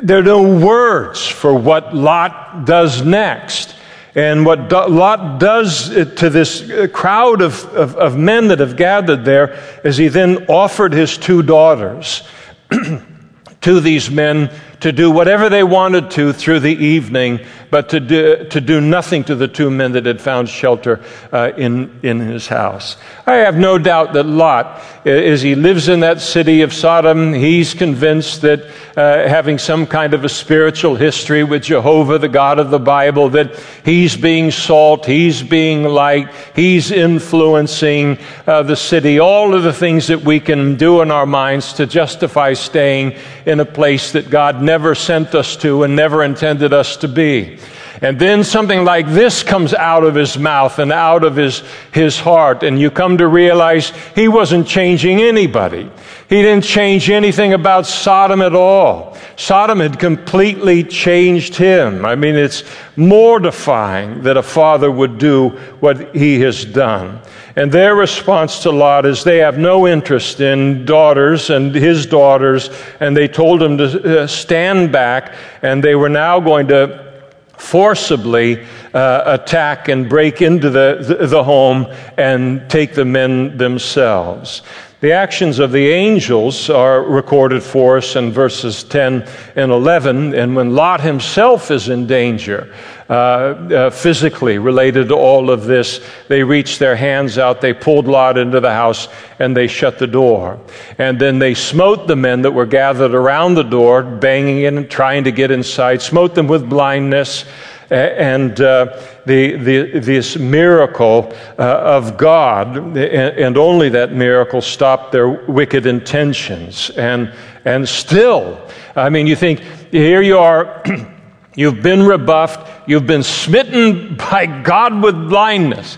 there 0.00 0.18
are 0.20 0.22
no 0.22 0.58
words 0.58 1.26
for 1.26 1.52
what 1.52 1.94
Lot 1.94 2.64
does 2.64 3.04
next. 3.04 3.74
And 4.14 4.46
what 4.46 4.72
Lot 4.72 5.38
does 5.38 5.90
to 5.90 6.30
this 6.30 6.68
uh, 6.68 6.88
crowd 6.92 7.42
of, 7.42 7.64
of, 7.74 7.96
of 7.96 8.16
men 8.16 8.48
that 8.48 8.60
have 8.60 8.76
gathered 8.76 9.24
there 9.24 9.58
is 9.84 9.96
he 9.96 10.08
then 10.08 10.46
offered 10.46 10.92
his 10.92 11.18
two 11.18 11.42
daughters 11.42 12.22
to 13.60 13.80
these 13.80 14.10
men 14.10 14.50
to 14.80 14.92
do 14.92 15.10
whatever 15.10 15.48
they 15.48 15.64
wanted 15.64 16.10
to 16.12 16.32
through 16.32 16.60
the 16.60 16.74
evening, 16.74 17.40
but 17.70 17.88
to 17.90 18.00
do, 18.00 18.44
to 18.44 18.60
do 18.60 18.80
nothing 18.80 19.24
to 19.24 19.34
the 19.34 19.48
two 19.48 19.70
men 19.70 19.92
that 19.92 20.06
had 20.06 20.20
found 20.20 20.48
shelter 20.48 21.00
uh, 21.32 21.50
in, 21.56 21.98
in 22.02 22.20
his 22.20 22.46
house. 22.46 22.96
I 23.26 23.36
have 23.36 23.56
no 23.56 23.76
doubt 23.76 24.12
that 24.12 24.24
Lot, 24.24 24.80
as 25.04 25.42
he 25.42 25.54
lives 25.54 25.88
in 25.88 26.00
that 26.00 26.20
city 26.20 26.62
of 26.62 26.72
Sodom, 26.72 27.32
he's 27.32 27.74
convinced 27.74 28.42
that 28.42 28.64
uh, 28.96 29.28
having 29.28 29.58
some 29.58 29.86
kind 29.86 30.14
of 30.14 30.24
a 30.24 30.28
spiritual 30.28 30.94
history 30.94 31.44
with 31.44 31.64
Jehovah, 31.64 32.18
the 32.18 32.28
God 32.28 32.58
of 32.58 32.70
the 32.70 32.78
Bible, 32.78 33.28
that 33.30 33.58
he's 33.84 34.16
being 34.16 34.50
salt, 34.50 35.06
he's 35.06 35.42
being 35.42 35.84
light, 35.84 36.32
he's 36.54 36.90
influencing 36.90 38.18
uh, 38.46 38.62
the 38.62 38.76
city, 38.76 39.18
all 39.18 39.54
of 39.54 39.62
the 39.62 39.72
things 39.72 40.06
that 40.06 40.22
we 40.22 40.40
can 40.40 40.76
do 40.76 41.02
in 41.02 41.10
our 41.10 41.26
minds 41.26 41.74
to 41.74 41.86
justify 41.86 42.52
staying 42.52 43.16
in 43.44 43.60
a 43.60 43.64
place 43.64 44.12
that 44.12 44.30
God 44.30 44.62
never 44.68 44.94
sent 44.94 45.34
us 45.34 45.56
to 45.56 45.82
and 45.82 45.96
never 45.96 46.22
intended 46.22 46.74
us 46.74 46.98
to 46.98 47.08
be. 47.08 47.58
And 48.02 48.18
then 48.18 48.44
something 48.44 48.84
like 48.84 49.08
this 49.08 49.42
comes 49.42 49.72
out 49.72 50.04
of 50.04 50.14
his 50.14 50.36
mouth 50.36 50.78
and 50.78 50.92
out 50.92 51.24
of 51.24 51.36
his, 51.36 51.62
his 51.90 52.20
heart, 52.20 52.62
and 52.62 52.78
you 52.78 52.90
come 52.90 53.16
to 53.16 53.26
realize 53.26 53.94
he 54.14 54.28
wasn't 54.28 54.68
changing 54.68 55.22
anybody. 55.22 55.90
He 56.28 56.42
didn't 56.42 56.64
change 56.64 57.08
anything 57.08 57.54
about 57.54 57.86
Sodom 57.86 58.42
at 58.42 58.54
all. 58.54 59.16
Sodom 59.36 59.80
had 59.80 59.98
completely 59.98 60.84
changed 60.84 61.54
him. 61.54 62.04
I 62.04 62.16
mean, 62.16 62.36
it's 62.36 62.64
mortifying 62.96 64.22
that 64.24 64.36
a 64.36 64.42
father 64.42 64.90
would 64.90 65.16
do 65.16 65.50
what 65.80 66.14
he 66.14 66.40
has 66.40 66.66
done. 66.66 67.20
And 67.56 67.72
their 67.72 67.94
response 67.94 68.62
to 68.64 68.70
Lot 68.70 69.06
is 69.06 69.24
they 69.24 69.38
have 69.38 69.58
no 69.58 69.88
interest 69.88 70.40
in 70.40 70.84
daughters 70.84 71.48
and 71.48 71.74
his 71.74 72.04
daughters, 72.04 72.68
and 73.00 73.16
they 73.16 73.26
told 73.26 73.62
him 73.62 73.78
to 73.78 74.22
uh, 74.22 74.26
stand 74.26 74.92
back, 74.92 75.34
and 75.62 75.82
they 75.82 75.94
were 75.94 76.10
now 76.10 76.40
going 76.40 76.68
to 76.68 77.08
forcibly 77.56 78.64
uh, 78.94 79.22
attack 79.24 79.88
and 79.88 80.08
break 80.08 80.42
into 80.42 80.70
the, 80.70 81.16
the, 81.18 81.26
the 81.26 81.42
home 81.42 81.86
and 82.16 82.70
take 82.70 82.94
the 82.94 83.04
men 83.04 83.56
themselves. 83.56 84.62
The 85.00 85.12
actions 85.12 85.60
of 85.60 85.70
the 85.70 85.90
angels 85.90 86.68
are 86.68 87.04
recorded 87.04 87.62
for 87.62 87.98
us 87.98 88.16
in 88.16 88.32
verses 88.32 88.82
10 88.82 89.28
and 89.54 89.70
11. 89.70 90.34
And 90.34 90.56
when 90.56 90.74
Lot 90.74 91.00
himself 91.00 91.70
is 91.70 91.88
in 91.88 92.08
danger, 92.08 92.74
uh, 93.08 93.12
uh, 93.12 93.90
physically 93.90 94.58
related 94.58 95.06
to 95.10 95.14
all 95.14 95.50
of 95.50 95.66
this, 95.66 96.04
they 96.26 96.42
reached 96.42 96.80
their 96.80 96.96
hands 96.96 97.38
out, 97.38 97.60
they 97.60 97.72
pulled 97.72 98.08
Lot 98.08 98.38
into 98.38 98.58
the 98.58 98.72
house, 98.72 99.06
and 99.38 99.56
they 99.56 99.68
shut 99.68 100.00
the 100.00 100.06
door. 100.08 100.58
And 100.98 101.20
then 101.20 101.38
they 101.38 101.54
smote 101.54 102.08
the 102.08 102.16
men 102.16 102.42
that 102.42 102.50
were 102.50 102.66
gathered 102.66 103.14
around 103.14 103.54
the 103.54 103.62
door, 103.62 104.02
banging 104.02 104.62
in 104.62 104.78
and 104.78 104.90
trying 104.90 105.22
to 105.24 105.30
get 105.30 105.52
inside, 105.52 106.02
smote 106.02 106.34
them 106.34 106.48
with 106.48 106.68
blindness 106.68 107.44
and 107.90 108.60
uh, 108.60 109.00
the, 109.24 109.56
the, 109.56 109.98
this 110.00 110.36
miracle 110.36 111.32
uh, 111.58 111.62
of 111.62 112.16
God, 112.16 112.96
and, 112.96 113.56
only 113.56 113.88
that 113.90 114.12
miracle, 114.12 114.60
stopped 114.60 115.12
their 115.12 115.28
wicked 115.28 115.86
intentions. 115.86 116.90
And, 116.90 117.32
and 117.64 117.88
still, 117.88 118.60
I 118.94 119.08
mean, 119.08 119.26
you 119.26 119.36
think, 119.36 119.60
here 119.90 120.22
you 120.22 120.38
are, 120.38 120.82
you've 121.54 121.82
been 121.82 122.02
rebuffed, 122.02 122.88
you've 122.88 123.06
been 123.06 123.22
smitten 123.22 124.16
by 124.30 124.46
God 124.46 125.02
with 125.02 125.28
blindness. 125.28 125.96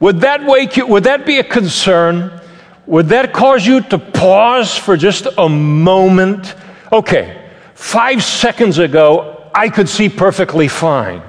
Would 0.00 0.20
that 0.20 0.44
wake 0.44 0.76
you, 0.76 0.86
would 0.86 1.04
that 1.04 1.24
be 1.24 1.38
a 1.38 1.44
concern? 1.44 2.40
Would 2.86 3.08
that 3.08 3.32
cause 3.32 3.66
you 3.66 3.80
to 3.82 3.98
pause 3.98 4.76
for 4.76 4.96
just 4.96 5.26
a 5.38 5.48
moment? 5.48 6.54
Okay, 6.92 7.50
five 7.74 8.22
seconds 8.22 8.78
ago, 8.78 9.35
I 9.56 9.70
could 9.70 9.88
see 9.88 10.10
perfectly 10.10 10.68
fine. 10.68 11.22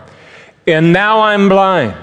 And 0.67 0.91
now 0.91 1.21
I'm 1.21 1.47
blind. 1.47 1.95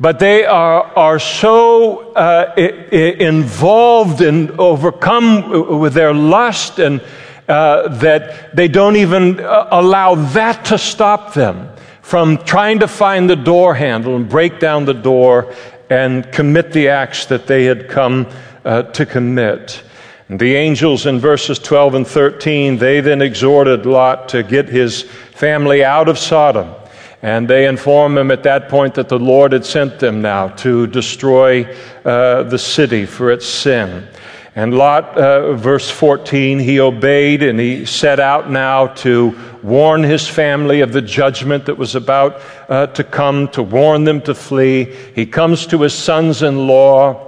But 0.00 0.18
they 0.18 0.46
are, 0.46 0.84
are 0.96 1.18
so 1.18 2.12
uh, 2.14 2.54
involved 2.56 4.22
and 4.22 4.50
overcome 4.52 5.78
with 5.78 5.92
their 5.92 6.14
lust 6.14 6.78
and 6.78 7.02
uh, 7.48 7.88
that 7.98 8.56
they 8.56 8.68
don't 8.68 8.96
even 8.96 9.40
uh, 9.40 9.68
allow 9.70 10.14
that 10.14 10.64
to 10.66 10.78
stop 10.78 11.34
them 11.34 11.68
from 12.00 12.38
trying 12.38 12.78
to 12.78 12.88
find 12.88 13.28
the 13.28 13.36
door 13.36 13.74
handle 13.74 14.16
and 14.16 14.28
break 14.28 14.60
down 14.60 14.86
the 14.86 14.94
door 14.94 15.52
and 15.90 16.30
commit 16.32 16.72
the 16.72 16.88
acts 16.88 17.26
that 17.26 17.46
they 17.46 17.64
had 17.64 17.88
come 17.88 18.26
uh, 18.64 18.82
to 18.82 19.04
commit. 19.04 19.82
The 20.30 20.56
angels 20.56 21.06
in 21.06 21.20
verses 21.20 21.58
12 21.58 21.94
and 21.94 22.06
13, 22.06 22.76
they 22.76 23.00
then 23.00 23.22
exhorted 23.22 23.86
Lot 23.86 24.28
to 24.30 24.42
get 24.42 24.68
his 24.68 25.02
family 25.02 25.82
out 25.82 26.06
of 26.06 26.18
Sodom. 26.18 26.74
And 27.22 27.48
they 27.48 27.66
informed 27.66 28.18
him 28.18 28.30
at 28.30 28.42
that 28.42 28.68
point 28.68 28.94
that 28.96 29.08
the 29.08 29.18
Lord 29.18 29.52
had 29.52 29.64
sent 29.64 29.98
them 29.98 30.20
now 30.20 30.48
to 30.48 30.86
destroy 30.86 31.64
uh, 32.04 32.42
the 32.42 32.58
city 32.58 33.06
for 33.06 33.30
its 33.30 33.46
sin. 33.46 34.06
And 34.54 34.74
Lot, 34.74 35.16
uh, 35.16 35.54
verse 35.54 35.90
14, 35.90 36.58
he 36.58 36.78
obeyed 36.78 37.42
and 37.42 37.58
he 37.58 37.86
set 37.86 38.20
out 38.20 38.50
now 38.50 38.88
to 38.88 39.38
warn 39.62 40.02
his 40.02 40.28
family 40.28 40.82
of 40.82 40.92
the 40.92 41.00
judgment 41.00 41.64
that 41.66 41.78
was 41.78 41.94
about 41.94 42.42
uh, 42.68 42.88
to 42.88 43.02
come, 43.02 43.48
to 43.48 43.62
warn 43.62 44.04
them 44.04 44.20
to 44.22 44.34
flee. 44.34 44.94
He 45.14 45.24
comes 45.24 45.66
to 45.68 45.80
his 45.80 45.94
sons 45.94 46.42
in 46.42 46.66
law 46.66 47.24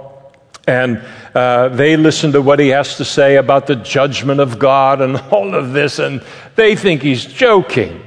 and 0.67 1.01
uh, 1.33 1.69
they 1.69 1.95
listen 1.95 2.31
to 2.33 2.41
what 2.41 2.59
he 2.59 2.69
has 2.69 2.97
to 2.97 3.05
say 3.05 3.37
about 3.37 3.67
the 3.67 3.75
judgment 3.75 4.39
of 4.39 4.59
God 4.59 5.01
and 5.01 5.17
all 5.31 5.55
of 5.55 5.73
this, 5.73 5.99
and 5.99 6.23
they 6.55 6.75
think 6.75 7.01
he's 7.01 7.25
joking. 7.25 8.01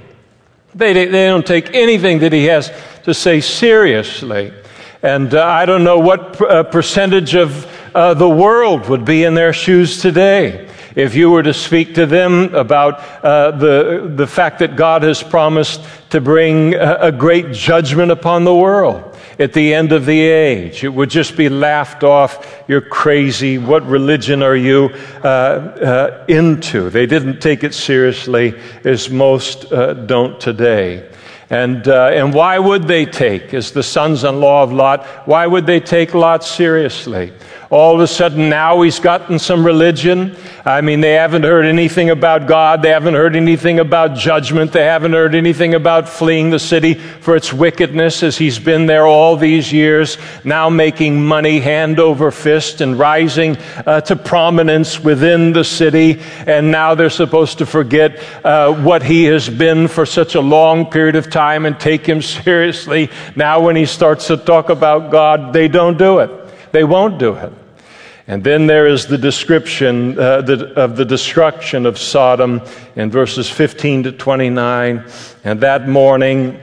They, 0.74 0.92
they 0.92 1.26
don't 1.26 1.46
take 1.46 1.74
anything 1.74 2.18
that 2.20 2.32
he 2.32 2.46
has 2.46 2.70
to 3.04 3.14
say 3.14 3.40
seriously. 3.40 4.52
And 5.02 5.34
uh, 5.34 5.44
I 5.44 5.66
don't 5.66 5.84
know 5.84 5.98
what 5.98 6.40
uh, 6.40 6.64
percentage 6.64 7.34
of 7.34 7.66
uh, 7.94 8.14
the 8.14 8.28
world 8.28 8.88
would 8.88 9.04
be 9.04 9.24
in 9.24 9.34
their 9.34 9.52
shoes 9.52 10.00
today 10.00 10.68
if 10.96 11.14
you 11.14 11.30
were 11.30 11.42
to 11.42 11.54
speak 11.54 11.94
to 11.94 12.06
them 12.06 12.54
about 12.54 13.00
uh, 13.24 13.50
the, 13.52 14.12
the 14.14 14.26
fact 14.26 14.60
that 14.60 14.76
God 14.76 15.02
has 15.02 15.22
promised 15.22 15.84
to 16.10 16.20
bring 16.20 16.74
a, 16.74 16.96
a 17.00 17.12
great 17.12 17.52
judgment 17.52 18.10
upon 18.10 18.44
the 18.44 18.54
world 18.54 19.13
at 19.38 19.52
the 19.52 19.74
end 19.74 19.92
of 19.92 20.06
the 20.06 20.20
age. 20.20 20.84
It 20.84 20.90
would 20.90 21.10
just 21.10 21.36
be 21.36 21.48
laughed 21.48 22.04
off. 22.04 22.64
You're 22.68 22.80
crazy. 22.80 23.58
What 23.58 23.84
religion 23.86 24.42
are 24.42 24.56
you 24.56 24.90
uh, 25.22 25.26
uh, 25.26 26.24
into? 26.28 26.90
They 26.90 27.06
didn't 27.06 27.40
take 27.40 27.64
it 27.64 27.74
seriously 27.74 28.54
as 28.84 29.10
most 29.10 29.72
uh, 29.72 29.94
don't 29.94 30.40
today. 30.40 31.10
And, 31.50 31.86
uh, 31.86 32.10
and 32.12 32.32
why 32.32 32.58
would 32.58 32.84
they 32.88 33.04
take, 33.04 33.52
as 33.52 33.72
the 33.72 33.82
sons 33.82 34.24
in 34.24 34.40
law 34.40 34.62
of 34.62 34.72
Lot, 34.72 35.06
why 35.26 35.46
would 35.46 35.66
they 35.66 35.80
take 35.80 36.14
Lot 36.14 36.42
seriously? 36.42 37.32
All 37.74 37.96
of 37.96 38.00
a 38.00 38.06
sudden 38.06 38.48
now 38.48 38.82
he's 38.82 39.00
gotten 39.00 39.36
some 39.36 39.66
religion. 39.66 40.36
I 40.64 40.80
mean, 40.80 41.00
they 41.00 41.14
haven't 41.14 41.42
heard 41.42 41.64
anything 41.64 42.08
about 42.08 42.46
God. 42.46 42.82
They 42.82 42.90
haven't 42.90 43.14
heard 43.14 43.34
anything 43.34 43.80
about 43.80 44.16
judgment. 44.16 44.70
They 44.70 44.84
haven't 44.84 45.12
heard 45.12 45.34
anything 45.34 45.74
about 45.74 46.08
fleeing 46.08 46.50
the 46.50 46.60
city 46.60 46.94
for 46.94 47.34
its 47.34 47.52
wickedness 47.52 48.22
as 48.22 48.38
he's 48.38 48.60
been 48.60 48.86
there 48.86 49.08
all 49.08 49.36
these 49.36 49.72
years, 49.72 50.18
now 50.44 50.70
making 50.70 51.26
money 51.26 51.58
hand 51.58 51.98
over 51.98 52.30
fist 52.30 52.80
and 52.80 52.96
rising 52.96 53.56
uh, 53.84 54.02
to 54.02 54.14
prominence 54.14 55.00
within 55.00 55.52
the 55.52 55.64
city. 55.64 56.20
And 56.46 56.70
now 56.70 56.94
they're 56.94 57.10
supposed 57.10 57.58
to 57.58 57.66
forget 57.66 58.22
uh, 58.44 58.72
what 58.72 59.02
he 59.02 59.24
has 59.24 59.50
been 59.50 59.88
for 59.88 60.06
such 60.06 60.36
a 60.36 60.40
long 60.40 60.86
period 60.92 61.16
of 61.16 61.28
time 61.28 61.66
and 61.66 61.80
take 61.80 62.06
him 62.06 62.22
seriously. 62.44 63.10
Now, 63.34 63.60
when 63.62 63.74
he 63.74 63.84
starts 63.84 64.28
to 64.28 64.36
talk 64.36 64.68
about 64.68 65.10
God, 65.10 65.52
they 65.52 65.66
don't 65.66 65.98
do 65.98 66.20
it. 66.20 66.30
They 66.70 66.84
won't 66.84 67.18
do 67.18 67.34
it. 67.34 67.52
And 68.26 68.42
then 68.42 68.66
there 68.66 68.86
is 68.86 69.06
the 69.06 69.18
description 69.18 70.18
uh, 70.18 70.40
the, 70.40 70.72
of 70.80 70.96
the 70.96 71.04
destruction 71.04 71.84
of 71.84 71.98
Sodom 71.98 72.62
in 72.96 73.10
verses 73.10 73.50
15 73.50 74.04
to 74.04 74.12
29. 74.12 75.04
And 75.44 75.60
that 75.60 75.88
morning, 75.88 76.58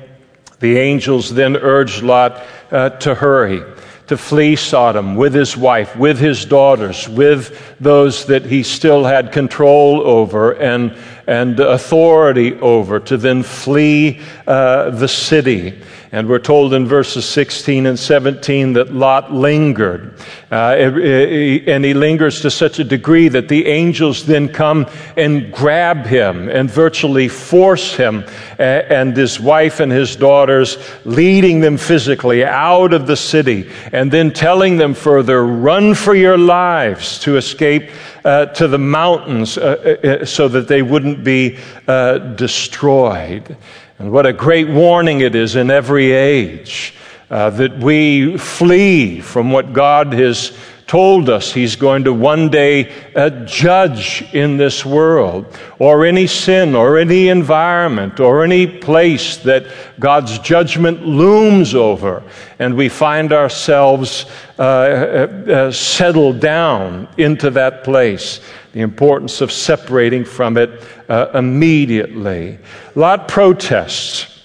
the 0.60 0.80
angels 0.80 1.32
then 1.32 1.56
urged 1.56 2.02
Lot 2.02 2.44
uh, 2.72 2.90
to 2.90 3.14
hurry, 3.14 3.62
to 4.08 4.18
flee 4.18 4.56
Sodom 4.56 5.16
with 5.16 5.36
his 5.36 5.56
wife, 5.56 5.96
with 5.96 6.18
his 6.18 6.46
daughters, 6.46 7.08
with 7.08 7.76
those 7.80 8.26
that 8.26 8.46
he 8.46 8.64
still 8.64 9.04
had 9.04 9.32
control 9.32 10.02
over 10.02 10.54
and, 10.54 10.98
and 11.28 11.60
authority 11.60 12.56
over, 12.56 13.00
to 13.02 13.18
then 13.18 13.44
flee 13.44 14.20
uh, 14.48 14.90
the 14.90 15.08
city. 15.08 15.80
And 16.14 16.28
we're 16.28 16.40
told 16.40 16.74
in 16.74 16.86
verses 16.86 17.24
16 17.24 17.86
and 17.86 17.98
17 17.98 18.74
that 18.74 18.94
Lot 18.94 19.32
lingered. 19.32 20.14
Uh, 20.52 20.76
and 20.76 21.86
he 21.86 21.94
lingers 21.94 22.42
to 22.42 22.52
such 22.52 22.80
a 22.80 22.84
degree 22.84 23.30
that 23.30 23.48
the 23.48 23.66
angels 23.68 24.26
then 24.26 24.50
come 24.50 24.88
and 25.16 25.54
grab 25.54 26.06
him 26.06 26.50
and 26.50 26.70
virtually 26.70 27.30
force 27.30 27.96
him 27.96 28.26
and 28.60 29.16
his 29.16 29.40
wife 29.40 29.80
and 29.80 29.90
his 29.90 30.18
daughters, 30.18 30.78
leading 31.06 31.62
them 31.62 31.78
physically 31.78 32.44
out 32.44 32.92
of 32.92 33.08
the 33.08 33.16
city 33.16 33.72
and 33.94 34.12
then 34.12 34.34
telling 34.34 34.76
them 34.76 34.94
further, 34.94 35.46
run 35.46 35.94
for 35.94 36.14
your 36.14 36.38
lives 36.38 37.20
to 37.20 37.38
escape 37.38 37.90
uh, 38.26 38.48
to 38.48 38.68
the 38.68 38.78
mountains 38.78 39.58
uh, 39.58 39.98
uh, 40.04 40.08
uh 40.08 40.26
so 40.26 40.48
that 40.48 40.68
they 40.68 40.82
wouldn't 40.82 41.24
be 41.24 41.58
uh, 41.88 42.18
destroyed. 42.18 43.56
And 44.02 44.12
what 44.12 44.26
a 44.26 44.34
great 44.34 44.68
warning 44.68 45.22
it 45.22 45.36
is 45.36 45.56
in 45.56 45.70
every 45.70 46.12
age 46.12 46.96
uh, 47.30 47.52
that 47.52 47.78
we 47.78 48.36
flee 48.36 49.22
from 49.22 49.52
what 49.52 49.74
God 49.74 50.14
has 50.14 50.58
told 50.92 51.30
us 51.30 51.54
He's 51.54 51.78
going 51.78 52.04
to 52.04 52.12
one 52.12 52.50
day 52.50 52.92
uh, 53.16 53.30
judge 53.46 54.26
in 54.34 54.58
this 54.58 54.86
world, 54.86 55.46
or 55.80 56.06
any 56.06 56.28
sin, 56.28 56.76
or 56.76 56.98
any 56.98 57.30
environment, 57.30 58.20
or 58.20 58.44
any 58.44 58.68
place 58.68 59.38
that 59.38 59.66
God's 60.02 60.38
judgment 60.40 61.06
looms 61.06 61.76
over, 61.76 62.22
and 62.60 62.76
we 62.76 62.90
find 62.90 63.32
ourselves 63.32 64.26
uh, 64.60 64.64
uh, 64.64 65.52
uh 65.52 65.72
settled 65.72 66.42
down 66.42 67.08
into 67.16 67.50
that 67.52 67.86
place 67.86 68.42
the 68.74 68.82
importance 68.82 69.40
of 69.40 69.50
separating 69.50 70.26
from 70.26 70.58
it 70.58 70.72
uh, 71.08 71.28
immediately. 71.34 72.60
Lot 72.96 73.30
protests, 73.30 74.44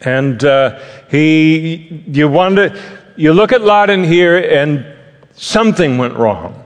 and 0.00 0.42
uh, 0.42 0.80
he, 1.10 2.02
you 2.06 2.28
wonder, 2.28 2.74
you 3.16 3.34
look 3.34 3.52
at 3.52 3.60
Lot 3.60 3.90
in 3.90 4.04
here, 4.04 4.38
and 4.38 4.91
something 5.34 5.98
went 5.98 6.14
wrong. 6.14 6.58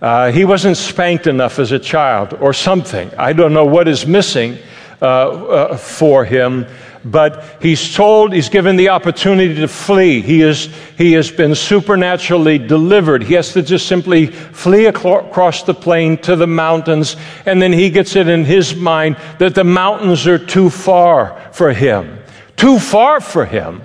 Uh, 0.00 0.32
he 0.32 0.44
wasn't 0.44 0.76
spanked 0.76 1.26
enough 1.26 1.58
as 1.58 1.72
a 1.72 1.78
child, 1.78 2.34
or 2.40 2.52
something. 2.52 3.10
I 3.18 3.32
don't 3.32 3.52
know 3.52 3.66
what 3.66 3.86
is 3.86 4.06
missing 4.06 4.58
uh, 5.02 5.06
uh, 5.06 5.76
for 5.76 6.24
him 6.24 6.66
but 7.04 7.56
he's 7.62 7.94
told, 7.94 8.32
he's 8.32 8.48
given 8.48 8.76
the 8.76 8.90
opportunity 8.90 9.54
to 9.54 9.68
flee. 9.68 10.20
He, 10.20 10.42
is, 10.42 10.68
he 10.98 11.12
has 11.12 11.30
been 11.30 11.54
supernaturally 11.54 12.58
delivered. 12.58 13.22
He 13.22 13.34
has 13.34 13.52
to 13.54 13.62
just 13.62 13.86
simply 13.86 14.26
flee 14.26 14.86
across 14.86 15.62
the 15.62 15.74
plain 15.74 16.18
to 16.18 16.36
the 16.36 16.46
mountains, 16.46 17.16
and 17.46 17.60
then 17.60 17.72
he 17.72 17.90
gets 17.90 18.16
it 18.16 18.28
in 18.28 18.44
his 18.44 18.74
mind 18.74 19.16
that 19.38 19.54
the 19.54 19.64
mountains 19.64 20.26
are 20.26 20.38
too 20.38 20.68
far 20.68 21.40
for 21.52 21.72
him. 21.72 22.18
Too 22.56 22.78
far 22.78 23.20
for 23.20 23.46
him. 23.46 23.80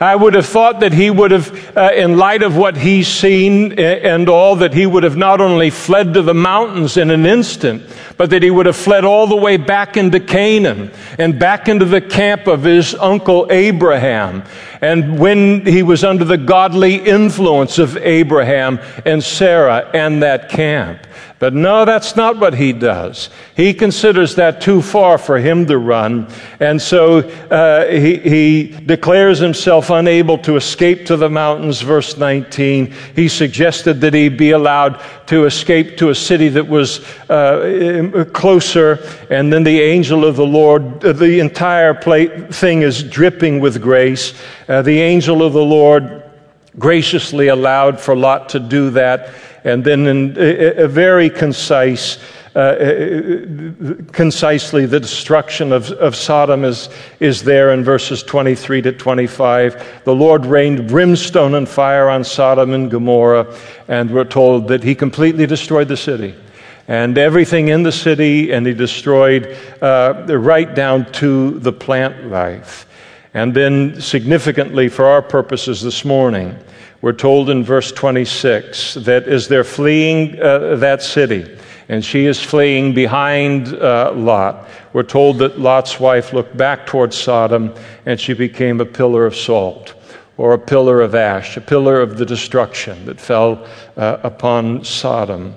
I 0.00 0.16
would 0.16 0.34
have 0.34 0.46
thought 0.46 0.80
that 0.80 0.92
he 0.92 1.10
would 1.10 1.30
have, 1.30 1.76
uh, 1.76 1.90
in 1.94 2.16
light 2.18 2.42
of 2.42 2.56
what 2.56 2.76
he's 2.76 3.08
seen 3.08 3.78
and 3.78 4.28
all, 4.28 4.56
that 4.56 4.74
he 4.74 4.86
would 4.86 5.02
have 5.04 5.16
not 5.16 5.40
only 5.40 5.70
fled 5.70 6.14
to 6.14 6.22
the 6.22 6.34
mountains 6.34 6.96
in 6.96 7.10
an 7.10 7.26
instant, 7.26 7.82
but 8.16 8.30
that 8.30 8.42
he 8.42 8.50
would 8.50 8.66
have 8.66 8.76
fled 8.76 9.04
all 9.04 9.26
the 9.26 9.36
way 9.36 9.56
back 9.56 9.96
into 9.96 10.20
Canaan 10.20 10.90
and 11.18 11.38
back 11.38 11.68
into 11.68 11.84
the 11.84 12.00
camp 12.00 12.46
of 12.46 12.64
his 12.64 12.94
uncle 12.94 13.46
Abraham. 13.50 14.42
And 14.80 15.18
when 15.18 15.64
he 15.64 15.82
was 15.82 16.04
under 16.04 16.24
the 16.24 16.38
godly 16.38 16.96
influence 16.96 17.78
of 17.78 17.96
Abraham 17.96 18.80
and 19.06 19.22
Sarah 19.22 19.90
and 19.94 20.22
that 20.22 20.48
camp. 20.48 21.06
But 21.40 21.52
no, 21.52 21.84
that's 21.84 22.14
not 22.14 22.38
what 22.38 22.54
he 22.54 22.72
does. 22.72 23.28
He 23.56 23.74
considers 23.74 24.36
that 24.36 24.60
too 24.60 24.80
far 24.80 25.18
for 25.18 25.38
him 25.38 25.66
to 25.66 25.78
run. 25.78 26.28
And 26.60 26.80
so 26.80 27.18
uh, 27.18 27.86
he, 27.86 28.18
he 28.18 28.62
declares 28.68 29.40
himself 29.40 29.90
unable 29.90 30.38
to 30.38 30.56
escape 30.56 31.06
to 31.06 31.16
the 31.16 31.28
mountains, 31.28 31.80
verse 31.80 32.16
19. 32.16 32.94
He 33.16 33.28
suggested 33.28 34.00
that 34.00 34.14
he 34.14 34.28
be 34.28 34.52
allowed 34.52 35.02
to 35.26 35.44
escape 35.44 35.96
to 35.98 36.10
a 36.10 36.14
city 36.14 36.48
that 36.50 36.68
was 36.68 37.04
uh, 37.28 38.24
closer. 38.32 39.00
And 39.28 39.52
then 39.52 39.64
the 39.64 39.80
angel 39.80 40.24
of 40.24 40.36
the 40.36 40.46
Lord, 40.46 41.04
uh, 41.04 41.12
the 41.12 41.40
entire 41.40 41.94
plate, 41.94 42.54
thing 42.54 42.82
is 42.82 43.02
dripping 43.02 43.58
with 43.58 43.82
grace. 43.82 44.34
Uh, 44.68 44.82
the 44.82 45.00
angel 45.00 45.42
of 45.42 45.52
the 45.52 45.64
Lord 45.64 46.23
graciously 46.78 47.48
allowed 47.48 48.00
for 48.00 48.16
Lot 48.16 48.48
to 48.50 48.60
do 48.60 48.90
that. 48.90 49.34
And 49.64 49.84
then, 49.84 50.06
in 50.06 50.36
a, 50.36 50.86
very 50.86 51.30
concise, 51.30 52.18
uh, 52.54 52.58
uh, 52.58 53.94
concisely, 54.12 54.84
the 54.84 55.00
destruction 55.00 55.72
of, 55.72 55.90
of 55.92 56.14
Sodom 56.14 56.64
is, 56.64 56.90
is 57.18 57.42
there 57.42 57.72
in 57.72 57.82
verses 57.82 58.22
23 58.22 58.82
to 58.82 58.92
25. 58.92 60.02
The 60.04 60.14
Lord 60.14 60.44
rained 60.44 60.86
brimstone 60.88 61.54
and 61.54 61.66
fire 61.66 62.10
on 62.10 62.24
Sodom 62.24 62.74
and 62.74 62.90
Gomorrah, 62.90 63.56
and 63.88 64.10
we're 64.10 64.24
told 64.24 64.68
that 64.68 64.84
He 64.84 64.94
completely 64.94 65.46
destroyed 65.46 65.88
the 65.88 65.96
city 65.96 66.34
and 66.86 67.16
everything 67.16 67.68
in 67.68 67.82
the 67.82 67.92
city, 67.92 68.52
and 68.52 68.66
He 68.66 68.74
destroyed 68.74 69.56
uh, 69.80 70.24
right 70.28 70.74
down 70.74 71.10
to 71.12 71.58
the 71.60 71.72
plant 71.72 72.26
life. 72.26 72.86
And 73.34 73.52
then, 73.52 74.00
significantly 74.00 74.88
for 74.88 75.06
our 75.06 75.20
purposes 75.20 75.82
this 75.82 76.04
morning, 76.04 76.56
we're 77.02 77.12
told 77.12 77.50
in 77.50 77.64
verse 77.64 77.90
26 77.90 78.94
that 78.94 79.28
as 79.28 79.48
they're 79.48 79.64
fleeing 79.64 80.40
uh, 80.40 80.76
that 80.76 81.02
city, 81.02 81.58
and 81.88 82.04
she 82.04 82.26
is 82.26 82.40
fleeing 82.40 82.94
behind 82.94 83.74
uh, 83.74 84.12
Lot, 84.14 84.68
we're 84.92 85.02
told 85.02 85.38
that 85.38 85.58
Lot's 85.58 85.98
wife 85.98 86.32
looked 86.32 86.56
back 86.56 86.86
towards 86.86 87.16
Sodom 87.16 87.74
and 88.06 88.18
she 88.18 88.32
became 88.32 88.80
a 88.80 88.86
pillar 88.86 89.26
of 89.26 89.36
salt 89.36 89.94
or 90.36 90.54
a 90.54 90.58
pillar 90.58 91.00
of 91.00 91.14
ash, 91.14 91.56
a 91.56 91.60
pillar 91.60 92.00
of 92.00 92.16
the 92.16 92.24
destruction 92.24 93.04
that 93.04 93.20
fell 93.20 93.66
uh, 93.96 94.18
upon 94.22 94.84
Sodom. 94.84 95.54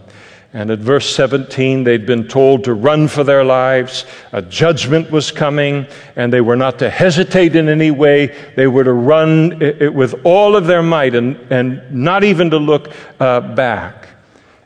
And 0.54 0.72
at 0.72 0.80
verse 0.80 1.14
17, 1.14 1.84
they'd 1.84 2.06
been 2.06 2.28
told 2.28 2.64
to 2.64 2.74
run 2.74 3.08
for 3.08 3.24
their 3.24 3.44
lives. 3.44 4.06
A 4.32 4.42
judgment 4.42 5.12
was 5.12 5.30
coming, 5.30 5.86
and 6.16 6.32
they 6.32 6.42
were 6.42 6.56
not 6.56 6.80
to 6.80 6.90
hesitate 6.90 7.56
in 7.56 7.68
any 7.68 7.92
way. 7.92 8.36
They 8.56 8.68
were 8.68 8.86
to 8.86 8.94
run 8.94 9.62
it 9.62 9.94
with 9.94 10.26
all 10.26 10.56
of 10.56 10.66
their 10.66 10.82
might 10.82 11.16
and, 11.16 11.36
and 11.52 11.92
not 11.92 12.24
even 12.24 12.50
to 12.52 12.58
look 12.58 12.94
uh, 13.20 13.42
back. 13.56 14.08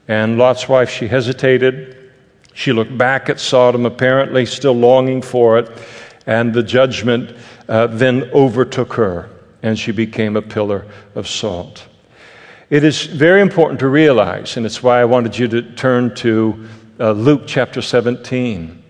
And 0.08 0.38
Lot's 0.38 0.70
wife, 0.70 0.90
she 0.90 1.08
hesitated. 1.08 2.12
She 2.54 2.74
looked 2.74 2.96
back 2.98 3.30
at 3.30 3.40
Sodom, 3.40 3.86
apparently 3.86 4.46
still 4.46 4.74
longing 4.74 5.22
for 5.22 5.58
it. 5.58 5.70
And 6.28 6.54
the 6.54 6.64
judgment 6.64 7.36
uh, 7.68 7.88
then 7.88 8.30
overtook 8.34 8.94
her, 8.94 9.30
and 9.64 9.80
she 9.80 9.92
became 9.92 10.36
a 10.36 10.42
pillar 10.42 10.86
of 11.16 11.28
salt. 11.28 11.88
It 12.72 12.86
is 12.86 13.06
very 13.06 13.42
important 13.42 13.82
to 13.82 13.90
realize, 13.90 14.56
and 14.56 14.66
it's 14.66 14.82
why 14.82 15.02
I 15.02 15.04
wanted 15.04 15.38
you 15.38 15.50
to 15.50 15.62
turn 15.62 16.16
to 16.16 16.70
uh, 17.02 17.12
Luke 17.12 17.42
chapter 17.46 17.82
17, 17.82 18.82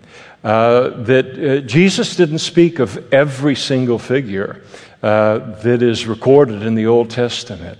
uh, 0.44 0.90
that 1.02 1.26
uh, 1.36 1.66
Jesus 1.66 2.14
didn't 2.14 2.38
speak 2.38 2.78
of 2.78 3.12
every 3.12 3.56
single 3.56 3.98
figure 3.98 4.62
uh, 5.02 5.38
that 5.62 5.82
is 5.82 6.06
recorded 6.06 6.62
in 6.62 6.76
the 6.76 6.86
Old 6.86 7.10
Testament. 7.10 7.76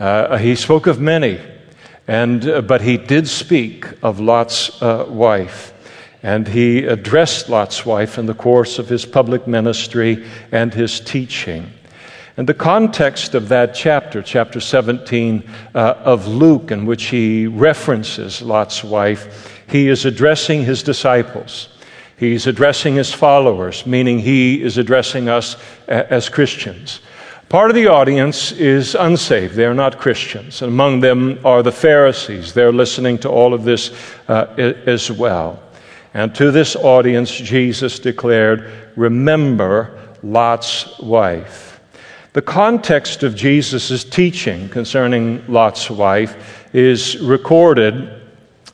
Uh, 0.00 0.38
he 0.38 0.54
spoke 0.54 0.86
of 0.86 0.98
many, 0.98 1.38
and, 2.06 2.48
uh, 2.48 2.62
but 2.62 2.80
he 2.80 2.96
did 2.96 3.28
speak 3.28 3.84
of 4.02 4.20
Lot's 4.20 4.80
wife. 4.80 5.74
And 6.22 6.48
he 6.48 6.84
addressed 6.84 7.50
Lot's 7.50 7.84
wife 7.84 8.16
in 8.16 8.24
the 8.24 8.32
course 8.32 8.78
of 8.78 8.88
his 8.88 9.04
public 9.04 9.46
ministry 9.46 10.26
and 10.52 10.72
his 10.72 11.00
teaching. 11.00 11.70
And 12.38 12.48
the 12.48 12.54
context 12.54 13.34
of 13.34 13.48
that 13.48 13.74
chapter, 13.74 14.22
chapter 14.22 14.60
17 14.60 15.42
uh, 15.74 15.78
of 16.04 16.28
Luke, 16.28 16.70
in 16.70 16.86
which 16.86 17.06
he 17.06 17.48
references 17.48 18.40
Lot's 18.40 18.84
wife, 18.84 19.60
he 19.68 19.88
is 19.88 20.04
addressing 20.04 20.62
his 20.62 20.84
disciples. 20.84 21.68
He's 22.16 22.46
addressing 22.46 22.94
his 22.94 23.12
followers, 23.12 23.84
meaning 23.86 24.20
he 24.20 24.62
is 24.62 24.78
addressing 24.78 25.28
us 25.28 25.56
as 25.88 26.28
Christians. 26.28 27.00
Part 27.48 27.70
of 27.70 27.74
the 27.74 27.88
audience 27.88 28.52
is 28.52 28.94
unsaved. 28.94 29.56
They're 29.56 29.74
not 29.74 29.98
Christians. 29.98 30.62
And 30.62 30.70
among 30.72 31.00
them 31.00 31.40
are 31.44 31.64
the 31.64 31.72
Pharisees. 31.72 32.52
They're 32.52 32.72
listening 32.72 33.18
to 33.18 33.28
all 33.28 33.52
of 33.52 33.64
this 33.64 33.92
uh, 34.28 34.44
as 34.86 35.10
well. 35.10 35.60
And 36.14 36.32
to 36.36 36.52
this 36.52 36.76
audience, 36.76 37.32
Jesus 37.32 37.98
declared, 37.98 38.70
Remember 38.94 39.98
Lot's 40.22 41.00
wife. 41.00 41.67
The 42.34 42.42
context 42.42 43.22
of 43.22 43.34
Jesus' 43.34 44.04
teaching 44.04 44.68
concerning 44.68 45.42
Lot's 45.48 45.90
wife 45.90 46.68
is 46.74 47.18
recorded 47.20 48.20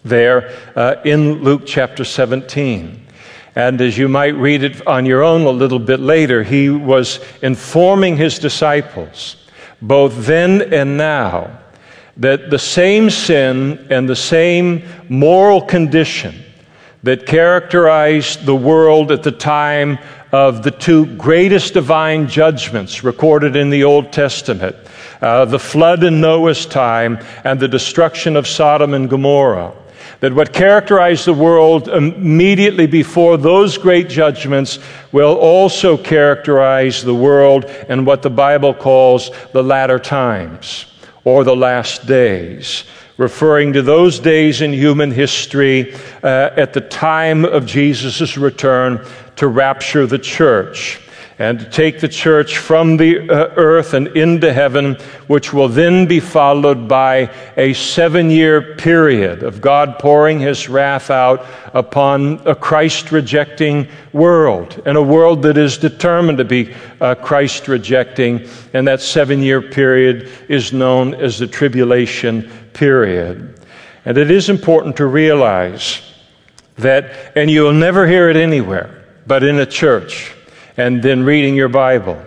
there 0.05 0.51
uh, 0.75 0.97
in 1.05 1.45
Luke 1.45 1.63
chapter 1.65 2.05
17. 2.05 3.07
And 3.55 3.81
as 3.81 3.97
you 3.97 4.09
might 4.09 4.35
read 4.35 4.65
it 4.65 4.85
on 4.89 5.07
your 5.07 5.23
own 5.23 5.43
a 5.43 5.51
little 5.51 5.79
bit 5.79 6.01
later, 6.01 6.43
he 6.43 6.69
was 6.69 7.21
informing 7.43 8.17
his 8.17 8.41
disciples, 8.41 9.37
both 9.81 10.27
then 10.27 10.75
and 10.75 10.97
now, 10.97 11.61
that 12.17 12.51
the 12.51 12.59
same 12.59 13.09
sin 13.09 13.87
and 13.89 14.09
the 14.09 14.17
same 14.17 14.83
moral 15.09 15.61
condition 15.61 16.35
that 17.05 17.27
characterized 17.27 18.45
the 18.47 18.57
world 18.57 19.13
at 19.13 19.23
the 19.23 19.31
time 19.31 19.99
of 20.35 20.65
the 20.65 20.71
two 20.73 21.07
greatest 21.15 21.75
divine 21.75 22.27
judgments 22.27 23.05
recorded 23.05 23.55
in 23.55 23.71
the 23.71 23.85
Old 23.85 24.13
Testament 24.13 24.75
uh, 25.23 25.45
the 25.45 25.61
flood 25.61 26.03
in 26.03 26.21
Noah's 26.21 26.67
time 26.67 27.21
and 27.45 27.61
the 27.61 27.69
destruction 27.69 28.35
of 28.35 28.49
Sodom 28.49 28.95
and 28.95 29.09
Gomorrah. 29.09 29.73
That 30.19 30.35
what 30.35 30.53
characterized 30.53 31.25
the 31.25 31.33
world 31.33 31.87
immediately 31.87 32.89
before 32.89 33.37
those 33.37 33.79
great 33.79 34.09
judgments 34.09 34.81
will 35.13 35.37
also 35.37 35.97
characterize 35.97 37.05
the 37.05 37.15
world 37.15 37.67
in 37.89 38.05
what 38.05 38.23
the 38.23 38.31
Bible 38.31 38.75
calls 38.75 39.31
the 39.53 39.63
latter 39.63 40.01
times 40.01 40.87
or 41.23 41.45
the 41.45 41.55
last 41.55 42.09
days 42.09 42.83
referring 43.17 43.73
to 43.73 43.83
those 43.83 44.19
days 44.19 44.61
in 44.61 44.73
human 44.73 45.11
history 45.11 45.95
uh, 46.23 46.51
at 46.57 46.73
the 46.73 46.81
time 46.81 47.45
of 47.45 47.65
Jesus' 47.65 48.37
return 48.37 49.07
to 49.37 49.49
rapture 49.49 50.07
the 50.07 50.19
church 50.19 51.01
and 51.39 51.59
to 51.59 51.69
take 51.69 52.01
the 52.01 52.09
church 52.09 52.59
from 52.59 52.97
the 52.97 53.29
uh, 53.29 53.53
earth 53.57 53.93
and 53.95 54.09
into 54.09 54.53
heaven, 54.53 54.95
which 55.27 55.53
will 55.53 55.69
then 55.69 56.07
be 56.07 56.21
followed 56.21 56.87
by 56.87 57.29
a 57.57 57.73
seven 57.73 58.31
year 58.31 58.77
period 58.77 59.43
of 59.43 59.61
God 59.61 59.99
pouring 59.99 60.39
his 60.39 60.69
wrath 60.69 61.11
out 61.11 61.45
upon 61.73 62.41
a 62.47 62.55
Christ 62.55 63.11
rejecting 63.11 63.89
world, 64.13 64.81
and 64.87 64.97
a 64.97 65.03
world 65.03 65.43
that 65.43 65.57
is 65.57 65.77
determined 65.77 66.39
to 66.39 66.45
be 66.45 66.73
uh, 67.01 67.17
Christ 67.17 67.67
rejecting. 67.67 68.49
And 68.73 68.87
that 68.87 69.01
seven 69.01 69.43
year 69.43 69.61
period 69.61 70.31
is 70.49 70.73
known 70.73 71.15
as 71.15 71.39
the 71.39 71.49
tribulation 71.49 72.51
period. 72.75 73.61
And 74.05 74.19
it 74.19 74.31
is 74.31 74.51
important 74.51 74.97
to 74.99 75.07
realize 75.07 76.01
that, 76.77 77.37
and 77.37 77.51
you'll 77.51 77.73
never 77.73 78.07
hear 78.07 78.29
it 78.29 78.37
anywhere 78.37 79.04
but 79.27 79.43
in 79.43 79.59
a 79.59 79.67
church 79.67 80.35
and 80.77 81.03
then 81.03 81.25
reading 81.25 81.55
your 81.55 81.69
Bible. 81.69 82.21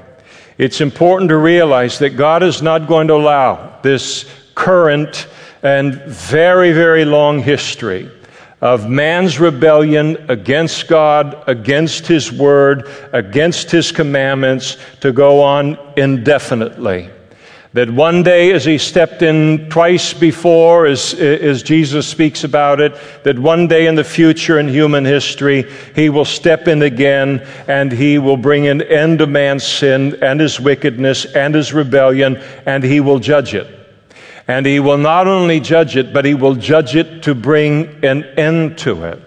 It's 0.57 0.81
important 0.81 1.29
to 1.29 1.37
realize 1.37 1.99
that 1.99 2.11
God 2.11 2.43
is 2.43 2.61
not 2.61 2.87
going 2.87 3.07
to 3.09 3.13
allow 3.13 3.79
this 3.81 4.25
current 4.55 5.27
and 5.61 5.95
very, 6.05 6.71
very 6.71 7.05
long 7.05 7.39
history 7.39 8.09
of 8.61 8.89
man's 8.89 9.39
rebellion 9.39 10.17
against 10.29 10.87
God, 10.87 11.43
against 11.47 12.07
His 12.07 12.31
Word, 12.31 12.89
against 13.13 13.69
His 13.69 13.91
commandments 13.91 14.77
to 15.01 15.11
go 15.11 15.41
on 15.41 15.77
indefinitely. 15.95 17.09
That 17.73 17.89
one 17.89 18.23
day, 18.23 18.53
as 18.53 18.63
he 18.63 18.77
stepped 18.77 19.21
in 19.21 19.69
twice 19.69 20.13
before, 20.13 20.85
as, 20.85 21.13
as 21.13 21.61
Jesus 21.63 22.07
speaks 22.07 22.43
about 22.43 22.79
it, 22.79 22.95
that 23.23 23.37
one 23.37 23.67
day 23.67 23.87
in 23.87 23.95
the 23.95 24.03
future 24.03 24.57
in 24.57 24.67
human 24.69 25.03
history, 25.03 25.69
he 25.93 26.09
will 26.09 26.25
step 26.25 26.67
in 26.67 26.81
again 26.81 27.45
and 27.67 27.91
he 27.91 28.19
will 28.19 28.37
bring 28.37 28.67
an 28.67 28.81
end 28.81 29.19
to 29.19 29.27
man's 29.27 29.67
sin 29.67 30.17
and 30.23 30.39
his 30.39 30.59
wickedness 30.59 31.25
and 31.25 31.53
his 31.53 31.73
rebellion, 31.73 32.37
and 32.65 32.83
he 32.83 33.01
will 33.01 33.19
judge 33.19 33.53
it. 33.53 33.67
And 34.47 34.65
he 34.65 34.79
will 34.79 34.97
not 34.97 35.27
only 35.27 35.59
judge 35.59 35.97
it, 35.97 36.13
but 36.13 36.23
he 36.23 36.33
will 36.33 36.55
judge 36.55 36.95
it 36.95 37.23
to 37.23 37.35
bring 37.35 38.03
an 38.03 38.23
end 38.23 38.77
to 38.79 39.03
it. 39.03 39.21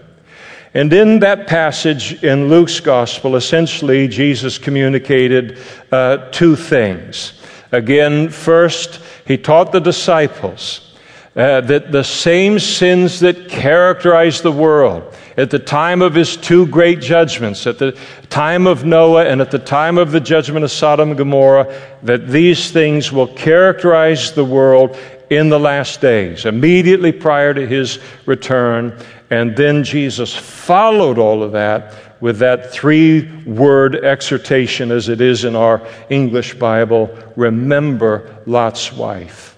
And 0.73 0.93
in 0.93 1.19
that 1.19 1.47
passage 1.47 2.23
in 2.25 2.49
Luke's 2.49 2.81
gospel, 2.81 3.37
essentially, 3.37 4.09
Jesus 4.09 4.57
communicated 4.57 5.59
uh, 5.93 6.29
two 6.31 6.57
things. 6.57 7.35
Again, 7.73 8.29
first, 8.29 9.01
he 9.27 9.37
taught 9.37 9.73
the 9.73 9.81
disciples 9.81 10.91
uh, 11.37 11.61
that 11.61 11.93
the 11.93 12.03
same 12.03 12.59
sins 12.59 13.21
that 13.21 13.49
characterized 13.49 14.43
the 14.43 14.53
world 14.53 15.15
at 15.37 15.51
the 15.51 15.59
time 15.59 16.03
of 16.03 16.15
his 16.15 16.37
two 16.37 16.67
great 16.67 17.01
judgments, 17.01 17.67
at 17.67 17.79
the 17.79 17.97
time 18.29 18.67
of 18.67 18.85
Noah 18.85 19.27
and 19.27 19.41
at 19.41 19.51
the 19.51 19.59
time 19.59 19.97
of 19.97 20.11
the 20.11 20.21
judgment 20.21 20.65
of 20.65 20.71
Sodom 20.71 21.11
and 21.11 21.19
Gomorrah, 21.19 21.73
that 22.03 22.29
these 22.29 22.73
things 22.73 23.13
will 23.13 23.29
characterize 23.29 24.33
the 24.33 24.45
world 24.45 24.99
in 25.31 25.49
the 25.49 25.59
last 25.59 26.01
days, 26.01 26.45
immediately 26.45 27.13
prior 27.13 27.55
to 27.55 27.67
his 27.67 28.01
return. 28.27 28.97
And 29.31 29.57
then 29.57 29.85
Jesus 29.85 30.35
followed 30.35 31.19
all 31.19 31.43
of 31.43 31.53
that 31.53 31.95
with 32.21 32.39
that 32.39 32.73
three 32.73 33.31
word 33.45 34.05
exhortation, 34.05 34.91
as 34.91 35.09
it 35.09 35.21
is 35.21 35.45
in 35.45 35.57
our 35.57 35.81
English 36.11 36.55
Bible 36.55 37.17
remember 37.37 38.43
Lot's 38.45 38.93
wife. 38.93 39.57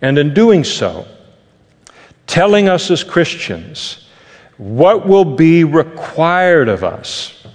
And 0.00 0.18
in 0.18 0.34
doing 0.34 0.64
so, 0.64 1.06
telling 2.26 2.68
us 2.68 2.90
as 2.90 3.04
Christians 3.04 4.08
what 4.56 5.06
will 5.06 5.24
be 5.24 5.64
required 5.64 6.68
of 6.68 6.84
us 6.84 7.46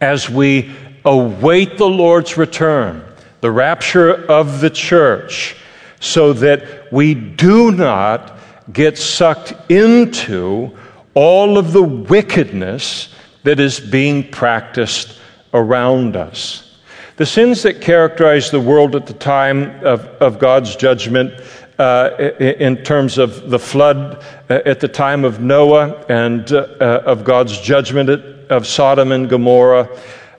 as 0.00 0.30
we 0.30 0.74
await 1.04 1.78
the 1.78 1.88
Lord's 1.88 2.36
return, 2.36 3.04
the 3.40 3.50
rapture 3.50 4.24
of 4.30 4.60
the 4.60 4.70
church, 4.70 5.56
so 6.00 6.32
that 6.32 6.92
we 6.92 7.14
do 7.14 7.70
not 7.70 8.38
get 8.72 8.98
sucked 8.98 9.54
into 9.70 10.76
all 11.14 11.58
of 11.58 11.72
the 11.72 11.82
wickedness 11.82 13.14
that 13.44 13.58
is 13.58 13.80
being 13.80 14.28
practiced 14.30 15.18
around 15.54 16.16
us. 16.16 16.76
The 17.16 17.26
sins 17.26 17.62
that 17.62 17.80
characterized 17.80 18.52
the 18.52 18.60
world 18.60 18.94
at 18.94 19.06
the 19.06 19.14
time 19.14 19.84
of, 19.84 20.04
of 20.20 20.38
God's 20.38 20.76
judgment, 20.76 21.32
uh, 21.78 22.32
in 22.40 22.76
terms 22.78 23.18
of 23.18 23.50
the 23.50 23.58
flood 23.58 24.24
uh, 24.50 24.60
at 24.66 24.80
the 24.80 24.88
time 24.88 25.24
of 25.24 25.40
Noah 25.40 26.04
and 26.08 26.50
uh, 26.52 26.66
uh, 26.80 27.02
of 27.06 27.22
God's 27.22 27.60
judgment 27.60 28.10
of 28.50 28.66
Sodom 28.66 29.12
and 29.12 29.28
Gomorrah, 29.28 29.88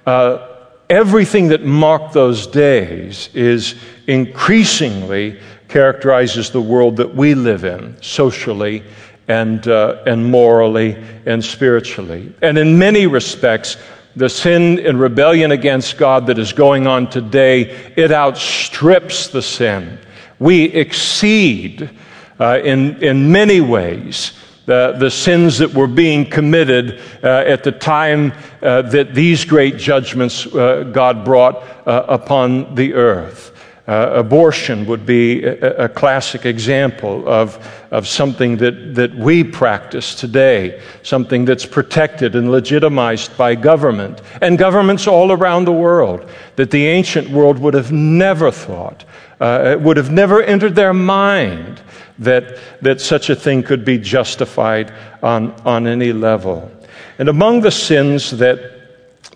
uh, 0.05 0.48
everything 0.89 1.49
that 1.49 1.63
marked 1.63 2.13
those 2.13 2.47
days 2.47 3.30
is 3.34 3.75
increasingly 4.08 5.39
characterizes 5.67 6.49
the 6.49 6.62
world 6.62 6.97
that 6.97 7.13
we 7.13 7.36
live 7.36 7.63
in 7.63 7.95
socially 8.02 8.84
and, 9.28 9.67
uh, 9.67 10.02
and 10.08 10.25
morally 10.25 10.97
and 11.28 11.45
spiritually. 11.45 12.34
And 12.41 12.58
in 12.58 12.80
many 12.80 13.06
respects, 13.06 13.78
the 14.15 14.30
sin 14.30 14.80
and 14.80 14.99
rebellion 14.99 15.52
against 15.52 15.97
God 15.97 16.25
that 16.28 16.39
is 16.39 16.52
going 16.52 16.88
on 16.88 17.10
today, 17.10 17.91
it 17.95 18.12
outstrips 18.12 19.28
the 19.28 19.43
sin. 19.43 19.99
We 20.39 20.63
exceed 20.63 21.91
uh, 22.39 22.60
in, 22.63 23.02
in 23.04 23.32
many 23.32 23.62
ways 23.62 24.34
the, 24.69 24.95
the 24.99 25.10
sins 25.10 25.58
that 25.58 25.73
were 25.73 25.88
being 25.88 26.29
committed 26.29 27.01
uh, 27.23 27.27
at 27.27 27.63
the 27.63 27.71
time 27.71 28.32
uh, 28.62 28.84
that 28.84 29.15
these 29.15 29.43
great 29.43 29.77
judgments 29.77 30.45
uh, 30.45 30.84
God 30.93 31.25
brought 31.25 31.55
uh, 31.88 32.05
upon 32.08 32.75
the 32.75 32.93
earth. 32.93 33.51
Uh, 33.88 34.12
abortion 34.13 34.86
would 34.86 35.08
be 35.08 35.43
a, 35.43 35.86
a, 35.86 35.89
classic 35.89 36.45
example 36.45 37.27
of, 37.27 37.58
of 37.89 38.08
something 38.08 38.58
that, 38.58 38.93
that 38.93 39.12
we 39.15 39.43
practice 39.43 40.13
today, 40.13 40.79
something 41.01 41.45
that's 41.45 41.65
protected 41.65 42.36
and 42.36 42.51
legitimized 42.51 43.36
by 43.36 43.55
government 43.55 44.21
and 44.43 44.60
governments 44.60 45.08
all 45.08 45.32
around 45.32 45.65
the 45.65 45.71
world, 45.71 46.29
that 46.58 46.69
the 46.69 46.86
ancient 46.86 47.27
world 47.32 47.58
would 47.58 47.73
have 47.73 47.91
never 47.91 48.51
thought, 48.51 49.03
uh, 49.39 49.78
would 49.80 49.97
have 49.97 50.12
never 50.12 50.41
entered 50.41 50.75
their 50.75 50.93
mind 50.93 51.82
that, 52.19 52.60
that 52.82 52.99
such 52.99 53.30
a 53.30 53.36
thing 53.36 53.63
could 53.63 53.86
be 53.86 53.97
justified 53.97 54.93
on, 55.23 55.52
on 55.62 55.88
any 55.88 56.12
level. 56.12 56.71
And 57.17 57.30
among 57.30 57.62
the 57.62 57.71
sins 57.71 58.32
that 58.32 58.80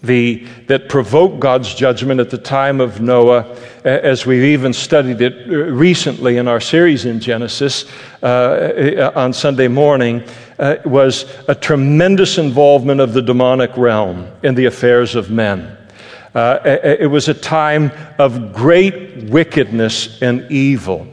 the, 0.02 0.46
that 0.68 0.90
provoked 0.90 1.40
God's 1.40 1.74
judgment 1.74 2.20
at 2.20 2.30
the 2.30 2.38
time 2.38 2.82
of 2.82 3.00
Noah, 3.00 3.56
as 3.86 4.26
we've 4.26 4.44
even 4.44 4.74
studied 4.74 5.22
it 5.22 5.48
recently 5.48 6.38
in 6.38 6.48
our 6.50 6.60
series 6.60 7.06
in 7.06 7.22
Genesis 7.22 7.86
uh, 8.22 9.12
on 9.16 9.32
Sunday 9.32 9.70
morning, 9.70 10.24
uh, 10.60 10.76
was 10.84 11.26
a 11.48 11.56
tremendous 11.56 12.38
involvement 12.38 13.00
of 13.00 13.14
the 13.14 13.22
demonic 13.22 13.76
realm 13.78 14.30
in 14.44 14.56
the 14.56 14.66
affairs 14.66 15.16
of 15.16 15.32
men. 15.32 15.78
Uh, 16.36 16.60
it 16.66 17.10
was 17.10 17.30
a 17.30 17.34
time 17.34 17.92
of 18.18 18.54
great 18.54 19.30
wickedness 19.30 20.22
and 20.22 20.52
evil. 20.52 21.08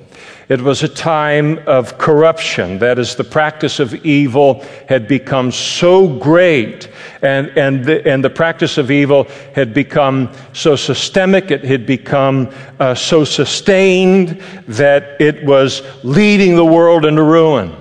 It 0.51 0.61
was 0.61 0.83
a 0.83 0.89
time 0.89 1.61
of 1.69 1.97
corruption. 1.97 2.81
That 2.81 2.99
is, 2.99 3.15
the 3.15 3.23
practice 3.23 3.79
of 3.79 3.95
evil 4.05 4.65
had 4.89 5.07
become 5.07 5.53
so 5.53 6.09
great, 6.19 6.89
and, 7.23 7.57
and, 7.57 7.85
the, 7.85 8.05
and 8.09 8.25
the 8.25 8.31
practice 8.31 8.77
of 8.77 8.91
evil 8.91 9.29
had 9.55 9.73
become 9.73 10.33
so 10.53 10.75
systemic, 10.75 11.53
it 11.53 11.65
had 11.65 11.87
become 11.87 12.51
uh, 12.81 12.97
so 12.97 13.23
sustained 13.23 14.43
that 14.67 15.21
it 15.21 15.45
was 15.45 15.83
leading 16.03 16.57
the 16.57 16.65
world 16.65 17.05
into 17.05 17.23
ruin. 17.23 17.77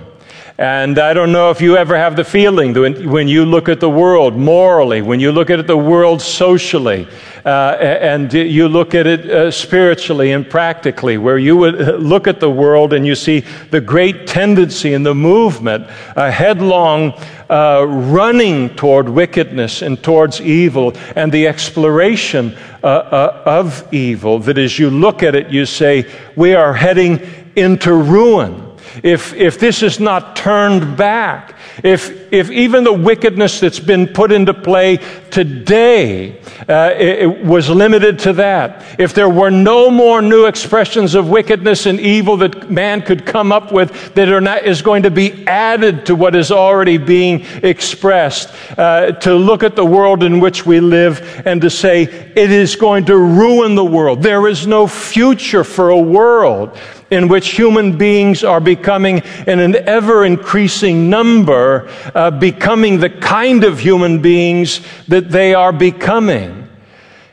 And 0.60 0.98
I 0.98 1.14
don't 1.14 1.32
know 1.32 1.48
if 1.48 1.62
you 1.62 1.78
ever 1.78 1.96
have 1.96 2.16
the 2.16 2.22
feeling 2.22 2.74
when, 2.74 3.28
you 3.28 3.46
look 3.46 3.70
at 3.70 3.80
the 3.80 3.88
world 3.88 4.36
morally, 4.36 5.00
when 5.00 5.18
you 5.18 5.32
look 5.32 5.48
at 5.48 5.66
the 5.66 5.74
world 5.74 6.20
socially, 6.20 7.08
uh, 7.46 7.78
and 7.80 8.30
you 8.30 8.68
look 8.68 8.94
at 8.94 9.06
it 9.06 9.24
uh, 9.30 9.50
spiritually 9.50 10.32
and 10.32 10.46
practically, 10.46 11.16
where 11.16 11.38
you 11.38 11.56
would 11.56 11.80
uh, 11.80 11.92
look 11.92 12.26
at 12.26 12.40
the 12.40 12.50
world 12.50 12.92
and 12.92 13.06
you 13.06 13.14
see 13.14 13.40
the 13.70 13.80
great 13.80 14.26
tendency 14.26 14.92
and 14.92 15.06
the 15.06 15.14
movement, 15.14 15.86
a 16.14 16.30
headlong 16.30 17.14
uh, 17.48 17.86
running 17.88 18.68
toward 18.76 19.08
wickedness 19.08 19.80
and 19.80 20.02
towards 20.02 20.42
evil, 20.42 20.92
and 21.16 21.32
the 21.32 21.46
exploration 21.46 22.54
uh, 22.82 22.86
uh, 22.86 23.42
of 23.46 23.88
evil, 23.94 24.38
that 24.38 24.58
as 24.58 24.78
you 24.78 24.90
look 24.90 25.22
at 25.22 25.34
it, 25.34 25.48
you 25.48 25.64
say, 25.64 26.04
we 26.36 26.54
are 26.54 26.74
heading 26.74 27.18
into 27.56 27.94
ruin 27.94 28.69
if, 29.02 29.34
if 29.34 29.58
this 29.58 29.82
is 29.82 30.00
not 30.00 30.36
turned 30.36 30.96
back, 30.96 31.56
if, 31.82 32.32
if 32.32 32.50
even 32.50 32.84
the 32.84 32.92
wickedness 32.92 33.60
that's 33.60 33.80
been 33.80 34.06
put 34.06 34.32
into 34.32 34.54
play 34.54 34.98
today 35.30 36.40
uh, 36.68 36.94
it, 36.96 37.20
it 37.20 37.44
was 37.44 37.68
limited 37.68 38.18
to 38.18 38.32
that, 38.34 38.84
if 38.98 39.14
there 39.14 39.28
were 39.28 39.50
no 39.50 39.90
more 39.90 40.20
new 40.20 40.46
expressions 40.46 41.14
of 41.14 41.28
wickedness 41.28 41.86
and 41.86 41.98
evil 42.00 42.36
that 42.36 42.70
man 42.70 43.00
could 43.00 43.24
come 43.24 43.50
up 43.50 43.72
with 43.72 44.14
that 44.14 44.28
are 44.28 44.40
not, 44.40 44.64
is 44.64 44.82
going 44.82 45.02
to 45.02 45.10
be 45.10 45.46
added 45.46 46.04
to 46.06 46.14
what 46.14 46.36
is 46.36 46.50
already 46.50 46.98
being 46.98 47.44
expressed, 47.62 48.54
uh, 48.78 49.12
to 49.12 49.34
look 49.34 49.62
at 49.62 49.74
the 49.74 49.84
world 49.84 50.22
in 50.22 50.40
which 50.40 50.66
we 50.66 50.80
live 50.80 51.42
and 51.46 51.60
to 51.60 51.70
say 51.70 52.02
it 52.02 52.50
is 52.50 52.76
going 52.76 53.04
to 53.04 53.16
ruin 53.16 53.74
the 53.74 53.84
world. 53.84 54.22
There 54.22 54.46
is 54.46 54.66
no 54.66 54.86
future 54.86 55.64
for 55.64 55.90
a 55.90 55.98
world 55.98 56.78
in 57.10 57.28
which 57.28 57.48
human 57.48 57.98
beings 57.98 58.44
are 58.44 58.60
becoming, 58.60 59.22
in 59.46 59.58
an 59.58 59.76
ever 59.76 60.24
increasing 60.24 61.10
number, 61.10 61.88
uh, 62.14 62.30
becoming 62.30 63.00
the 63.00 63.10
kind 63.10 63.64
of 63.64 63.78
human 63.80 64.22
beings 64.22 64.80
that 65.08 65.30
they 65.30 65.54
are 65.54 65.72
becoming. 65.72 66.68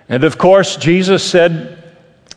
And 0.09 0.23
of 0.23 0.37
course, 0.37 0.77
Jesus 0.77 1.23
said 1.23 1.77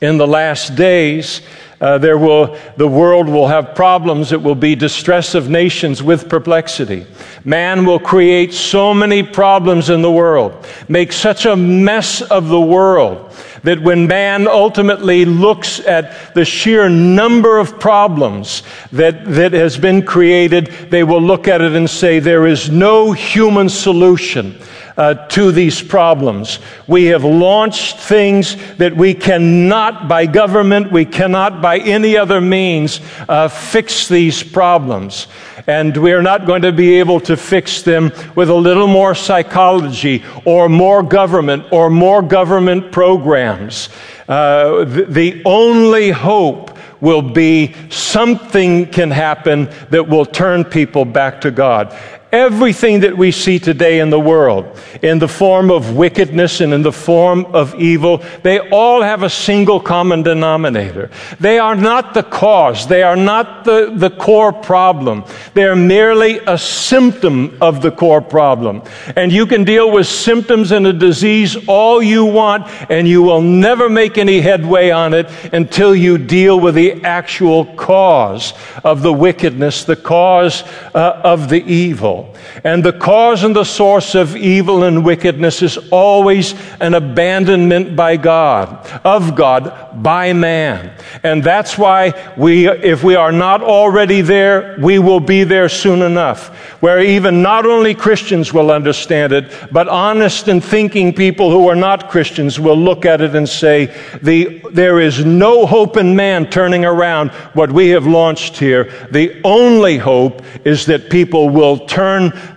in 0.00 0.18
the 0.18 0.26
last 0.26 0.76
days, 0.76 1.40
uh, 1.81 1.96
there 1.96 2.18
will, 2.18 2.59
the 2.76 2.87
world 2.87 3.26
will 3.26 3.46
have 3.48 3.74
problems. 3.74 4.33
It 4.33 4.42
will 4.42 4.55
be 4.55 4.74
distress 4.74 5.35
of 5.35 5.48
nations 5.48 6.03
with 6.03 6.29
perplexity. 6.29 7.07
Man 7.42 7.87
will 7.87 7.98
create 7.98 8.53
so 8.53 8.92
many 8.92 9.22
problems 9.22 9.88
in 9.88 10.03
the 10.03 10.11
world, 10.11 10.66
make 10.88 11.11
such 11.11 11.46
a 11.46 11.57
mess 11.57 12.20
of 12.20 12.48
the 12.48 12.61
world 12.61 13.33
that 13.62 13.80
when 13.80 14.06
man 14.06 14.48
ultimately 14.48 15.24
looks 15.24 15.80
at 15.80 16.34
the 16.34 16.44
sheer 16.44 16.88
number 16.88 17.58
of 17.58 17.78
problems 17.78 18.62
that, 18.92 19.24
that 19.26 19.52
has 19.52 19.76
been 19.76 20.04
created, 20.04 20.66
they 20.90 21.04
will 21.04 21.22
look 21.22 21.48
at 21.48 21.60
it 21.60 21.72
and 21.72 21.88
say, 21.88 22.18
there 22.18 22.46
is 22.46 22.70
no 22.70 23.12
human 23.12 23.68
solution. 23.68 24.58
Uh, 25.00 25.14
to 25.28 25.50
these 25.50 25.80
problems. 25.80 26.58
We 26.86 27.06
have 27.06 27.24
launched 27.24 27.96
things 27.96 28.54
that 28.76 28.94
we 28.94 29.14
cannot, 29.14 30.08
by 30.08 30.26
government, 30.26 30.92
we 30.92 31.06
cannot 31.06 31.62
by 31.62 31.78
any 31.78 32.18
other 32.18 32.38
means, 32.38 33.00
uh, 33.26 33.48
fix 33.48 34.08
these 34.08 34.42
problems 34.42 35.26
and 35.66 35.96
we 35.96 36.12
are 36.12 36.20
not 36.20 36.46
going 36.46 36.60
to 36.62 36.72
be 36.72 36.98
able 36.98 37.18
to 37.20 37.34
fix 37.34 37.80
them 37.80 38.12
with 38.34 38.50
a 38.50 38.54
little 38.54 38.86
more 38.86 39.14
psychology 39.14 40.22
or 40.44 40.68
more 40.68 41.02
government 41.02 41.64
or 41.70 41.88
more 41.88 42.20
government 42.20 42.92
programs. 42.92 43.88
Uh, 44.28 44.84
the, 44.84 45.06
the 45.08 45.42
only 45.46 46.10
hope 46.10 46.76
will 47.00 47.22
be 47.22 47.74
something 47.88 48.86
can 48.86 49.10
happen 49.10 49.70
that 49.88 50.06
will 50.06 50.26
turn 50.26 50.62
people 50.62 51.06
back 51.06 51.40
to 51.40 51.50
God. 51.50 51.96
Everything 52.32 53.00
that 53.00 53.16
we 53.16 53.32
see 53.32 53.58
today 53.58 53.98
in 53.98 54.10
the 54.10 54.20
world, 54.20 54.78
in 55.02 55.18
the 55.18 55.26
form 55.26 55.68
of 55.68 55.96
wickedness 55.96 56.60
and 56.60 56.72
in 56.72 56.82
the 56.82 56.92
form 56.92 57.44
of 57.46 57.74
evil, 57.74 58.22
they 58.44 58.60
all 58.70 59.02
have 59.02 59.24
a 59.24 59.30
single 59.30 59.80
common 59.80 60.22
denominator. 60.22 61.10
They 61.40 61.58
are 61.58 61.74
not 61.74 62.14
the 62.14 62.22
cause. 62.22 62.86
They 62.86 63.02
are 63.02 63.16
not 63.16 63.64
the, 63.64 63.92
the 63.96 64.10
core 64.10 64.52
problem. 64.52 65.24
They 65.54 65.64
are 65.64 65.74
merely 65.74 66.38
a 66.46 66.56
symptom 66.56 67.58
of 67.60 67.82
the 67.82 67.90
core 67.90 68.22
problem. 68.22 68.82
And 69.16 69.32
you 69.32 69.44
can 69.44 69.64
deal 69.64 69.90
with 69.90 70.06
symptoms 70.06 70.70
in 70.70 70.86
a 70.86 70.92
disease 70.92 71.56
all 71.66 72.00
you 72.00 72.24
want, 72.24 72.68
and 72.90 73.08
you 73.08 73.22
will 73.22 73.42
never 73.42 73.88
make 73.88 74.18
any 74.18 74.40
headway 74.40 74.90
on 74.90 75.14
it 75.14 75.28
until 75.52 75.96
you 75.96 76.16
deal 76.16 76.60
with 76.60 76.76
the 76.76 77.02
actual 77.02 77.64
cause 77.74 78.52
of 78.84 79.02
the 79.02 79.12
wickedness, 79.12 79.82
the 79.82 79.96
cause 79.96 80.62
uh, 80.94 81.20
of 81.24 81.48
the 81.48 81.64
evil. 81.64 82.19
And 82.64 82.85
the 82.85 82.92
cause 82.92 83.44
and 83.44 83.54
the 83.54 83.64
source 83.64 84.14
of 84.14 84.37
evil 84.37 84.85
and 84.85 85.04
wickedness 85.04 85.62
is 85.62 85.78
always 85.90 86.54
an 86.80 86.94
abandonment 86.94 87.96
by 87.96 88.16
God, 88.16 88.87
of 89.04 89.35
God, 89.35 90.02
by 90.02 90.33
man. 90.33 90.96
And 91.22 91.42
that's 91.42 91.78
why 91.78 92.12
we, 92.37 92.68
if 92.68 93.02
we 93.02 93.14
are 93.14 93.33
not 93.33 93.62
already 93.62 94.20
there, 94.20 94.76
we 94.80 94.98
will 94.98 95.20
be 95.20 95.44
there 95.44 95.68
soon 95.68 96.02
enough, 96.02 96.48
where 96.83 97.00
even 97.00 97.42
not 97.42 97.66
only 97.66 97.94
Christians 97.94 98.52
will 98.52 98.70
understand 98.70 99.33
it, 99.33 99.52
but 99.72 99.88
honest 99.88 100.48
and 100.48 100.62
thinking 100.62 101.14
people 101.14 101.50
who 101.50 101.68
are 101.68 101.76
not 101.76 102.11
Christians 102.11 102.59
will 102.59 102.76
look 102.76 103.04
at 103.04 103.20
it 103.20 103.35
and 103.35 103.48
say, 103.48 103.87
the, 104.22 104.61
there 104.72 105.00
is 105.00 105.24
no 105.24 105.66
hope 105.66 105.96
in 105.96 106.16
man 106.16 106.48
turning 106.48 106.85
around 106.85 107.30
what 107.54 107.72
we 107.72 107.88
have 107.90 108.06
launched 108.06 108.56
here. 108.56 108.85
The 109.11 109.40
only 109.44 109.98
hope 109.98 110.42
is 110.64 110.87
that 110.87 111.11
people 111.11 111.48
will 111.48 111.87
turn 111.87 112.09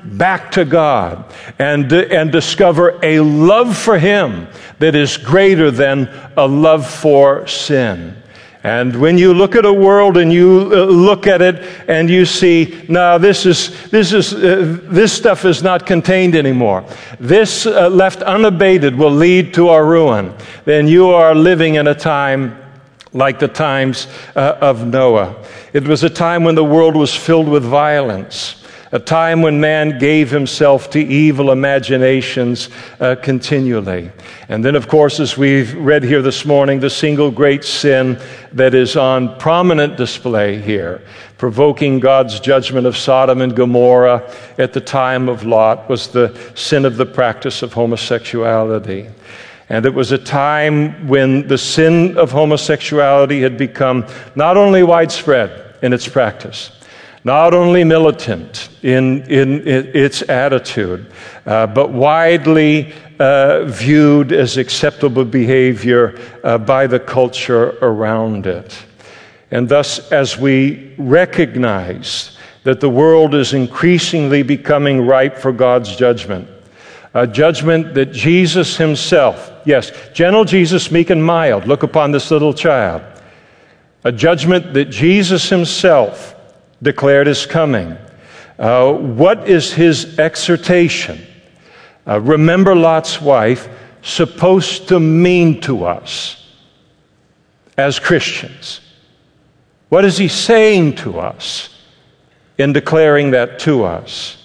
back 0.04 0.52
to 0.52 0.66
God 0.66 1.34
and, 1.60 1.92
and 1.92 2.32
discover 2.32 3.00
a 3.04 3.20
love 3.20 3.78
for 3.78 3.98
Him 3.98 4.48
that 4.80 4.96
is 4.96 5.18
greater 5.18 5.72
than 5.72 6.10
a 6.36 6.48
love 6.48 6.90
for 6.90 7.48
sin. 7.48 8.24
And 8.64 8.96
when 9.02 9.18
you 9.18 9.34
look 9.34 9.58
at 9.58 9.66
a 9.66 9.74
world 9.74 10.16
and 10.16 10.32
you 10.32 10.72
uh, 10.74 10.86
look 10.86 11.28
at 11.28 11.42
it 11.42 11.62
and 11.90 12.10
you 12.10 12.26
see, 12.26 12.86
no, 12.88 13.18
this 13.18 13.46
is 13.46 13.90
this 13.92 14.14
is 14.14 14.34
uh, 14.34 14.80
this 14.84 15.12
stuff 15.12 15.44
is 15.44 15.62
not 15.62 15.86
contained 15.86 16.34
anymore. 16.34 16.86
This 17.20 17.66
uh, 17.66 17.90
left 17.90 18.22
unabated 18.22 18.96
will 18.96 19.12
lead 19.12 19.54
to 19.56 19.68
our 19.68 19.86
ruin. 19.86 20.34
Then 20.64 20.88
you 20.88 21.10
are 21.10 21.36
living 21.36 21.76
in 21.76 21.88
a 21.88 21.96
time 21.96 22.58
like 23.12 23.38
the 23.38 23.50
times 23.50 24.08
uh, 24.34 24.58
of 24.62 24.88
Noah. 24.88 25.36
It 25.74 25.86
was 25.86 26.04
a 26.04 26.10
time 26.10 26.46
when 26.46 26.56
the 26.56 26.64
world 26.64 26.96
was 26.96 27.14
filled 27.14 27.50
with 27.50 27.64
violence. 27.66 28.63
A 28.94 29.00
time 29.00 29.42
when 29.42 29.60
man 29.60 29.98
gave 29.98 30.30
himself 30.30 30.92
to 30.92 31.00
evil 31.00 31.52
imaginations 31.52 32.70
uh, 33.00 33.16
continually. 33.16 34.12
And 34.50 34.64
then, 34.64 34.76
of 34.76 34.88
course, 34.88 35.20
as 35.20 35.36
we've 35.36 35.74
read 35.74 36.04
here 36.04 36.22
this 36.22 36.46
morning, 36.46 36.80
the 36.80 36.92
single 36.92 37.32
great 37.32 37.64
sin 37.64 38.22
that 38.52 38.76
is 38.76 38.96
on 38.96 39.36
prominent 39.40 39.98
display 39.98 40.62
here, 40.62 41.02
provoking 41.40 42.00
God's 42.00 42.40
judgment 42.40 42.86
of 42.86 42.96
Sodom 42.96 43.42
and 43.42 43.56
Gomorrah 43.56 44.32
at 44.60 44.74
the 44.74 44.82
time 44.82 45.28
of 45.28 45.44
Lot, 45.44 45.90
was 45.90 46.10
the 46.10 46.40
sin 46.54 46.86
of 46.86 46.96
the 46.96 47.06
practice 47.08 47.64
of 47.64 47.74
homosexuality. 47.74 49.10
And 49.70 49.88
it 49.88 49.94
was 49.96 50.12
a 50.12 50.20
time 50.20 51.08
when 51.08 51.48
the 51.48 51.58
sin 51.58 52.16
of 52.16 52.32
homosexuality 52.32 53.42
had 53.42 53.58
become 53.58 54.06
not 54.36 54.56
only 54.56 54.84
widespread 54.84 55.78
in 55.82 55.94
its 55.94 56.08
practice, 56.08 56.70
not 57.24 57.54
only 57.54 57.84
militant 57.84 58.70
in, 58.82 59.22
in, 59.24 59.66
in 59.68 59.96
its 59.96 60.22
attitude, 60.24 61.12
uh, 61.46 61.66
but 61.68 61.92
widely 61.92 62.94
uh, 63.20 63.64
viewed 63.66 64.32
as 64.32 64.58
acceptable 64.58 65.24
behavior 65.24 66.20
uh, 66.44 66.58
by 66.58 66.86
the 66.86 67.00
culture 67.00 67.78
around 67.82 68.46
it. 68.46 68.78
And 69.52 69.70
thus, 69.70 70.12
as 70.12 70.38
we 70.38 70.94
recognize 70.98 72.38
that 72.64 72.82
the 72.82 72.90
world 72.90 73.36
is 73.36 73.54
increasingly 73.54 74.44
becoming 74.44 75.06
ripe 75.06 75.38
for 75.38 75.52
God's 75.52 75.96
judgment, 75.96 76.50
a 77.14 77.28
judgment 77.28 77.94
that 77.94 78.12
Jesus 78.12 78.76
himself, 78.76 79.52
yes, 79.66 79.92
gentle 80.14 80.44
Jesus, 80.44 80.92
meek 80.92 81.10
and 81.10 81.24
mild, 81.24 81.68
look 81.68 81.84
upon 81.84 82.12
this 82.12 82.32
little 82.32 82.54
child, 82.54 83.04
a 84.04 84.12
judgment 84.12 84.74
that 84.74 84.86
Jesus 84.86 85.50
himself 85.50 86.36
declared 86.84 87.28
is 87.28 87.46
coming. 87.46 87.98
Uh, 88.60 88.94
what 88.94 89.50
is 89.50 89.74
his 89.74 90.20
exhortation? 90.20 91.26
Uh, 92.06 92.20
remember 92.20 92.76
Lot's 92.76 93.22
wife, 93.22 93.70
supposed 94.02 94.90
to 94.90 95.00
mean 95.00 95.62
to 95.62 95.86
us 95.86 96.46
as 97.78 98.00
Christians? 98.00 98.82
What 99.90 100.06
is 100.06 100.18
he 100.18 100.28
saying 100.28 100.96
to 100.98 101.20
us 101.20 101.70
in 102.58 102.74
declaring 102.74 103.32
that 103.32 103.60
to 103.60 103.86
us? 103.86 104.38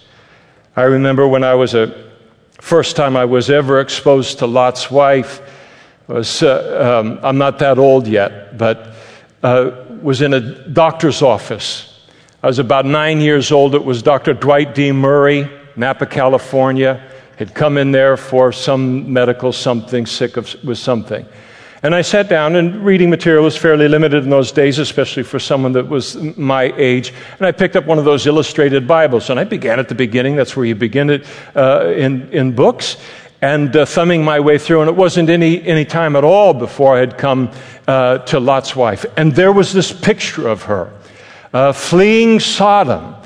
I 0.76 0.82
remember 0.82 1.26
when 1.26 1.43
I 1.43 1.55
was 1.55 1.74
a 1.74 2.09
first 2.61 2.97
time 2.97 3.16
I 3.16 3.24
was 3.24 3.51
ever 3.51 3.80
exposed 3.80 4.39
to 4.39 4.47
Lot's 4.47 4.91
wife 4.91 5.41
was 6.07 6.43
uh, 6.43 7.01
um, 7.03 7.18
I'm 7.22 7.36
not 7.36 7.59
that 7.59 7.78
old 7.78 8.07
yet, 8.07 8.57
but 8.57 8.95
uh, 9.43 9.70
was 10.01 10.22
in 10.22 10.34
a 10.34 10.41
doctor's 10.41 11.20
office 11.20 11.88
I 12.41 12.47
was 12.47 12.61
about 12.61 12.86
nine 12.86 13.20
years 13.20 13.51
old. 13.51 13.74
It 13.74 13.84
was 13.84 14.01
Dr. 14.01 14.32
Dwight 14.32 14.72
D. 14.72 14.93
Murray, 14.93 15.51
Napa, 15.74 16.07
California. 16.07 17.03
Had 17.36 17.53
come 17.53 17.76
in 17.76 17.91
there 17.91 18.16
for 18.16 18.53
some 18.53 19.12
medical 19.12 19.53
something, 19.53 20.07
sick 20.07 20.36
of, 20.36 20.55
with 20.62 20.78
something. 20.78 21.26
And 21.82 21.97
I 21.97 22.03
sat 22.03 22.28
down, 22.28 22.55
and 22.55 22.84
reading 22.84 23.11
material 23.11 23.43
was 23.43 23.57
fairly 23.57 23.89
limited 23.89 24.22
in 24.22 24.30
those 24.30 24.53
days, 24.53 24.78
especially 24.78 25.24
for 25.24 25.41
someone 25.41 25.72
that 25.72 25.89
was 25.89 26.14
my 26.36 26.72
age. 26.76 27.12
And 27.39 27.47
I 27.47 27.51
picked 27.51 27.74
up 27.74 27.86
one 27.86 27.99
of 27.99 28.05
those 28.05 28.24
illustrated 28.24 28.86
Bibles, 28.86 29.30
and 29.30 29.41
I 29.41 29.45
began 29.45 29.80
at 29.80 29.89
the 29.89 29.97
beginning. 29.97 30.36
That's 30.36 30.57
where 30.57 30.66
you 30.66 30.76
begin 30.76 31.11
it 31.11 31.26
uh, 31.57 31.93
in, 31.97 32.30
in 32.30 32.55
books. 32.55 32.99
And 33.41 33.76
uh, 33.76 33.84
thumbing 33.84 34.24
my 34.24 34.39
way 34.39 34.59
through, 34.59 34.82
and 34.82 34.89
it 34.89 34.97
wasn't 34.97 35.28
any, 35.28 35.61
any 35.64 35.84
time 35.84 36.14
at 36.14 36.22
all 36.22 36.55
before 36.55 36.97
I 36.97 37.01
had 37.01 37.18
come 37.18 37.51
uh, 37.89 38.18
to 38.18 38.39
Lot's 38.39 38.76
wife. 38.76 39.05
And 39.16 39.32
there 39.32 39.53
was 39.53 39.72
this 39.72 39.93
picture 39.93 40.47
of 40.47 40.62
her 40.62 40.93
uh, 41.59 41.72
fleeing 41.72 42.38
Sodom 42.38 43.16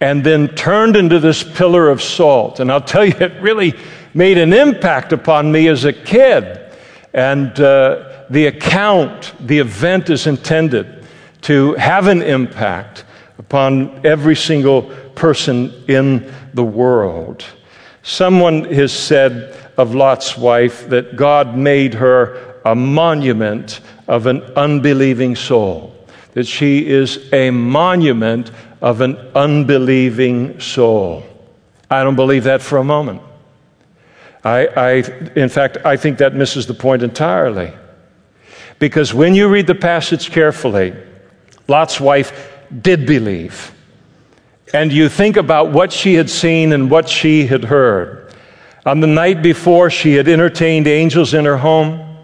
and 0.00 0.24
then 0.24 0.48
turned 0.54 0.96
into 0.96 1.20
this 1.20 1.42
pillar 1.44 1.90
of 1.90 2.00
salt. 2.00 2.58
And 2.58 2.72
I'll 2.72 2.80
tell 2.80 3.04
you, 3.04 3.12
it 3.20 3.38
really 3.42 3.74
made 4.14 4.38
an 4.38 4.54
impact 4.54 5.12
upon 5.12 5.52
me 5.52 5.68
as 5.68 5.84
a 5.84 5.92
kid. 5.92 6.58
And 7.12 7.48
uh, 7.60 8.24
the 8.30 8.46
account, 8.46 9.34
the 9.40 9.58
event 9.58 10.08
is 10.08 10.26
intended 10.26 11.04
to 11.42 11.74
have 11.74 12.06
an 12.06 12.22
impact 12.22 13.04
upon 13.36 14.06
every 14.06 14.36
single 14.36 14.84
person 15.14 15.84
in 15.86 16.32
the 16.54 16.64
world. 16.64 17.44
Someone 18.02 18.64
has 18.72 18.90
said 18.90 19.54
of 19.76 19.94
Lot's 19.94 20.38
wife 20.38 20.88
that 20.88 21.14
God 21.16 21.58
made 21.58 21.92
her 21.92 22.58
a 22.64 22.74
monument 22.74 23.80
of 24.08 24.26
an 24.26 24.40
unbelieving 24.56 25.36
soul 25.36 25.91
that 26.32 26.46
she 26.46 26.86
is 26.86 27.32
a 27.32 27.50
monument 27.50 28.50
of 28.80 29.00
an 29.00 29.16
unbelieving 29.34 30.58
soul. 30.60 31.24
I 31.90 32.02
don't 32.02 32.16
believe 32.16 32.44
that 32.44 32.62
for 32.62 32.78
a 32.78 32.84
moment. 32.84 33.22
I, 34.44 34.66
I, 34.66 34.90
in 35.36 35.48
fact, 35.48 35.78
I 35.84 35.96
think 35.96 36.18
that 36.18 36.34
misses 36.34 36.66
the 36.66 36.74
point 36.74 37.02
entirely. 37.02 37.72
Because 38.78 39.14
when 39.14 39.34
you 39.34 39.48
read 39.48 39.66
the 39.66 39.74
passage 39.74 40.30
carefully, 40.30 40.94
Lot's 41.68 42.00
wife 42.00 42.50
did 42.80 43.06
believe. 43.06 43.72
And 44.74 44.90
you 44.90 45.08
think 45.08 45.36
about 45.36 45.70
what 45.70 45.92
she 45.92 46.14
had 46.14 46.30
seen 46.30 46.72
and 46.72 46.90
what 46.90 47.08
she 47.08 47.46
had 47.46 47.62
heard. 47.62 48.34
On 48.84 48.98
the 49.00 49.06
night 49.06 49.42
before, 49.42 49.90
she 49.90 50.14
had 50.14 50.26
entertained 50.26 50.88
angels 50.88 51.34
in 51.34 51.44
her 51.44 51.58
home. 51.58 52.16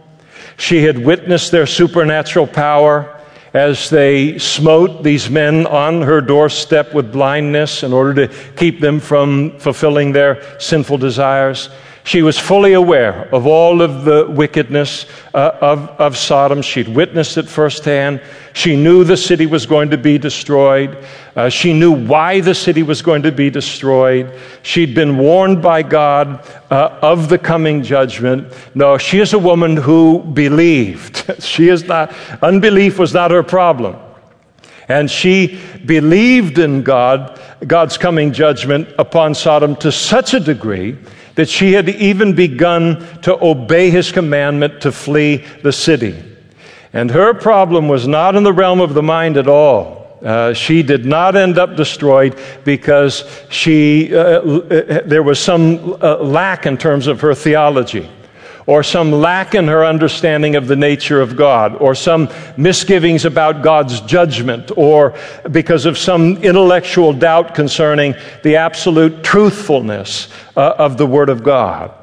She 0.56 0.82
had 0.82 0.98
witnessed 0.98 1.52
their 1.52 1.66
supernatural 1.66 2.46
power 2.48 3.17
as 3.54 3.90
they 3.90 4.38
smote 4.38 5.02
these 5.02 5.30
men 5.30 5.66
on 5.66 6.02
her 6.02 6.20
doorstep 6.20 6.94
with 6.94 7.12
blindness 7.12 7.82
in 7.82 7.92
order 7.92 8.26
to 8.26 8.34
keep 8.56 8.80
them 8.80 9.00
from 9.00 9.58
fulfilling 9.58 10.12
their 10.12 10.60
sinful 10.60 10.98
desires. 10.98 11.70
She 12.04 12.22
was 12.22 12.38
fully 12.38 12.72
aware 12.72 13.28
of 13.34 13.46
all 13.46 13.82
of 13.82 14.04
the 14.04 14.26
wickedness 14.28 15.06
uh, 15.34 15.58
of, 15.60 15.80
of 16.00 16.16
Sodom. 16.16 16.62
She'd 16.62 16.88
witnessed 16.88 17.36
it 17.36 17.46
firsthand. 17.46 18.22
She 18.54 18.76
knew 18.76 19.04
the 19.04 19.16
city 19.16 19.46
was 19.46 19.66
going 19.66 19.90
to 19.90 19.98
be 19.98 20.16
destroyed. 20.16 21.04
Uh, 21.36 21.48
she 21.48 21.72
knew 21.72 21.92
why 21.92 22.40
the 22.40 22.54
city 22.54 22.82
was 22.82 23.02
going 23.02 23.22
to 23.22 23.32
be 23.32 23.50
destroyed. 23.50 24.32
She'd 24.62 24.94
been 24.94 25.18
warned 25.18 25.60
by 25.60 25.82
God 25.82 26.48
uh, 26.70 26.98
of 27.02 27.28
the 27.28 27.38
coming 27.38 27.82
judgment. 27.82 28.52
No, 28.74 28.96
she 28.96 29.18
is 29.18 29.34
a 29.34 29.38
woman 29.38 29.76
who 29.76 30.22
believed. 30.22 31.24
she 31.42 31.68
is 31.68 31.84
not, 31.84 32.14
unbelief 32.42 32.98
was 32.98 33.12
not 33.12 33.30
her 33.30 33.42
problem. 33.42 33.96
And 34.88 35.10
she 35.10 35.60
believed 35.84 36.58
in 36.58 36.82
God, 36.82 37.38
God's 37.66 37.98
coming 37.98 38.32
judgment 38.32 38.88
upon 38.98 39.34
Sodom 39.34 39.76
to 39.76 39.92
such 39.92 40.32
a 40.32 40.40
degree 40.40 40.96
that 41.38 41.48
she 41.48 41.72
had 41.72 41.88
even 41.88 42.34
begun 42.34 42.98
to 43.22 43.32
obey 43.40 43.90
his 43.90 44.10
commandment 44.10 44.80
to 44.80 44.90
flee 44.90 45.36
the 45.62 45.70
city. 45.70 46.20
And 46.92 47.12
her 47.12 47.32
problem 47.32 47.86
was 47.86 48.08
not 48.08 48.34
in 48.34 48.42
the 48.42 48.52
realm 48.52 48.80
of 48.80 48.92
the 48.92 49.04
mind 49.04 49.36
at 49.36 49.46
all. 49.46 50.18
Uh, 50.20 50.52
she 50.52 50.82
did 50.82 51.06
not 51.06 51.36
end 51.36 51.56
up 51.56 51.76
destroyed 51.76 52.36
because 52.64 53.22
she, 53.50 54.12
uh, 54.12 54.18
uh 54.18 55.02
there 55.06 55.22
was 55.22 55.38
some 55.38 55.96
uh, 56.02 56.16
lack 56.16 56.66
in 56.66 56.76
terms 56.76 57.06
of 57.06 57.20
her 57.20 57.36
theology 57.36 58.10
or 58.68 58.82
some 58.82 59.10
lack 59.10 59.54
in 59.54 59.66
her 59.66 59.82
understanding 59.82 60.54
of 60.54 60.66
the 60.66 60.76
nature 60.76 61.22
of 61.22 61.36
God, 61.36 61.74
or 61.76 61.94
some 61.94 62.28
misgivings 62.58 63.24
about 63.24 63.62
God's 63.62 64.02
judgment, 64.02 64.70
or 64.76 65.14
because 65.50 65.86
of 65.86 65.96
some 65.96 66.36
intellectual 66.44 67.14
doubt 67.14 67.54
concerning 67.54 68.14
the 68.42 68.56
absolute 68.56 69.24
truthfulness 69.24 70.28
uh, 70.54 70.74
of 70.76 70.98
the 70.98 71.06
Word 71.06 71.30
of 71.30 71.42
God. 71.42 71.94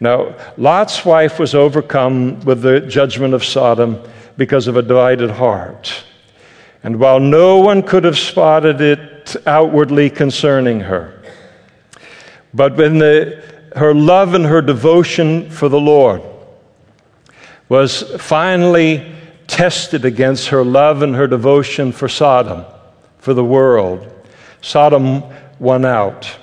Now, 0.00 0.36
Lot's 0.58 1.02
wife 1.06 1.38
was 1.38 1.54
overcome 1.54 2.40
with 2.40 2.60
the 2.60 2.80
judgment 2.80 3.32
of 3.32 3.42
Sodom 3.42 4.02
because 4.36 4.66
of 4.66 4.76
a 4.76 4.82
divided 4.82 5.30
heart. 5.30 6.04
And 6.82 7.00
while 7.00 7.20
no 7.20 7.56
one 7.56 7.82
could 7.82 8.04
have 8.04 8.18
spotted 8.18 8.82
it 8.82 9.34
outwardly 9.46 10.10
concerning 10.10 10.80
her, 10.80 11.22
but 12.52 12.76
when 12.76 12.98
the 12.98 13.49
her 13.76 13.94
love 13.94 14.34
and 14.34 14.46
her 14.46 14.62
devotion 14.62 15.50
for 15.50 15.68
the 15.68 15.80
Lord 15.80 16.22
was 17.68 18.02
finally 18.18 19.14
tested 19.46 20.04
against 20.04 20.48
her 20.48 20.64
love 20.64 21.02
and 21.02 21.14
her 21.14 21.26
devotion 21.26 21.92
for 21.92 22.08
Sodom, 22.08 22.64
for 23.18 23.34
the 23.34 23.44
world. 23.44 24.08
Sodom 24.60 25.22
won 25.58 25.84
out. 25.84 26.36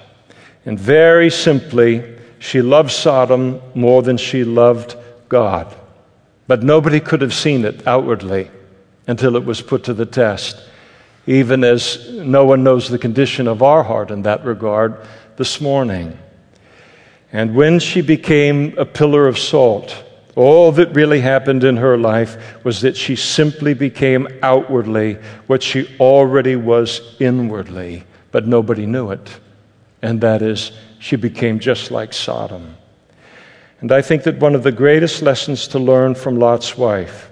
And 0.66 0.80
very 0.80 1.30
simply, 1.30 2.18
she 2.40 2.62
loved 2.62 2.92
Sodom 2.92 3.62
more 3.76 4.02
than 4.02 4.18
she 4.18 4.44
loved 4.44 4.96
God. 5.30 5.76
But 6.48 6.64
nobody 6.64 7.00
could 7.00 7.22
have 7.22 7.34
seen 7.34 7.66
it 7.66 7.86
outwardly 7.88 8.50
until 9.08 9.36
it 9.36 9.44
was 9.44 9.62
put 9.62 9.84
to 9.86 9.94
the 9.94 10.06
test, 10.06 10.62
even 11.26 11.64
as 11.64 12.10
no 12.10 12.46
one 12.46 12.64
knows 12.64 12.90
the 12.90 12.98
condition 12.98 13.48
of 13.48 13.62
our 13.62 13.84
heart 13.84 14.12
in 14.12 14.22
that 14.24 14.46
regard 14.46 15.06
this 15.36 15.60
morning. 15.60 16.18
And 17.38 17.54
when 17.54 17.78
she 17.78 18.02
became 18.02 18.74
a 18.80 18.86
pillar 18.86 19.28
of 19.28 19.38
salt, 19.38 20.04
all 20.36 20.72
that 20.72 20.96
really 20.96 21.22
happened 21.22 21.64
in 21.64 21.78
her 21.78 21.96
life 21.96 22.36
was 22.64 22.82
that 22.82 22.98
she 22.98 23.16
simply 23.16 23.76
became 23.76 24.28
outwardly 24.42 25.20
what 25.46 25.62
she 25.62 25.96
already 26.00 26.56
was 26.56 27.16
inwardly 27.20 28.04
but 28.32 28.48
nobody 28.48 28.88
knew 28.88 29.12
it. 29.12 29.40
And 30.02 30.20
that 30.22 30.42
is, 30.42 30.72
she 30.98 31.16
became 31.16 31.60
just 31.60 31.92
like 31.92 32.12
Sodom. 32.12 32.76
And 33.82 33.92
I 33.92 34.02
think 34.02 34.24
that 34.24 34.40
one 34.40 34.56
of 34.56 34.64
the 34.64 34.72
greatest 34.72 35.22
lessons 35.22 35.68
to 35.70 35.80
learn 35.80 36.16
from 36.16 36.40
Lot's 36.40 36.76
wife 36.76 37.30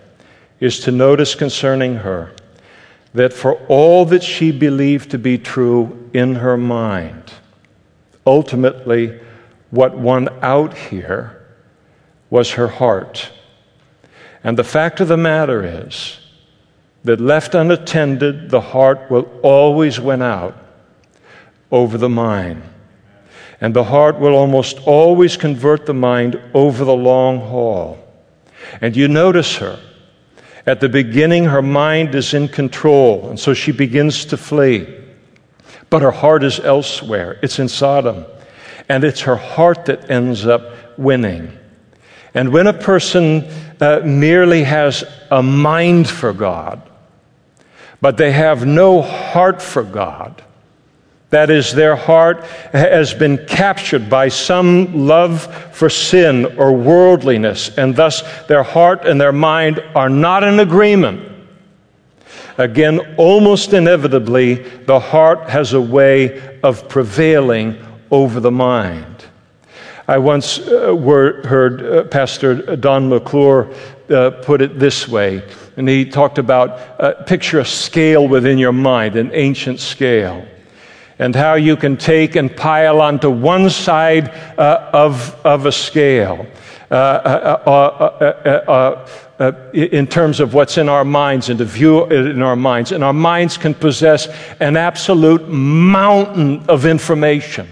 is 0.59 0.79
to 0.81 0.91
notice 0.91 1.33
concerning 1.33 1.95
her 1.95 2.31
that 3.15 3.33
for 3.33 3.55
all 3.67 4.05
that 4.05 4.23
she 4.23 4.51
believed 4.51 5.11
to 5.11 5.17
be 5.17 5.39
true 5.39 6.09
in 6.13 6.35
her 6.35 6.57
mind, 6.57 7.33
ultimately 8.27 9.19
what 9.75 9.97
won 9.97 10.29
out 10.41 10.75
here 10.75 11.45
was 12.29 12.51
her 12.51 12.67
heart. 12.67 13.31
And 14.43 14.57
the 14.57 14.63
fact 14.63 14.99
of 14.99 15.07
the 15.07 15.17
matter 15.17 15.63
is 15.85 16.19
that 17.03 17.21
left 17.21 17.53
unattended, 17.53 18.49
the 18.49 18.61
heart 18.61 19.09
will 19.11 19.29
always 19.43 19.99
win 19.99 20.21
out 20.21 20.57
over 21.71 21.97
the 21.97 22.09
mind. 22.09 22.63
And 23.61 23.73
the 23.73 23.83
heart 23.83 24.19
will 24.19 24.35
almost 24.35 24.79
always 24.85 25.37
convert 25.37 25.85
the 25.85 25.93
mind 25.93 26.41
over 26.53 26.83
the 26.83 26.95
long 26.95 27.39
haul. 27.39 27.97
And 28.81 28.95
you 28.95 29.07
notice 29.07 29.55
her. 29.57 29.79
At 30.67 30.79
the 30.79 30.89
beginning, 30.89 31.45
her 31.45 31.61
mind 31.61 32.15
is 32.15 32.33
in 32.33 32.47
control, 32.47 33.29
and 33.29 33.39
so 33.39 33.53
she 33.53 33.71
begins 33.71 34.25
to 34.25 34.37
flee. 34.37 34.87
But 35.91 36.01
her 36.01 36.11
heart 36.11 36.43
is 36.43 36.59
elsewhere, 36.59 37.39
it's 37.43 37.59
in 37.59 37.69
Sodom. 37.69 38.25
And 38.87 39.03
it's 39.03 39.21
her 39.21 39.35
heart 39.35 39.85
that 39.85 40.09
ends 40.09 40.45
up 40.45 40.97
winning. 40.97 41.57
And 42.33 42.51
when 42.51 42.67
a 42.67 42.73
person 42.73 43.47
uh, 43.79 44.01
merely 44.03 44.63
has 44.63 45.03
a 45.31 45.41
mind 45.41 46.09
for 46.09 46.33
God, 46.33 46.81
but 48.01 48.17
they 48.17 48.31
have 48.31 48.65
no 48.65 49.01
heart 49.01 49.61
for 49.61 49.83
God, 49.83 50.43
that 51.31 51.49
is, 51.49 51.73
their 51.73 51.95
heart 51.95 52.43
has 52.71 53.13
been 53.13 53.45
captured 53.47 54.09
by 54.09 54.29
some 54.29 55.07
love 55.07 55.53
for 55.75 55.89
sin 55.89 56.45
or 56.57 56.71
worldliness, 56.71 57.75
and 57.77 57.95
thus 57.95 58.21
their 58.47 58.63
heart 58.63 59.05
and 59.05 59.19
their 59.19 59.33
mind 59.33 59.83
are 59.95 60.09
not 60.09 60.43
in 60.43 60.59
agreement. 60.59 61.31
Again, 62.57 63.15
almost 63.17 63.73
inevitably, 63.73 64.55
the 64.85 64.99
heart 64.99 65.49
has 65.49 65.73
a 65.73 65.81
way 65.81 66.59
of 66.61 66.87
prevailing 66.87 67.83
over 68.15 68.39
the 68.39 68.51
mind. 68.51 69.25
I 70.07 70.17
once 70.19 70.59
uh, 70.59 70.95
were, 70.95 71.41
heard 71.47 71.83
uh, 71.83 72.03
Pastor 72.03 72.75
Don 72.75 73.09
McClure 73.09 73.73
uh, 74.09 74.31
put 74.43 74.61
it 74.61 74.79
this 74.79 75.07
way, 75.07 75.41
and 75.77 75.89
he 75.89 76.05
talked 76.05 76.37
about 76.37 76.69
uh, 77.01 77.23
picture 77.23 77.59
a 77.59 77.65
scale 77.65 78.27
within 78.27 78.57
your 78.57 78.71
mind, 78.71 79.15
an 79.15 79.31
ancient 79.33 79.79
scale 79.79 80.45
and 81.19 81.35
how 81.35 81.53
you 81.53 81.77
can 81.77 81.95
take 81.95 82.35
and 82.35 82.55
pile 82.55 83.01
onto 83.01 83.29
one 83.29 83.69
side 83.69 84.29
uh, 84.57 84.89
of, 84.93 85.33
of 85.45 85.65
a 85.65 85.71
scale. 85.71 86.45
Uh, 86.91 86.95
uh, 89.37 89.51
in 89.73 90.07
terms 90.07 90.39
of 90.39 90.53
what's 90.53 90.77
in 90.77 90.87
our 90.87 91.03
minds 91.03 91.49
and 91.49 91.59
to 91.59 91.65
view 91.65 92.05
in 92.05 92.41
our 92.41 92.55
minds. 92.55 92.91
And 92.91 93.03
our 93.03 93.11
minds 93.11 93.57
can 93.57 93.73
possess 93.73 94.27
an 94.61 94.77
absolute 94.77 95.49
mountain 95.49 96.63
of 96.69 96.85
information, 96.85 97.69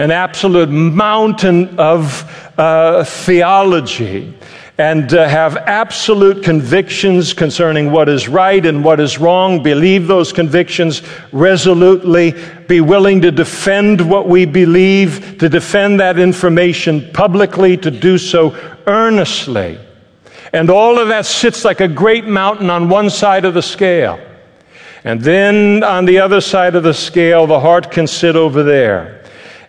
an 0.00 0.10
absolute 0.10 0.70
mountain 0.70 1.78
of 1.78 2.24
uh, 2.56 3.04
theology, 3.04 4.34
and 4.78 5.12
uh, 5.12 5.28
have 5.28 5.58
absolute 5.58 6.42
convictions 6.42 7.34
concerning 7.34 7.90
what 7.92 8.08
is 8.08 8.26
right 8.26 8.64
and 8.64 8.82
what 8.82 8.98
is 8.98 9.18
wrong, 9.18 9.62
believe 9.62 10.06
those 10.06 10.32
convictions 10.32 11.02
resolutely, 11.32 12.34
be 12.66 12.80
willing 12.80 13.20
to 13.20 13.30
defend 13.30 14.00
what 14.00 14.26
we 14.26 14.46
believe, 14.46 15.36
to 15.38 15.50
defend 15.50 16.00
that 16.00 16.18
information 16.18 17.06
publicly, 17.12 17.76
to 17.76 17.90
do 17.90 18.16
so 18.16 18.56
earnestly. 18.86 19.78
And 20.54 20.70
all 20.70 20.98
of 20.98 21.08
that 21.08 21.26
sits 21.26 21.62
like 21.62 21.82
a 21.82 21.88
great 21.88 22.24
mountain 22.24 22.70
on 22.70 22.88
one 22.88 23.10
side 23.10 23.44
of 23.44 23.52
the 23.52 23.62
scale. 23.62 24.18
And 25.04 25.20
then 25.20 25.84
on 25.84 26.06
the 26.06 26.20
other 26.20 26.40
side 26.40 26.74
of 26.74 26.84
the 26.84 26.94
scale, 26.94 27.46
the 27.46 27.60
heart 27.60 27.90
can 27.90 28.06
sit 28.06 28.34
over 28.34 28.62
there. 28.62 29.19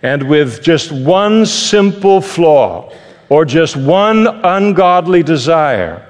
And 0.04 0.30
with 0.30 0.64
just 0.64 0.92
one 0.92 1.46
simple 1.46 2.22
flaw, 2.22 2.92
or 3.32 3.46
just 3.46 3.78
one 3.78 4.28
ungodly 4.28 5.24
desire 5.24 6.06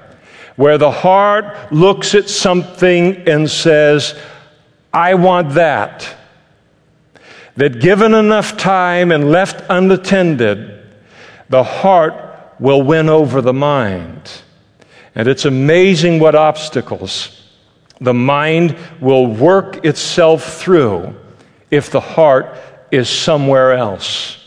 where 0.56 0.76
the 0.76 0.90
heart 0.90 1.72
looks 1.72 2.16
at 2.16 2.28
something 2.28 3.16
and 3.28 3.48
says, 3.48 4.18
I 4.92 5.14
want 5.14 5.54
that. 5.54 6.16
That 7.54 7.80
given 7.80 8.12
enough 8.12 8.56
time 8.56 9.12
and 9.12 9.30
left 9.30 9.64
unattended, 9.68 10.84
the 11.48 11.62
heart 11.62 12.14
will 12.58 12.82
win 12.82 13.08
over 13.08 13.40
the 13.40 13.52
mind. 13.52 14.42
And 15.14 15.28
it's 15.28 15.44
amazing 15.44 16.18
what 16.18 16.34
obstacles 16.34 17.40
the 18.00 18.14
mind 18.14 18.76
will 19.00 19.28
work 19.28 19.84
itself 19.84 20.54
through 20.54 21.14
if 21.70 21.88
the 21.88 22.00
heart 22.00 22.56
is 22.92 23.08
somewhere 23.08 23.72
else 23.72 24.38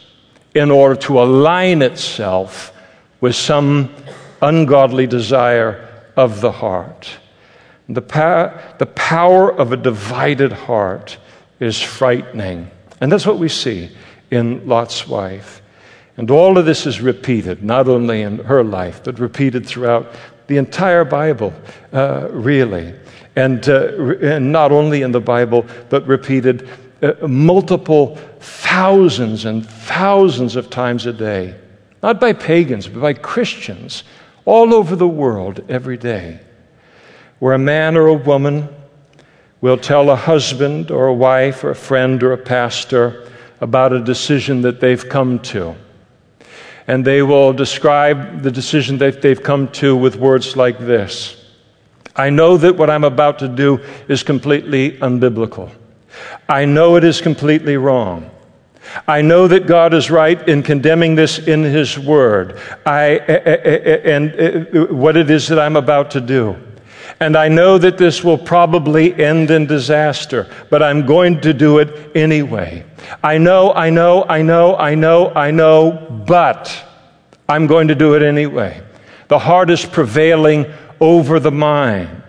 in 0.53 0.71
order 0.71 0.95
to 0.95 1.21
align 1.21 1.81
itself 1.81 2.71
with 3.19 3.35
some 3.35 3.93
ungodly 4.41 5.07
desire 5.07 5.89
of 6.15 6.39
the 6.39 6.51
heart. 6.51 7.09
The, 7.89 8.01
pa- 8.01 8.53
the 8.77 8.85
power 8.85 9.51
of 9.51 9.73
a 9.73 9.77
divided 9.77 10.51
heart 10.51 11.17
is 11.59 11.81
frightening. 11.81 12.69
And 13.01 13.11
that's 13.11 13.25
what 13.25 13.39
we 13.39 13.49
see 13.49 13.89
in 14.31 14.67
Lot's 14.67 15.07
wife. 15.07 15.61
And 16.17 16.29
all 16.31 16.57
of 16.57 16.65
this 16.65 16.85
is 16.85 17.01
repeated, 17.01 17.63
not 17.63 17.87
only 17.87 18.21
in 18.21 18.37
her 18.39 18.63
life, 18.63 19.03
but 19.03 19.19
repeated 19.19 19.65
throughout 19.65 20.13
the 20.47 20.57
entire 20.57 21.03
Bible, 21.03 21.53
uh, 21.91 22.27
really. 22.31 22.93
And, 23.35 23.67
uh, 23.67 24.15
and 24.21 24.51
not 24.51 24.71
only 24.71 25.01
in 25.01 25.11
the 25.11 25.19
Bible, 25.19 25.65
but 25.89 26.07
repeated 26.07 26.69
uh, 27.05 27.27
multiple 27.27 28.15
thousands 28.39 29.45
and 29.45 29.63
thousands 29.67 30.55
of 30.55 30.71
times 30.71 31.05
a 31.05 31.13
day. 31.13 31.53
Not 32.01 32.19
by 32.19 32.33
pagans, 32.33 32.87
but 32.87 32.99
by 32.99 33.13
Christians 33.13 34.03
all 34.45 34.73
over 34.73 34.95
the 34.95 35.07
world 35.07 35.63
every 35.69 35.97
day. 35.97 36.39
Where 37.37 37.53
a 37.53 37.59
man 37.59 37.95
or 37.95 38.07
a 38.07 38.13
woman 38.13 38.69
will 39.61 39.77
tell 39.77 40.09
a 40.09 40.15
husband 40.15 40.89
or 40.89 41.05
a 41.05 41.13
wife 41.13 41.63
or 41.63 41.69
a 41.71 41.75
friend 41.75 42.23
or 42.23 42.33
a 42.33 42.37
pastor 42.37 43.29
about 43.61 43.93
a 43.93 43.99
decision 43.99 44.61
that 44.61 44.79
they've 44.79 45.07
come 45.07 45.39
to. 45.39 45.75
And 46.87 47.05
they 47.05 47.21
will 47.21 47.53
describe 47.53 48.41
the 48.41 48.51
decision 48.51 48.97
that 48.99 49.21
they've 49.21 49.41
come 49.41 49.67
to 49.73 49.95
with 49.95 50.15
words 50.15 50.55
like 50.55 50.79
this 50.79 51.43
I 52.15 52.31
know 52.31 52.57
that 52.57 52.77
what 52.77 52.89
I'm 52.89 53.03
about 53.03 53.39
to 53.39 53.47
do 53.47 53.79
is 54.07 54.23
completely 54.23 54.93
unbiblical. 54.99 55.69
I 56.47 56.65
know 56.65 56.95
it 56.95 57.03
is 57.03 57.21
completely 57.21 57.77
wrong. 57.77 58.29
I 59.07 59.21
know 59.21 59.47
that 59.47 59.67
God 59.67 59.93
is 59.93 60.11
right 60.11 60.47
in 60.47 60.63
condemning 60.63 61.15
this 61.15 61.39
in 61.39 61.63
His 61.63 61.97
Word. 61.97 62.59
I, 62.85 63.15
eh, 63.15 63.41
eh, 63.45 63.57
eh, 63.63 64.15
and 64.15 64.89
what 64.97 65.17
it 65.17 65.29
is 65.29 65.47
that 65.47 65.59
I'm 65.59 65.75
about 65.75 66.11
to 66.11 66.21
do. 66.21 66.55
And 67.19 67.37
I 67.37 67.47
know 67.47 67.77
that 67.77 67.97
this 67.97 68.23
will 68.23 68.37
probably 68.37 69.13
end 69.15 69.49
in 69.49 69.65
disaster, 69.67 70.49
but 70.69 70.83
I'm 70.83 71.05
going 71.05 71.41
to 71.41 71.53
do 71.53 71.79
it 71.79 72.15
anyway. 72.15 72.83
I 73.23 73.37
know, 73.37 73.73
I 73.73 73.89
know, 73.89 74.25
I 74.27 74.41
know, 74.41 74.75
I 74.75 74.95
know, 74.95 75.31
I 75.33 75.51
know, 75.51 76.23
but 76.27 76.83
I'm 77.47 77.67
going 77.67 77.87
to 77.87 77.95
do 77.95 78.15
it 78.15 78.21
anyway. 78.21 78.81
The 79.27 79.39
heart 79.39 79.69
is 79.69 79.85
prevailing 79.85 80.65
over 80.99 81.39
the 81.39 81.51
mind. 81.51 82.23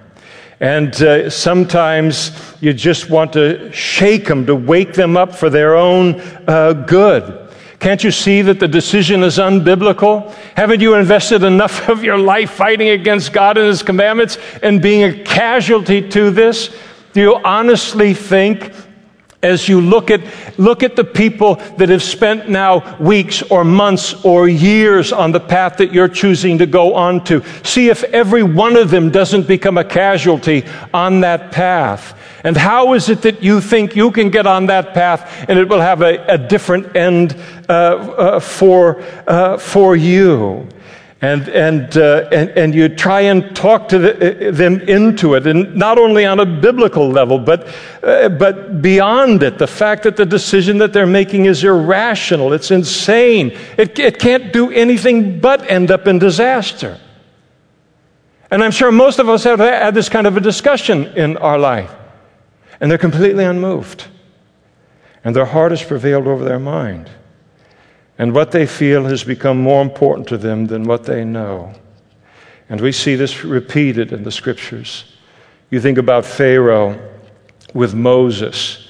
And 0.60 0.94
uh, 1.02 1.28
sometimes 1.28 2.32
you 2.60 2.72
just 2.72 3.10
want 3.10 3.32
to 3.34 3.70
shake 3.72 4.26
them, 4.26 4.46
to 4.46 4.54
wake 4.54 4.94
them 4.94 5.16
up 5.16 5.34
for 5.34 5.50
their 5.50 5.76
own 5.76 6.20
uh, 6.48 6.72
good. 6.72 7.42
Can't 7.78 8.02
you 8.02 8.10
see 8.10 8.40
that 8.42 8.58
the 8.58 8.68
decision 8.68 9.22
is 9.22 9.36
unbiblical? 9.36 10.32
Haven't 10.56 10.80
you 10.80 10.94
invested 10.94 11.42
enough 11.42 11.88
of 11.90 12.02
your 12.02 12.18
life 12.18 12.50
fighting 12.52 12.88
against 12.88 13.32
God 13.32 13.58
and 13.58 13.66
His 13.66 13.82
commandments 13.82 14.38
and 14.62 14.80
being 14.80 15.04
a 15.04 15.24
casualty 15.24 16.08
to 16.08 16.30
this? 16.30 16.74
Do 17.12 17.20
you 17.20 17.34
honestly 17.36 18.14
think 18.14 18.72
as 19.42 19.68
you 19.68 19.80
look 19.80 20.10
at, 20.10 20.20
look 20.58 20.82
at 20.82 20.96
the 20.96 21.04
people 21.04 21.56
that 21.76 21.88
have 21.88 22.02
spent 22.02 22.48
now 22.48 22.96
weeks 22.98 23.42
or 23.42 23.64
months 23.64 24.24
or 24.24 24.48
years 24.48 25.12
on 25.12 25.32
the 25.32 25.40
path 25.40 25.76
that 25.76 25.92
you're 25.92 26.08
choosing 26.08 26.58
to 26.58 26.66
go 26.66 26.94
on 26.94 27.22
to. 27.24 27.42
See 27.62 27.88
if 27.88 28.02
every 28.04 28.42
one 28.42 28.76
of 28.76 28.90
them 28.90 29.10
doesn't 29.10 29.46
become 29.46 29.78
a 29.78 29.84
casualty 29.84 30.64
on 30.92 31.20
that 31.20 31.52
path. 31.52 32.18
And 32.44 32.56
how 32.56 32.94
is 32.94 33.08
it 33.08 33.22
that 33.22 33.42
you 33.42 33.60
think 33.60 33.96
you 33.96 34.10
can 34.10 34.30
get 34.30 34.46
on 34.46 34.66
that 34.66 34.94
path 34.94 35.46
and 35.48 35.58
it 35.58 35.68
will 35.68 35.80
have 35.80 36.00
a, 36.02 36.24
a 36.26 36.38
different 36.38 36.94
end 36.94 37.36
uh, 37.68 37.72
uh, 37.72 38.40
for, 38.40 39.02
uh, 39.26 39.58
for 39.58 39.96
you? 39.96 40.68
And, 41.22 41.48
and, 41.48 41.96
uh, 41.96 42.28
and, 42.30 42.50
and 42.50 42.74
you 42.74 42.90
try 42.90 43.22
and 43.22 43.56
talk 43.56 43.88
to 43.88 43.98
the, 43.98 44.48
uh, 44.48 44.50
them 44.50 44.82
into 44.82 45.34
it, 45.34 45.46
and 45.46 45.74
not 45.74 45.98
only 45.98 46.26
on 46.26 46.40
a 46.40 46.44
biblical 46.44 47.08
level, 47.08 47.38
but, 47.38 47.68
uh, 48.02 48.28
but 48.28 48.82
beyond 48.82 49.42
it. 49.42 49.56
The 49.56 49.66
fact 49.66 50.02
that 50.02 50.16
the 50.16 50.26
decision 50.26 50.76
that 50.78 50.92
they're 50.92 51.06
making 51.06 51.46
is 51.46 51.64
irrational, 51.64 52.52
it's 52.52 52.70
insane, 52.70 53.56
it, 53.78 53.98
it 53.98 54.18
can't 54.18 54.52
do 54.52 54.70
anything 54.70 55.40
but 55.40 55.70
end 55.70 55.90
up 55.90 56.06
in 56.06 56.18
disaster. 56.18 57.00
And 58.50 58.62
I'm 58.62 58.70
sure 58.70 58.92
most 58.92 59.18
of 59.18 59.30
us 59.30 59.44
have 59.44 59.58
had 59.58 59.94
this 59.94 60.10
kind 60.10 60.26
of 60.26 60.36
a 60.36 60.40
discussion 60.40 61.06
in 61.16 61.38
our 61.38 61.58
life, 61.58 61.92
and 62.78 62.90
they're 62.90 62.98
completely 62.98 63.44
unmoved, 63.44 64.06
and 65.24 65.34
their 65.34 65.46
heart 65.46 65.72
has 65.72 65.82
prevailed 65.82 66.26
over 66.26 66.44
their 66.44 66.60
mind. 66.60 67.08
And 68.18 68.34
what 68.34 68.50
they 68.50 68.66
feel 68.66 69.04
has 69.04 69.24
become 69.24 69.60
more 69.60 69.82
important 69.82 70.26
to 70.28 70.38
them 70.38 70.66
than 70.66 70.84
what 70.84 71.04
they 71.04 71.24
know. 71.24 71.74
And 72.68 72.80
we 72.80 72.92
see 72.92 73.14
this 73.14 73.44
repeated 73.44 74.12
in 74.12 74.24
the 74.24 74.32
scriptures. 74.32 75.04
You 75.70 75.80
think 75.80 75.98
about 75.98 76.24
Pharaoh 76.24 76.98
with 77.74 77.94
Moses. 77.94 78.85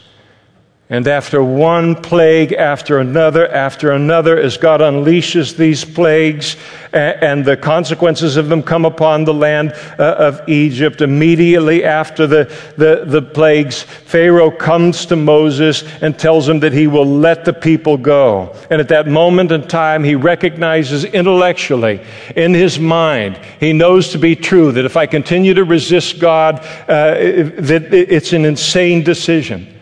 And 0.89 1.09
after 1.09 1.43
one 1.43 1.97
plague 1.97 2.53
after 2.53 3.01
another 3.01 3.49
after 3.49 3.91
another, 3.91 4.39
as 4.39 4.57
God 4.57 4.81
unleashes 4.81 5.57
these 5.57 5.85
plagues 5.85 6.57
and 6.93 7.45
the 7.45 7.57
consequences 7.57 8.37
of 8.37 8.49
them 8.49 8.63
come 8.63 8.85
upon 8.85 9.25
the 9.25 9.35
land 9.35 9.73
uh, 9.99 10.15
of 10.17 10.49
Egypt, 10.49 11.01
immediately 11.01 11.83
after 11.83 12.29
the, 12.29 12.45
the, 12.77 13.03
the 13.05 13.21
plagues, 13.21 13.83
Pharaoh 13.83 14.53
comes 14.53 15.07
to 15.07 15.17
Moses 15.17 15.83
and 16.03 16.17
tells 16.17 16.49
him 16.49 16.61
that 16.61 16.73
he 16.73 16.87
will 16.87 17.05
let 17.05 17.45
the 17.45 17.53
people 17.53 17.97
go. 17.97 18.55
And 18.71 18.81
at 18.81 18.89
that 18.91 19.09
moment 19.09 19.51
in 19.51 19.67
time, 19.67 20.05
he 20.05 20.15
recognizes 20.15 21.05
intellectually 21.05 22.01
in 22.37 22.55
his 22.55 22.79
mind, 22.79 23.41
he 23.59 23.73
knows 23.73 24.11
to 24.11 24.19
be 24.19 24.37
true 24.37 24.71
that 24.71 24.85
if 24.85 24.97
I 24.97 25.07
continue 25.07 25.55
to 25.55 25.65
resist 25.65 26.21
God, 26.21 26.61
uh, 26.89 27.15
that 27.59 27.89
it's 27.93 28.33
an 28.33 28.45
insane 28.45 29.03
decision. 29.03 29.76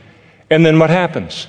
And 0.50 0.64
then 0.64 0.78
what 0.78 0.90
happens? 0.90 1.48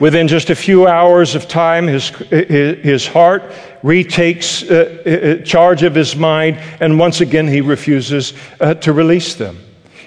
Within 0.00 0.26
just 0.26 0.50
a 0.50 0.54
few 0.54 0.88
hours 0.88 1.34
of 1.34 1.48
time, 1.48 1.86
his, 1.86 2.08
his 2.08 3.06
heart 3.06 3.44
retakes 3.82 4.62
uh, 4.62 5.38
uh, 5.40 5.44
charge 5.44 5.82
of 5.82 5.94
his 5.94 6.16
mind, 6.16 6.56
and 6.80 6.98
once 6.98 7.20
again 7.20 7.46
he 7.46 7.60
refuses 7.60 8.32
uh, 8.60 8.74
to 8.74 8.92
release 8.92 9.34
them. 9.34 9.58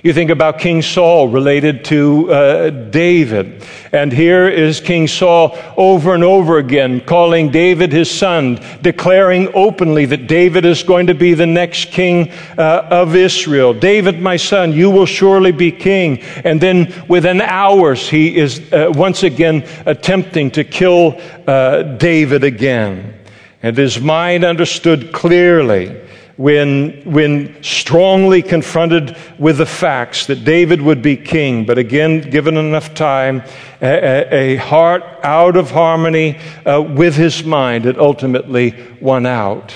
You 0.05 0.13
think 0.13 0.29
about 0.29 0.59
King 0.59 0.83
Saul 0.83 1.29
related 1.29 1.83
to 1.85 2.31
uh, 2.31 2.69
David. 2.69 3.63
And 3.91 4.13
here 4.13 4.47
is 4.47 4.79
King 4.79 5.07
Saul 5.07 5.57
over 5.75 6.13
and 6.13 6.23
over 6.23 6.59
again 6.59 7.01
calling 7.01 7.49
David 7.49 7.91
his 7.91 8.11
son, 8.11 8.59
declaring 8.83 9.49
openly 9.55 10.05
that 10.05 10.27
David 10.27 10.63
is 10.63 10.83
going 10.83 11.07
to 11.07 11.15
be 11.15 11.33
the 11.33 11.47
next 11.47 11.85
king 11.85 12.29
uh, 12.55 12.87
of 12.91 13.15
Israel. 13.15 13.73
David, 13.73 14.21
my 14.21 14.37
son, 14.37 14.73
you 14.73 14.91
will 14.91 15.07
surely 15.07 15.51
be 15.51 15.71
king. 15.71 16.19
And 16.43 16.61
then 16.61 16.93
within 17.07 17.41
hours, 17.41 18.07
he 18.07 18.37
is 18.37 18.71
uh, 18.71 18.91
once 18.93 19.23
again 19.23 19.67
attempting 19.87 20.51
to 20.51 20.63
kill 20.63 21.19
uh, 21.47 21.81
David 21.81 22.43
again. 22.43 23.19
And 23.63 23.75
his 23.75 23.99
mind 23.99 24.43
understood 24.43 25.11
clearly 25.11 26.04
when, 26.37 27.01
when 27.05 27.63
strongly 27.63 28.41
confronted 28.41 29.15
with 29.39 29.57
the 29.57 29.65
facts 29.65 30.25
that 30.25 30.43
David 30.43 30.81
would 30.81 31.01
be 31.01 31.15
king, 31.15 31.65
but 31.65 31.77
again, 31.77 32.21
given 32.21 32.57
enough 32.57 32.93
time, 32.93 33.41
a, 33.81 34.33
a 34.33 34.55
heart 34.57 35.03
out 35.23 35.55
of 35.55 35.71
harmony 35.71 36.37
uh, 36.65 36.81
with 36.81 37.15
his 37.15 37.43
mind, 37.45 37.85
it 37.85 37.97
ultimately 37.97 38.75
won 38.99 39.25
out. 39.25 39.73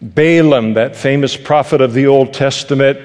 Balaam, 0.00 0.74
that 0.74 0.94
famous 0.94 1.36
prophet 1.36 1.80
of 1.80 1.92
the 1.92 2.06
Old 2.06 2.32
Testament, 2.32 2.98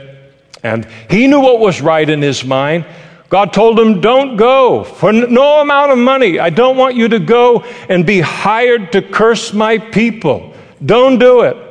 and 0.63 0.87
he 1.09 1.27
knew 1.27 1.41
what 1.41 1.59
was 1.59 1.81
right 1.81 2.09
in 2.09 2.21
his 2.21 2.45
mind. 2.45 2.85
God 3.29 3.51
told 3.51 3.79
him, 3.79 3.99
Don't 3.99 4.37
go 4.37 4.83
for 4.83 5.11
no 5.11 5.61
amount 5.61 5.91
of 5.91 5.97
money. 5.97 6.39
I 6.39 6.51
don't 6.51 6.77
want 6.77 6.95
you 6.95 7.07
to 7.09 7.19
go 7.19 7.63
and 7.89 8.05
be 8.05 8.21
hired 8.21 8.91
to 8.91 9.01
curse 9.01 9.53
my 9.53 9.79
people. 9.79 10.53
Don't 10.85 11.17
do 11.17 11.41
it. 11.41 11.64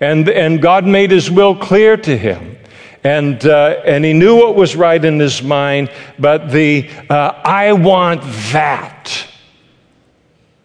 And, 0.00 0.28
and 0.28 0.60
God 0.60 0.84
made 0.84 1.10
his 1.10 1.30
will 1.30 1.56
clear 1.56 1.96
to 1.96 2.16
him. 2.16 2.58
And, 3.02 3.44
uh, 3.46 3.80
and 3.84 4.04
he 4.04 4.12
knew 4.12 4.36
what 4.36 4.56
was 4.56 4.74
right 4.74 5.02
in 5.02 5.20
his 5.20 5.42
mind, 5.42 5.90
but 6.18 6.50
the 6.50 6.90
uh, 7.08 7.40
I 7.44 7.72
want 7.72 8.22
that 8.52 9.26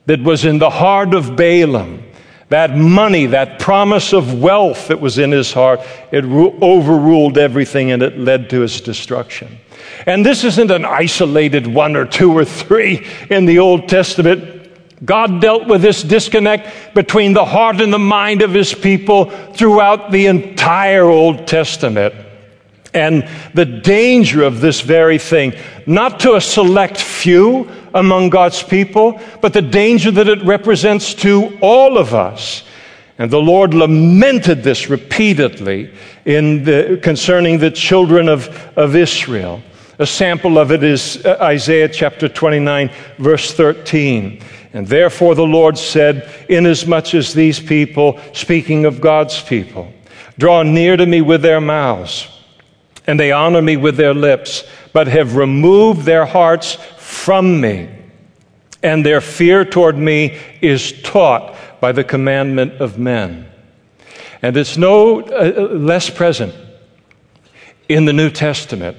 that 0.08 0.22
was 0.22 0.44
in 0.44 0.58
the 0.58 0.70
heart 0.70 1.14
of 1.14 1.36
Balaam, 1.36 2.04
that 2.50 2.76
money, 2.76 3.28
that 3.28 3.60
promise 3.60 4.12
of 4.12 4.42
wealth 4.42 4.88
that 4.88 5.00
was 5.00 5.20
in 5.20 5.32
his 5.32 5.54
heart, 5.54 5.82
it 6.12 6.26
ru- 6.26 6.58
overruled 6.62 7.38
everything 7.38 7.92
and 7.92 8.02
it 8.02 8.18
led 8.18 8.50
to 8.50 8.62
his 8.62 8.82
destruction. 8.82 9.60
And 10.06 10.26
this 10.26 10.44
isn't 10.44 10.72
an 10.72 10.84
isolated 10.84 11.68
one 11.68 11.96
or 11.96 12.06
two 12.06 12.36
or 12.36 12.44
three 12.44 13.08
in 13.30 13.46
the 13.46 13.60
Old 13.60 13.88
Testament. 13.88 14.61
God 15.04 15.42
dealt 15.42 15.68
with 15.68 15.82
this 15.82 16.04
disconnect 16.04 16.94
between 16.94 17.34
the 17.34 17.46
heart 17.46 17.82
and 17.82 17.92
the 17.92 18.00
mind 18.00 18.42
of 18.42 18.54
his 18.54 18.74
people 18.74 19.30
throughout 19.54 20.12
the 20.12 20.28
entire 20.28 21.06
Old 21.06 21.48
Testament. 21.48 22.14
And 22.94 23.28
the 23.54 23.66
danger 23.66 24.44
of 24.44 24.60
this 24.60 24.82
very 24.82 25.18
thing, 25.18 25.54
not 25.86 26.20
to 26.22 26.36
a 26.36 26.42
select 26.42 27.00
few 27.00 27.70
among 27.94 28.30
God's 28.30 28.62
people, 28.62 29.20
but 29.42 29.54
the 29.54 29.62
danger 29.62 30.12
that 30.12 30.28
it 30.28 30.44
represents 30.44 31.14
to 31.16 31.58
all 31.62 31.98
of 31.98 32.14
us. 32.14 32.64
And 33.18 33.32
the 33.32 33.42
Lord 33.42 33.74
lamented 33.74 34.64
this 34.64 34.90
repeatedly 34.90 35.94
in 36.26 36.64
the, 36.64 37.00
concerning 37.02 37.60
the 37.60 37.72
children 37.72 38.28
of, 38.28 38.50
of 38.78 38.96
Israel. 38.96 39.62
A 40.00 40.06
sample 40.06 40.58
of 40.58 40.72
it 40.72 40.84
is 40.84 41.24
uh, 41.26 41.38
Isaiah 41.40 41.88
chapter 41.88 42.28
29, 42.28 42.90
verse 43.20 43.54
13. 43.54 44.42
And 44.74 44.88
therefore 44.88 45.36
the 45.36 45.46
Lord 45.46 45.78
said, 45.78 46.30
Inasmuch 46.48 47.14
as 47.14 47.34
these 47.34 47.60
people, 47.60 48.20
speaking 48.34 48.86
of 48.86 49.02
God's 49.02 49.42
people, 49.42 49.92
draw 50.38 50.64
near 50.64 50.96
to 50.96 51.06
me 51.06 51.22
with 51.22 51.42
their 51.42 51.62
mouths, 51.62 52.28
and 53.06 53.20
they 53.20 53.32
honor 53.32 53.62
me 53.62 53.78
with 53.78 53.98
their 53.98 54.14
lips, 54.14 54.64
but 54.94 55.08
have 55.08 55.36
removed 55.36 56.04
their 56.04 56.26
hearts 56.26 56.76
from 56.98 57.60
me, 57.60 57.90
and 58.82 59.06
their 59.06 59.22
fear 59.22 59.66
toward 59.66 59.98
me 59.98 60.40
is 60.62 61.02
taught 61.02 61.56
by 61.82 61.92
the 61.92 62.04
commandment 62.04 62.74
of 62.82 62.98
men. 62.98 63.48
And 64.42 64.56
it's 64.56 64.78
no 64.78 65.22
uh, 65.22 65.70
less 65.72 66.10
present 66.10 66.56
in 67.90 68.06
the 68.06 68.14
New 68.14 68.30
Testament 68.30 68.98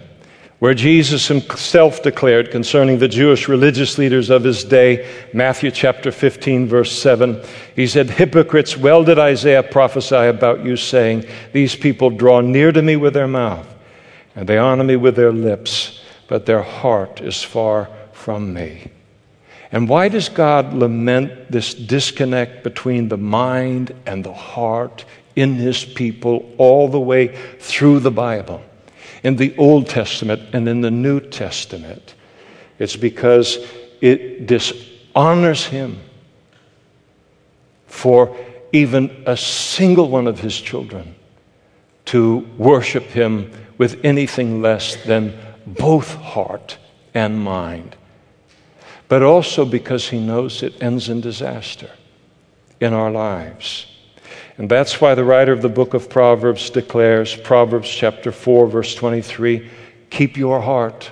where 0.62 0.74
Jesus 0.74 1.26
himself 1.26 2.04
declared 2.04 2.52
concerning 2.52 3.00
the 3.00 3.08
Jewish 3.08 3.48
religious 3.48 3.98
leaders 3.98 4.30
of 4.30 4.44
his 4.44 4.62
day, 4.62 5.12
Matthew 5.34 5.72
chapter 5.72 6.12
15, 6.12 6.68
verse 6.68 6.96
7, 6.96 7.42
he 7.74 7.88
said, 7.88 8.08
Hypocrites, 8.08 8.76
well 8.76 9.02
did 9.02 9.18
Isaiah 9.18 9.64
prophesy 9.64 10.14
about 10.14 10.64
you, 10.64 10.76
saying, 10.76 11.24
These 11.52 11.74
people 11.74 12.10
draw 12.10 12.42
near 12.42 12.70
to 12.70 12.80
me 12.80 12.94
with 12.94 13.12
their 13.12 13.26
mouth, 13.26 13.66
and 14.36 14.48
they 14.48 14.56
honor 14.56 14.84
me 14.84 14.94
with 14.94 15.16
their 15.16 15.32
lips, 15.32 16.00
but 16.28 16.46
their 16.46 16.62
heart 16.62 17.20
is 17.20 17.42
far 17.42 17.90
from 18.12 18.54
me. 18.54 18.88
And 19.72 19.88
why 19.88 20.08
does 20.10 20.28
God 20.28 20.74
lament 20.74 21.50
this 21.50 21.74
disconnect 21.74 22.62
between 22.62 23.08
the 23.08 23.16
mind 23.16 23.92
and 24.06 24.22
the 24.22 24.32
heart 24.32 25.04
in 25.34 25.56
his 25.56 25.84
people 25.84 26.48
all 26.56 26.86
the 26.86 27.00
way 27.00 27.36
through 27.58 27.98
the 27.98 28.12
Bible? 28.12 28.62
In 29.22 29.36
the 29.36 29.56
Old 29.56 29.88
Testament 29.88 30.42
and 30.52 30.68
in 30.68 30.80
the 30.80 30.90
New 30.90 31.20
Testament. 31.20 32.14
It's 32.78 32.96
because 32.96 33.58
it 34.00 34.46
dishonors 34.46 35.66
him 35.66 36.00
for 37.86 38.36
even 38.72 39.22
a 39.26 39.36
single 39.36 40.08
one 40.08 40.26
of 40.26 40.40
his 40.40 40.60
children 40.60 41.14
to 42.06 42.38
worship 42.58 43.04
him 43.04 43.50
with 43.78 44.04
anything 44.04 44.60
less 44.60 44.96
than 45.04 45.38
both 45.66 46.14
heart 46.14 46.78
and 47.14 47.38
mind. 47.38 47.96
But 49.08 49.22
also 49.22 49.64
because 49.64 50.08
he 50.08 50.18
knows 50.18 50.62
it 50.62 50.82
ends 50.82 51.08
in 51.08 51.20
disaster 51.20 51.90
in 52.80 52.92
our 52.92 53.10
lives. 53.10 53.86
And 54.62 54.70
that's 54.70 55.00
why 55.00 55.16
the 55.16 55.24
writer 55.24 55.50
of 55.50 55.60
the 55.60 55.68
book 55.68 55.92
of 55.92 56.08
Proverbs 56.08 56.70
declares, 56.70 57.34
Proverbs 57.34 57.90
chapter 57.90 58.30
4, 58.30 58.68
verse 58.68 58.94
23, 58.94 59.68
keep 60.08 60.36
your 60.36 60.60
heart, 60.60 61.10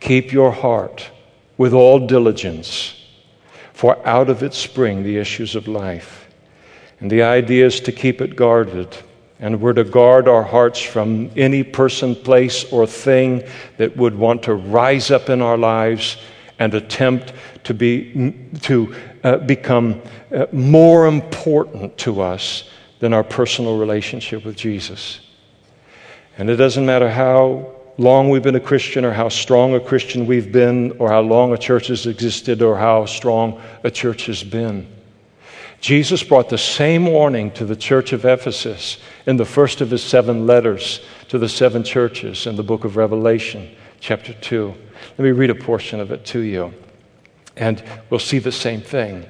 keep 0.00 0.32
your 0.32 0.52
heart 0.52 1.10
with 1.56 1.72
all 1.72 2.06
diligence, 2.06 2.94
for 3.72 4.06
out 4.06 4.28
of 4.28 4.42
it 4.42 4.52
spring 4.52 5.02
the 5.02 5.16
issues 5.16 5.54
of 5.54 5.66
life. 5.66 6.28
And 7.00 7.10
the 7.10 7.22
idea 7.22 7.64
is 7.64 7.80
to 7.80 7.90
keep 7.90 8.20
it 8.20 8.36
guarded. 8.36 8.94
And 9.40 9.62
we're 9.62 9.72
to 9.72 9.84
guard 9.84 10.28
our 10.28 10.42
hearts 10.42 10.82
from 10.82 11.30
any 11.36 11.62
person, 11.62 12.14
place, 12.14 12.70
or 12.70 12.86
thing 12.86 13.44
that 13.78 13.96
would 13.96 14.14
want 14.14 14.42
to 14.42 14.52
rise 14.52 15.10
up 15.10 15.30
in 15.30 15.40
our 15.40 15.56
lives 15.56 16.18
and 16.58 16.74
attempt 16.74 17.32
to, 17.64 17.72
be, 17.72 18.34
to 18.60 18.94
uh, 19.26 19.38
become 19.38 20.00
uh, 20.32 20.46
more 20.52 21.08
important 21.08 21.98
to 21.98 22.20
us 22.20 22.70
than 23.00 23.12
our 23.12 23.24
personal 23.24 23.76
relationship 23.76 24.44
with 24.44 24.54
Jesus. 24.54 25.18
And 26.38 26.48
it 26.48 26.54
doesn't 26.54 26.86
matter 26.86 27.10
how 27.10 27.74
long 27.98 28.30
we've 28.30 28.44
been 28.44 28.54
a 28.54 28.60
Christian 28.60 29.04
or 29.04 29.12
how 29.12 29.28
strong 29.28 29.74
a 29.74 29.80
Christian 29.80 30.26
we've 30.26 30.52
been 30.52 30.92
or 31.00 31.08
how 31.08 31.22
long 31.22 31.52
a 31.52 31.58
church 31.58 31.88
has 31.88 32.06
existed 32.06 32.62
or 32.62 32.76
how 32.76 33.04
strong 33.06 33.60
a 33.82 33.90
church 33.90 34.26
has 34.26 34.44
been. 34.44 34.86
Jesus 35.80 36.22
brought 36.22 36.48
the 36.48 36.56
same 36.56 37.06
warning 37.06 37.50
to 37.54 37.64
the 37.64 37.74
church 37.74 38.12
of 38.12 38.24
Ephesus 38.24 38.98
in 39.26 39.38
the 39.38 39.44
first 39.44 39.80
of 39.80 39.90
his 39.90 40.04
seven 40.04 40.46
letters 40.46 41.00
to 41.30 41.38
the 41.38 41.48
seven 41.48 41.82
churches 41.82 42.46
in 42.46 42.54
the 42.54 42.62
book 42.62 42.84
of 42.84 42.96
Revelation, 42.96 43.74
chapter 43.98 44.32
2. 44.34 44.72
Let 45.18 45.18
me 45.18 45.32
read 45.32 45.50
a 45.50 45.56
portion 45.56 45.98
of 45.98 46.12
it 46.12 46.24
to 46.26 46.38
you, 46.38 46.72
and 47.56 47.82
we'll 48.10 48.20
see 48.20 48.38
the 48.38 48.52
same 48.52 48.80
thing. 48.80 49.26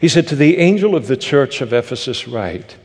He 0.00 0.08
said, 0.08 0.28
To 0.28 0.36
the 0.36 0.58
angel 0.58 0.94
of 0.94 1.06
the 1.06 1.16
church 1.16 1.60
of 1.60 1.72
Ephesus, 1.72 2.28
write, 2.28 2.76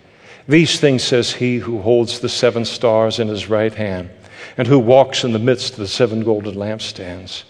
These 0.48 0.80
things 0.80 1.04
says 1.04 1.34
he 1.34 1.58
who 1.58 1.82
holds 1.82 2.20
the 2.20 2.30
seven 2.30 2.66
stars 2.66 3.20
in 3.20 3.28
his 3.28 3.50
right 3.50 3.74
hand 3.74 4.10
and 4.58 4.68
who 4.68 4.80
walks 4.80 5.24
in 5.24 5.34
the 5.34 5.40
midst 5.40 5.74
of 5.74 5.80
the 5.80 5.88
seven 5.88 6.24
golden 6.24 6.56
lampstands. 6.56 7.44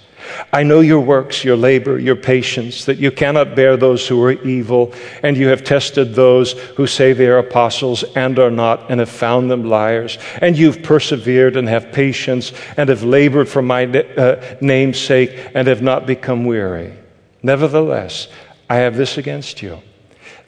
I 0.52 0.64
know 0.64 0.82
your 0.82 1.00
works, 1.00 1.44
your 1.44 1.56
labor, 1.56 2.00
your 2.00 2.16
patience, 2.16 2.86
that 2.86 2.98
you 2.98 3.12
cannot 3.12 3.56
bear 3.56 3.78
those 3.78 4.08
who 4.08 4.22
are 4.24 4.32
evil, 4.44 4.94
and 5.24 5.38
you 5.38 5.48
have 5.48 5.64
tested 5.64 6.16
those 6.16 6.52
who 6.52 6.86
say 6.88 7.14
they 7.14 7.28
are 7.28 7.38
apostles 7.38 8.04
and 8.16 8.38
are 8.40 8.52
not, 8.52 8.90
and 8.90 9.00
have 9.00 9.10
found 9.10 9.50
them 9.50 9.64
liars. 9.64 10.18
And 10.42 10.58
you've 10.58 10.84
persevered 10.84 11.56
and 11.56 11.70
have 11.70 11.94
patience, 11.94 12.52
and 12.76 12.90
have 12.90 13.04
labored 13.04 13.48
for 13.48 13.62
my 13.62 13.86
uh, 13.86 14.58
name's 14.60 15.00
sake, 15.00 15.50
and 15.54 15.68
have 15.68 15.82
not 15.82 16.06
become 16.06 16.44
weary. 16.44 16.97
Nevertheless, 17.44 18.28
I 18.70 18.78
have 18.78 18.98
this 18.98 19.18
against 19.18 19.62
you, 19.62 19.82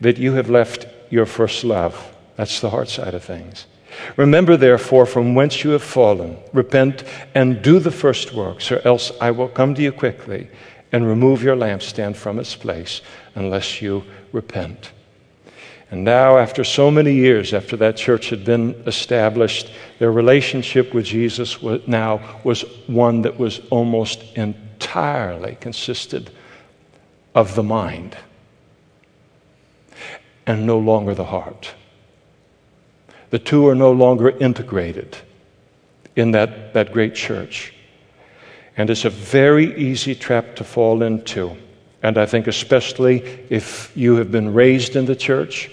that 0.02 0.18
you 0.18 0.34
have 0.34 0.50
left 0.50 0.88
your 1.10 1.26
first 1.26 1.64
love. 1.64 2.16
That's 2.36 2.60
the 2.60 2.70
hard 2.70 2.90
side 2.90 3.14
of 3.14 3.24
things. 3.24 3.66
Remember, 4.18 4.56
therefore, 4.56 5.06
from 5.06 5.36
whence 5.36 5.64
you 5.64 5.72
have 5.72 5.84
fallen, 5.84 6.38
repent 6.54 7.04
and 7.36 7.62
do 7.62 7.80
the 7.80 7.92
first 7.92 8.34
works, 8.34 8.72
or 8.72 8.80
else 8.86 9.12
I 9.20 9.32
will 9.32 9.48
come 9.48 9.76
to 9.76 9.82
you 9.82 9.92
quickly 9.92 10.50
and 10.92 11.08
remove 11.08 11.44
your 11.44 11.56
lampstand 11.56 12.16
from 12.16 12.40
its 12.40 12.56
place 12.56 13.02
unless 13.36 13.82
you 13.82 14.04
repent. 14.32 14.92
And 15.92 16.04
now, 16.04 16.38
after 16.38 16.64
so 16.64 16.92
many 16.92 17.14
years 17.14 17.54
after 17.54 17.76
that 17.78 17.98
church 17.98 18.30
had 18.30 18.46
been 18.46 18.76
established, 18.86 19.72
their 19.98 20.12
relationship 20.12 20.94
with 20.94 21.06
Jesus 21.06 21.62
was, 21.62 21.82
now 21.88 22.40
was 22.44 22.62
one 22.86 23.24
that 23.24 23.40
was 23.40 23.60
almost 23.72 24.24
entirely 24.36 25.58
consisted 25.60 26.30
of 27.36 27.56
the 27.56 27.64
mind 27.64 28.18
and 30.46 30.66
no 30.66 30.78
longer 30.78 31.14
the 31.14 31.26
heart. 31.26 31.74
The 33.30 33.40
two 33.40 33.68
are 33.68 33.76
no 33.76 33.92
longer 33.92 34.30
integrated 34.30 35.18
in 36.16 36.32
that, 36.32 36.74
that 36.74 36.92
great 36.92 37.14
church. 37.14 37.74
And 38.76 38.90
it's 38.90 39.06
a 39.06 39.10
very 39.10 39.78
easy 39.78 40.16
trap 40.16 40.56
to 40.56 40.64
fall 40.64 41.04
into. 41.04 41.56
And 42.02 42.18
I 42.18 42.26
think, 42.26 42.48
especially 42.48 43.46
if 43.50 43.92
you 43.96 44.16
have 44.16 44.32
been 44.32 44.54
raised 44.54 44.96
in 44.96 45.06
the 45.06 45.16
church 45.16 45.70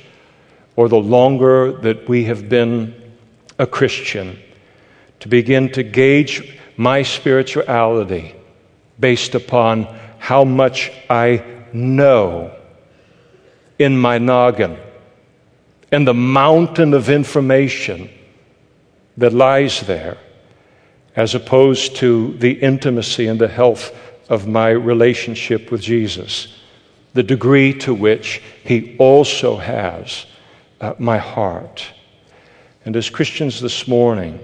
or 0.75 0.89
the 0.89 1.01
longer 1.01 1.73
that 1.81 2.09
we 2.09 2.25
have 2.25 2.49
been 2.49 2.95
a 3.59 3.67
Christian, 3.67 4.39
to 5.21 5.29
begin 5.29 5.71
to 5.73 5.83
gauge 5.83 6.59
my 6.77 7.03
spirituality 7.03 8.35
based 9.01 9.35
upon 9.35 9.87
how 10.19 10.45
much 10.45 10.91
I 11.09 11.45
know 11.73 12.55
in 13.79 13.97
my 13.99 14.19
noggin 14.19 14.79
and 15.93 16.07
the 16.07 16.15
mountain 16.15 16.95
of 16.95 17.09
information 17.09 18.11
that 19.17 19.33
lies 19.33 19.81
there, 19.83 20.19
as 21.15 21.35
opposed 21.35 21.97
to 21.97 22.35
the 22.39 22.53
intimacy 22.53 23.27
and 23.27 23.41
the 23.41 23.49
health 23.49 23.95
of 24.29 24.47
my 24.47 24.71
relationship 24.71 25.71
with 25.71 25.81
Jesus, 25.81 26.49
the 27.15 27.23
degree 27.23 27.73
to 27.73 27.95
which 27.95 28.43
He 28.65 28.97
also 28.99 29.57
has 29.57 30.27
uh, 30.81 30.95
my 30.99 31.19
heart. 31.19 31.87
And 32.85 32.97
as 32.97 33.09
Christians 33.09 33.61
this 33.61 33.89
morning, 33.89 34.39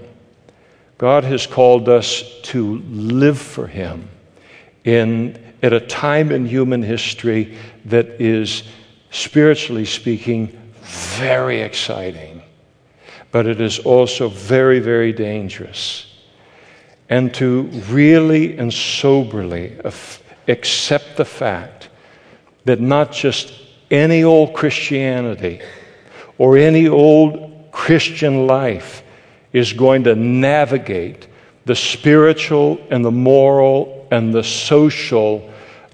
God 0.97 1.23
has 1.23 1.45
called 1.45 1.89
us 1.89 2.23
to 2.43 2.79
live 2.79 3.37
for 3.37 3.67
Him 3.67 4.09
in, 4.83 5.42
at 5.63 5.71
a 5.71 5.79
time 5.79 6.31
in 6.31 6.45
human 6.45 6.83
history 6.83 7.57
that 7.85 8.05
is, 8.21 8.63
spiritually 9.11 9.85
speaking, 9.85 10.47
very 10.81 11.61
exciting, 11.61 12.43
but 13.31 13.47
it 13.47 13.61
is 13.61 13.79
also 13.79 14.27
very, 14.27 14.79
very 14.79 15.13
dangerous. 15.13 16.05
And 17.09 17.33
to 17.35 17.63
really 17.89 18.57
and 18.57 18.73
soberly 18.73 19.79
accept 20.47 21.15
the 21.15 21.25
fact 21.25 21.87
that 22.65 22.81
not 22.81 23.13
just 23.13 23.53
any 23.89 24.23
old 24.23 24.53
Christianity 24.53 25.61
or 26.37 26.57
any 26.57 26.89
old 26.89 27.71
Christian 27.71 28.47
life 28.47 29.01
is 29.53 29.71
going 29.71 30.03
to 30.05 30.15
navigate 30.15 31.27
the 31.65 31.75
spiritual 31.75 32.85
and 32.89 33.05
the 33.05 33.11
moral 33.11 34.07
and 34.11 34.33
the 34.33 34.43
social 34.43 35.52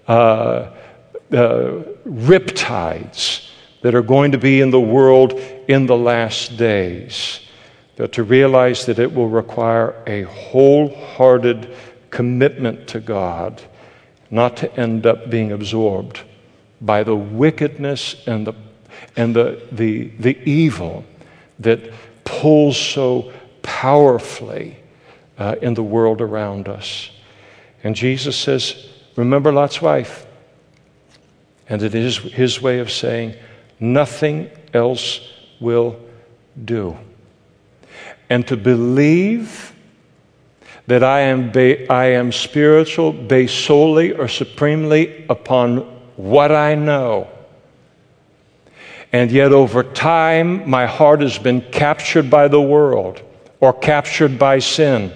uh, 0.09 0.71
uh, 1.31 1.83
riptides 2.05 3.47
that 3.81 3.93
are 3.93 4.01
going 4.01 4.31
to 4.31 4.37
be 4.37 4.59
in 4.59 4.71
the 4.71 4.79
world 4.79 5.33
in 5.67 5.85
the 5.85 5.95
last 5.95 6.57
days. 6.57 7.41
That 7.95 8.11
to 8.13 8.23
realize 8.23 8.85
that 8.87 8.97
it 8.97 9.13
will 9.13 9.29
require 9.29 9.93
a 10.07 10.23
wholehearted 10.23 11.75
commitment 12.09 12.87
to 12.87 12.99
God, 12.99 13.61
not 14.31 14.57
to 14.57 14.75
end 14.75 15.05
up 15.05 15.29
being 15.29 15.51
absorbed 15.51 16.21
by 16.81 17.03
the 17.03 17.15
wickedness 17.15 18.15
and 18.25 18.47
the, 18.47 18.53
and 19.15 19.35
the, 19.35 19.61
the, 19.71 20.07
the 20.19 20.39
evil 20.49 21.05
that 21.59 21.93
pulls 22.23 22.77
so 22.77 23.31
powerfully 23.61 24.77
uh, 25.37 25.55
in 25.61 25.75
the 25.75 25.83
world 25.83 26.19
around 26.19 26.67
us. 26.67 27.11
And 27.83 27.95
Jesus 27.95 28.35
says, 28.35 28.89
Remember 29.19 29.51
Lot's 29.51 29.81
wife. 29.81 30.25
And 31.67 31.83
it 31.83 31.93
is 31.93 32.19
his 32.19 32.61
way 32.61 32.79
of 32.79 32.89
saying, 32.89 33.35
Nothing 33.77 34.49
else 34.73 35.19
will 35.59 35.99
do. 36.63 36.97
And 38.29 38.47
to 38.47 38.55
believe 38.55 39.73
that 40.87 41.03
I 41.03 41.19
am, 41.19 41.51
ba- 41.51 41.91
I 41.91 42.05
am 42.13 42.31
spiritual 42.31 43.11
based 43.11 43.65
solely 43.65 44.13
or 44.13 44.29
supremely 44.29 45.25
upon 45.27 45.79
what 46.15 46.53
I 46.53 46.75
know. 46.75 47.27
And 49.11 49.31
yet, 49.31 49.51
over 49.51 49.83
time, 49.83 50.69
my 50.69 50.85
heart 50.85 51.19
has 51.19 51.37
been 51.37 51.59
captured 51.71 52.29
by 52.29 52.47
the 52.47 52.61
world 52.61 53.21
or 53.59 53.73
captured 53.73 54.39
by 54.39 54.59
sin 54.59 55.11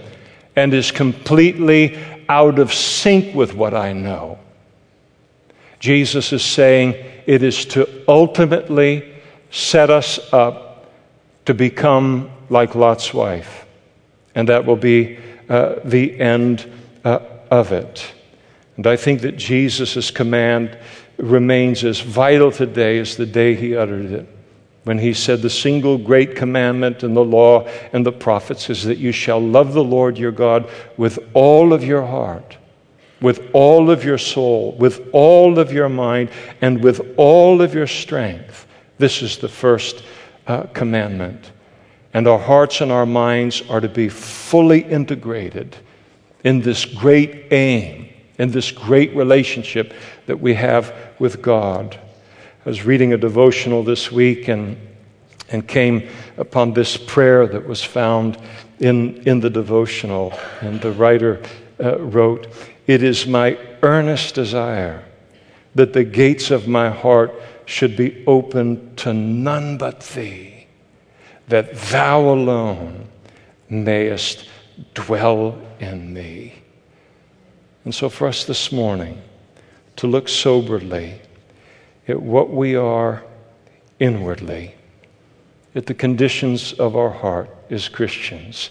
and 0.57 0.73
is 0.73 0.91
completely 0.91 1.97
out 2.29 2.59
of 2.59 2.73
sync 2.73 3.35
with 3.35 3.53
what 3.53 3.73
I 3.73 3.93
know. 3.93 4.39
Jesus 5.79 6.31
is 6.31 6.43
saying, 6.43 6.95
it 7.25 7.43
is 7.43 7.65
to 7.65 7.87
ultimately 8.07 9.13
set 9.51 9.89
us 9.89 10.19
up 10.33 10.91
to 11.45 11.53
become 11.53 12.31
like 12.49 12.75
Lot's 12.75 13.13
wife. 13.13 13.65
And 14.35 14.49
that 14.49 14.65
will 14.65 14.77
be 14.77 15.19
uh, 15.49 15.75
the 15.83 16.19
end 16.19 16.71
uh, 17.03 17.19
of 17.51 17.71
it. 17.71 18.13
And 18.77 18.87
I 18.87 18.95
think 18.95 19.21
that 19.21 19.37
Jesus' 19.37 20.09
command 20.09 20.77
remains 21.17 21.83
as 21.83 21.99
vital 21.99 22.51
today 22.51 22.97
as 22.99 23.17
the 23.17 23.25
day 23.25 23.55
he 23.55 23.75
uttered 23.75 24.11
it. 24.11 24.27
When 24.83 24.99
he 24.99 25.13
said, 25.13 25.41
The 25.41 25.49
single 25.49 25.97
great 25.97 26.35
commandment 26.35 27.03
in 27.03 27.13
the 27.13 27.23
law 27.23 27.67
and 27.93 28.05
the 28.05 28.11
prophets 28.11 28.69
is 28.69 28.83
that 28.83 28.97
you 28.97 29.11
shall 29.11 29.39
love 29.39 29.73
the 29.73 29.83
Lord 29.83 30.17
your 30.17 30.31
God 30.31 30.69
with 30.97 31.19
all 31.33 31.73
of 31.73 31.83
your 31.83 32.05
heart 32.05 32.57
with 33.23 33.49
all 33.53 33.89
of 33.89 34.03
your 34.03 34.17
soul, 34.17 34.73
with 34.73 35.07
all 35.13 35.57
of 35.57 35.71
your 35.71 35.87
mind, 35.87 36.29
and 36.61 36.83
with 36.83 37.13
all 37.15 37.61
of 37.61 37.73
your 37.73 37.87
strength. 37.87 38.67
This 38.97 39.21
is 39.21 39.37
the 39.37 39.47
first 39.47 40.03
uh, 40.45 40.63
commandment. 40.73 41.53
And 42.13 42.27
our 42.27 42.37
hearts 42.37 42.81
and 42.81 42.91
our 42.91 43.05
minds 43.05 43.63
are 43.69 43.79
to 43.79 43.87
be 43.87 44.09
fully 44.09 44.81
integrated 44.81 45.77
in 46.43 46.59
this 46.59 46.83
great 46.83 47.45
aim, 47.51 48.09
in 48.37 48.51
this 48.51 48.71
great 48.71 49.15
relationship 49.15 49.93
that 50.25 50.41
we 50.41 50.53
have 50.55 50.93
with 51.17 51.41
God. 51.41 51.97
I 52.65 52.69
was 52.69 52.85
reading 52.85 53.11
a 53.11 53.17
devotional 53.17 53.83
this 53.83 54.09
week 54.09 54.47
and, 54.47 54.77
and 55.49 55.67
came 55.67 56.07
upon 56.37 56.73
this 56.73 56.95
prayer 56.95 57.45
that 57.45 57.67
was 57.67 57.83
found 57.83 58.37
in, 58.79 59.17
in 59.27 59.41
the 59.41 59.49
devotional. 59.49 60.31
And 60.61 60.79
the 60.79 60.93
writer 60.93 61.41
uh, 61.83 61.99
wrote, 61.99 62.47
it 62.87 63.03
is 63.03 63.27
my 63.27 63.57
earnest 63.81 64.35
desire 64.35 65.03
that 65.75 65.91
the 65.91 66.05
gates 66.05 66.51
of 66.51 66.69
my 66.69 66.89
heart 66.89 67.33
should 67.65 67.97
be 67.97 68.23
open 68.27 68.95
to 68.95 69.13
none 69.13 69.77
but 69.77 69.99
thee, 69.99 70.67
that 71.49 71.75
thou 71.75 72.21
alone 72.21 73.09
mayest 73.69 74.47
dwell 74.93 75.61
in 75.81 76.13
me. 76.13 76.53
And 77.83 77.93
so, 77.93 78.07
for 78.07 78.27
us 78.27 78.45
this 78.45 78.71
morning, 78.71 79.21
to 79.97 80.07
look 80.07 80.29
soberly 80.29 81.19
at 82.07 82.21
what 82.21 82.49
we 82.49 82.75
are 82.75 83.23
inwardly, 83.99 84.75
at 85.75 85.85
the 85.85 85.93
conditions 85.93 86.73
of 86.73 86.95
our 86.95 87.09
heart 87.09 87.49
as 87.69 87.87
Christians, 87.87 88.69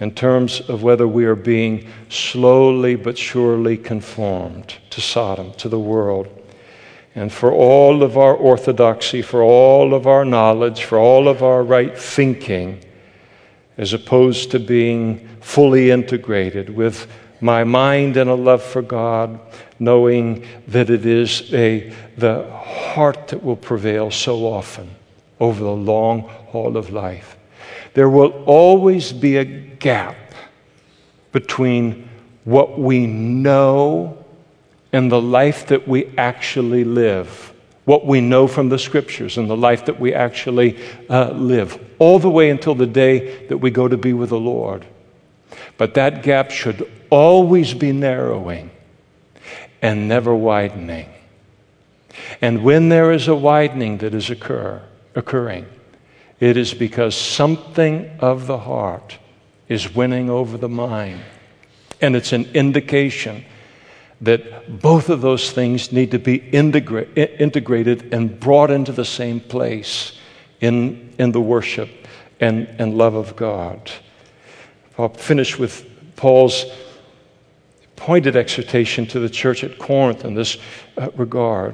in 0.00 0.12
terms 0.12 0.60
of 0.60 0.82
whether 0.82 1.06
we 1.06 1.24
are 1.24 1.36
being 1.36 1.86
slowly 2.08 2.96
but 2.96 3.16
surely 3.16 3.76
conformed 3.76 4.74
to 4.90 5.00
Sodom, 5.00 5.52
to 5.54 5.68
the 5.68 5.78
world. 5.78 6.28
And 7.14 7.32
for 7.32 7.52
all 7.52 8.02
of 8.02 8.16
our 8.16 8.34
orthodoxy, 8.34 9.22
for 9.22 9.42
all 9.42 9.94
of 9.94 10.06
our 10.06 10.24
knowledge, 10.24 10.84
for 10.84 10.98
all 10.98 11.28
of 11.28 11.42
our 11.42 11.62
right 11.62 11.96
thinking, 11.96 12.82
as 13.78 13.92
opposed 13.92 14.50
to 14.50 14.58
being 14.58 15.28
fully 15.40 15.90
integrated 15.90 16.70
with 16.70 17.06
my 17.40 17.64
mind 17.64 18.16
and 18.16 18.30
a 18.30 18.34
love 18.34 18.62
for 18.62 18.82
God, 18.82 19.38
knowing 19.82 20.46
that 20.68 20.90
it 20.90 21.04
is 21.04 21.52
a, 21.52 21.92
the 22.16 22.48
heart 22.52 23.28
that 23.28 23.42
will 23.42 23.56
prevail 23.56 24.10
so 24.10 24.46
often 24.46 24.88
over 25.40 25.62
the 25.62 25.70
long 25.70 26.20
haul 26.50 26.76
of 26.76 26.90
life. 26.90 27.36
There 27.94 28.08
will 28.08 28.44
always 28.44 29.12
be 29.12 29.36
a 29.36 29.44
gap 29.44 30.16
between 31.32 32.08
what 32.44 32.78
we 32.78 33.06
know 33.06 34.24
and 34.92 35.10
the 35.10 35.20
life 35.20 35.66
that 35.66 35.88
we 35.88 36.06
actually 36.16 36.84
live, 36.84 37.52
what 37.84 38.06
we 38.06 38.20
know 38.20 38.46
from 38.46 38.68
the 38.68 38.78
scriptures 38.78 39.38
and 39.38 39.50
the 39.50 39.56
life 39.56 39.86
that 39.86 39.98
we 39.98 40.14
actually 40.14 40.78
uh, 41.08 41.30
live, 41.32 41.82
all 41.98 42.18
the 42.18 42.30
way 42.30 42.50
until 42.50 42.74
the 42.74 42.86
day 42.86 43.46
that 43.46 43.58
we 43.58 43.70
go 43.70 43.88
to 43.88 43.96
be 43.96 44.12
with 44.12 44.30
the 44.30 44.38
Lord. 44.38 44.86
But 45.76 45.94
that 45.94 46.22
gap 46.22 46.50
should 46.50 46.90
always 47.10 47.74
be 47.74 47.92
narrowing 47.92 48.70
and 49.82 50.08
never 50.08 50.34
widening. 50.34 51.08
And 52.40 52.62
when 52.62 52.88
there 52.88 53.12
is 53.12 53.28
a 53.28 53.34
widening 53.34 53.98
that 53.98 54.14
is 54.14 54.30
occur, 54.30 54.80
occurring, 55.14 55.66
it 56.40 56.56
is 56.56 56.72
because 56.72 57.14
something 57.14 58.10
of 58.20 58.46
the 58.46 58.58
heart 58.58 59.18
is 59.68 59.94
winning 59.94 60.30
over 60.30 60.56
the 60.56 60.68
mind. 60.68 61.20
And 62.00 62.16
it's 62.16 62.32
an 62.32 62.46
indication 62.54 63.44
that 64.20 64.80
both 64.80 65.08
of 65.08 65.20
those 65.20 65.50
things 65.50 65.92
need 65.92 66.12
to 66.12 66.18
be 66.18 66.38
integra- 66.38 67.40
integrated 67.40 68.14
and 68.14 68.38
brought 68.38 68.70
into 68.70 68.92
the 68.92 69.04
same 69.04 69.40
place 69.40 70.12
in, 70.60 71.12
in 71.18 71.32
the 71.32 71.40
worship 71.40 71.90
and, 72.40 72.68
and 72.78 72.96
love 72.96 73.14
of 73.14 73.34
God. 73.34 73.90
I'll 74.98 75.08
finish 75.08 75.58
with 75.58 75.88
Paul's 76.16 76.66
pointed 78.02 78.34
exhortation 78.34 79.06
to 79.06 79.20
the 79.20 79.30
church 79.30 79.62
at 79.62 79.78
Corinth 79.78 80.24
in 80.24 80.34
this 80.34 80.58
uh, 80.96 81.08
regard. 81.14 81.72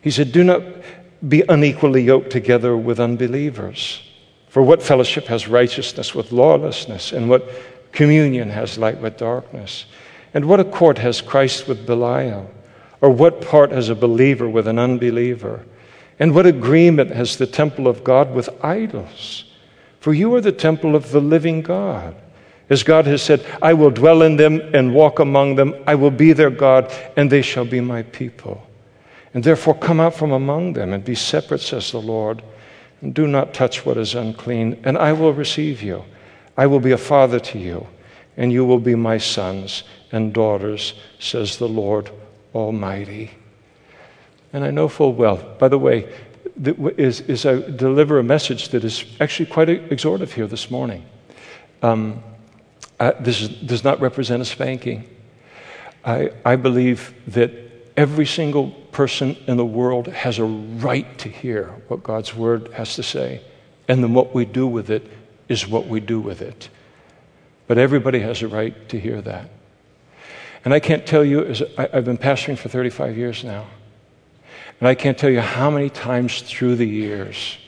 He 0.00 0.10
said, 0.12 0.30
Do 0.30 0.44
not 0.44 0.62
be 1.28 1.42
unequally 1.48 2.00
yoked 2.00 2.30
together 2.30 2.76
with 2.76 3.00
unbelievers. 3.00 4.00
For 4.50 4.62
what 4.62 4.80
fellowship 4.80 5.26
has 5.26 5.48
righteousness 5.48 6.14
with 6.14 6.30
lawlessness, 6.30 7.12
and 7.12 7.28
what 7.28 7.50
communion 7.90 8.50
has 8.50 8.78
light 8.78 9.00
with 9.00 9.16
darkness? 9.16 9.86
And 10.32 10.44
what 10.44 10.60
accord 10.60 10.98
has 10.98 11.20
Christ 11.20 11.66
with 11.66 11.84
Belial? 11.84 12.48
Or 13.00 13.10
what 13.10 13.40
part 13.40 13.72
has 13.72 13.88
a 13.88 13.96
believer 13.96 14.48
with 14.48 14.68
an 14.68 14.78
unbeliever? 14.78 15.66
And 16.20 16.36
what 16.36 16.46
agreement 16.46 17.10
has 17.10 17.36
the 17.36 17.48
temple 17.48 17.88
of 17.88 18.04
God 18.04 18.32
with 18.32 18.48
idols? 18.64 19.44
For 19.98 20.14
you 20.14 20.32
are 20.36 20.40
the 20.40 20.52
temple 20.52 20.94
of 20.94 21.10
the 21.10 21.20
living 21.20 21.62
God. 21.62 22.14
As 22.70 22.82
God 22.82 23.06
has 23.06 23.22
said, 23.22 23.46
I 23.62 23.72
will 23.72 23.90
dwell 23.90 24.22
in 24.22 24.36
them 24.36 24.60
and 24.74 24.94
walk 24.94 25.18
among 25.18 25.54
them. 25.54 25.74
I 25.86 25.94
will 25.94 26.10
be 26.10 26.32
their 26.32 26.50
God, 26.50 26.92
and 27.16 27.30
they 27.30 27.42
shall 27.42 27.64
be 27.64 27.80
my 27.80 28.02
people. 28.02 28.66
And 29.32 29.42
therefore, 29.42 29.74
come 29.74 30.00
out 30.00 30.14
from 30.14 30.32
among 30.32 30.74
them 30.74 30.92
and 30.92 31.04
be 31.04 31.14
separate, 31.14 31.60
says 31.60 31.92
the 31.92 32.00
Lord. 32.00 32.42
And 33.00 33.14
do 33.14 33.26
not 33.26 33.54
touch 33.54 33.86
what 33.86 33.96
is 33.96 34.14
unclean, 34.14 34.80
and 34.84 34.98
I 34.98 35.12
will 35.12 35.32
receive 35.32 35.82
you. 35.82 36.04
I 36.56 36.66
will 36.66 36.80
be 36.80 36.90
a 36.90 36.98
father 36.98 37.38
to 37.40 37.58
you, 37.58 37.86
and 38.36 38.52
you 38.52 38.64
will 38.64 38.80
be 38.80 38.94
my 38.94 39.18
sons 39.18 39.84
and 40.10 40.32
daughters, 40.32 40.94
says 41.20 41.56
the 41.56 41.68
Lord 41.68 42.10
Almighty. 42.54 43.30
And 44.52 44.64
I 44.64 44.70
know 44.70 44.88
full 44.88 45.12
well, 45.12 45.36
by 45.58 45.68
the 45.68 45.78
way, 45.78 46.12
is, 46.62 47.20
is 47.22 47.46
I 47.46 47.60
deliver 47.60 48.18
a 48.18 48.24
message 48.24 48.70
that 48.70 48.84
is 48.84 49.04
actually 49.20 49.46
quite 49.46 49.68
exhortive 49.68 50.32
here 50.32 50.46
this 50.46 50.70
morning. 50.70 51.04
Um, 51.82 52.22
uh, 53.00 53.12
this 53.20 53.40
is, 53.42 53.48
does 53.48 53.84
not 53.84 54.00
represent 54.00 54.42
a 54.42 54.44
spanking. 54.44 55.08
I, 56.04 56.30
I 56.44 56.56
believe 56.56 57.14
that 57.28 57.52
every 57.96 58.26
single 58.26 58.70
person 58.92 59.36
in 59.46 59.56
the 59.56 59.66
world 59.66 60.06
has 60.08 60.38
a 60.38 60.44
right 60.44 61.18
to 61.18 61.28
hear 61.28 61.66
what 61.88 62.02
God's 62.02 62.34
word 62.34 62.72
has 62.74 62.94
to 62.94 63.02
say. 63.02 63.42
And 63.88 64.02
then 64.02 64.14
what 64.14 64.34
we 64.34 64.44
do 64.44 64.66
with 64.66 64.90
it 64.90 65.10
is 65.48 65.66
what 65.66 65.86
we 65.86 66.00
do 66.00 66.20
with 66.20 66.42
it. 66.42 66.68
But 67.66 67.78
everybody 67.78 68.20
has 68.20 68.42
a 68.42 68.48
right 68.48 68.88
to 68.88 68.98
hear 68.98 69.20
that. 69.22 69.50
And 70.64 70.74
I 70.74 70.80
can't 70.80 71.06
tell 71.06 71.24
you, 71.24 71.44
as 71.44 71.62
I, 71.76 71.88
I've 71.92 72.04
been 72.04 72.18
pastoring 72.18 72.58
for 72.58 72.68
35 72.68 73.16
years 73.16 73.44
now, 73.44 73.66
and 74.80 74.88
I 74.88 74.94
can't 74.94 75.18
tell 75.18 75.30
you 75.30 75.40
how 75.40 75.70
many 75.70 75.90
times 75.90 76.42
through 76.42 76.76
the 76.76 76.86
years, 76.86 77.58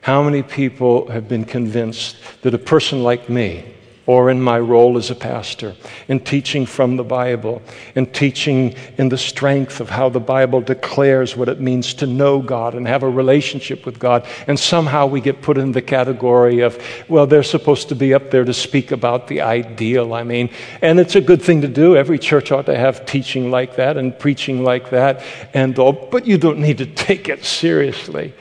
how 0.00 0.22
many 0.22 0.42
people 0.42 1.08
have 1.10 1.28
been 1.28 1.44
convinced 1.44 2.16
that 2.42 2.54
a 2.54 2.58
person 2.58 3.02
like 3.02 3.28
me, 3.28 3.73
or 4.06 4.30
in 4.30 4.40
my 4.40 4.58
role 4.58 4.98
as 4.98 5.10
a 5.10 5.14
pastor, 5.14 5.74
in 6.08 6.20
teaching 6.20 6.66
from 6.66 6.96
the 6.96 7.04
Bible, 7.04 7.62
in 7.94 8.04
teaching 8.06 8.74
in 8.98 9.08
the 9.08 9.16
strength 9.16 9.80
of 9.80 9.88
how 9.88 10.08
the 10.10 10.20
Bible 10.20 10.60
declares 10.60 11.36
what 11.36 11.48
it 11.48 11.60
means 11.60 11.94
to 11.94 12.06
know 12.06 12.40
God 12.40 12.74
and 12.74 12.86
have 12.86 13.02
a 13.02 13.08
relationship 13.08 13.86
with 13.86 13.98
God. 13.98 14.26
And 14.46 14.58
somehow 14.58 15.06
we 15.06 15.20
get 15.20 15.40
put 15.40 15.56
in 15.56 15.72
the 15.72 15.80
category 15.80 16.60
of, 16.60 16.78
well, 17.08 17.26
they're 17.26 17.42
supposed 17.42 17.88
to 17.88 17.94
be 17.94 18.12
up 18.12 18.30
there 18.30 18.44
to 18.44 18.52
speak 18.52 18.92
about 18.92 19.28
the 19.28 19.40
ideal. 19.40 20.12
I 20.12 20.22
mean, 20.22 20.50
and 20.82 21.00
it's 21.00 21.16
a 21.16 21.20
good 21.20 21.40
thing 21.40 21.62
to 21.62 21.68
do. 21.68 21.96
Every 21.96 22.18
church 22.18 22.52
ought 22.52 22.66
to 22.66 22.76
have 22.76 23.06
teaching 23.06 23.50
like 23.50 23.76
that 23.76 23.96
and 23.96 24.18
preaching 24.18 24.62
like 24.62 24.90
that 24.90 25.22
and 25.54 25.78
all, 25.78 25.92
but 25.92 26.26
you 26.26 26.36
don't 26.36 26.58
need 26.58 26.78
to 26.78 26.86
take 26.86 27.28
it 27.30 27.44
seriously. 27.44 28.34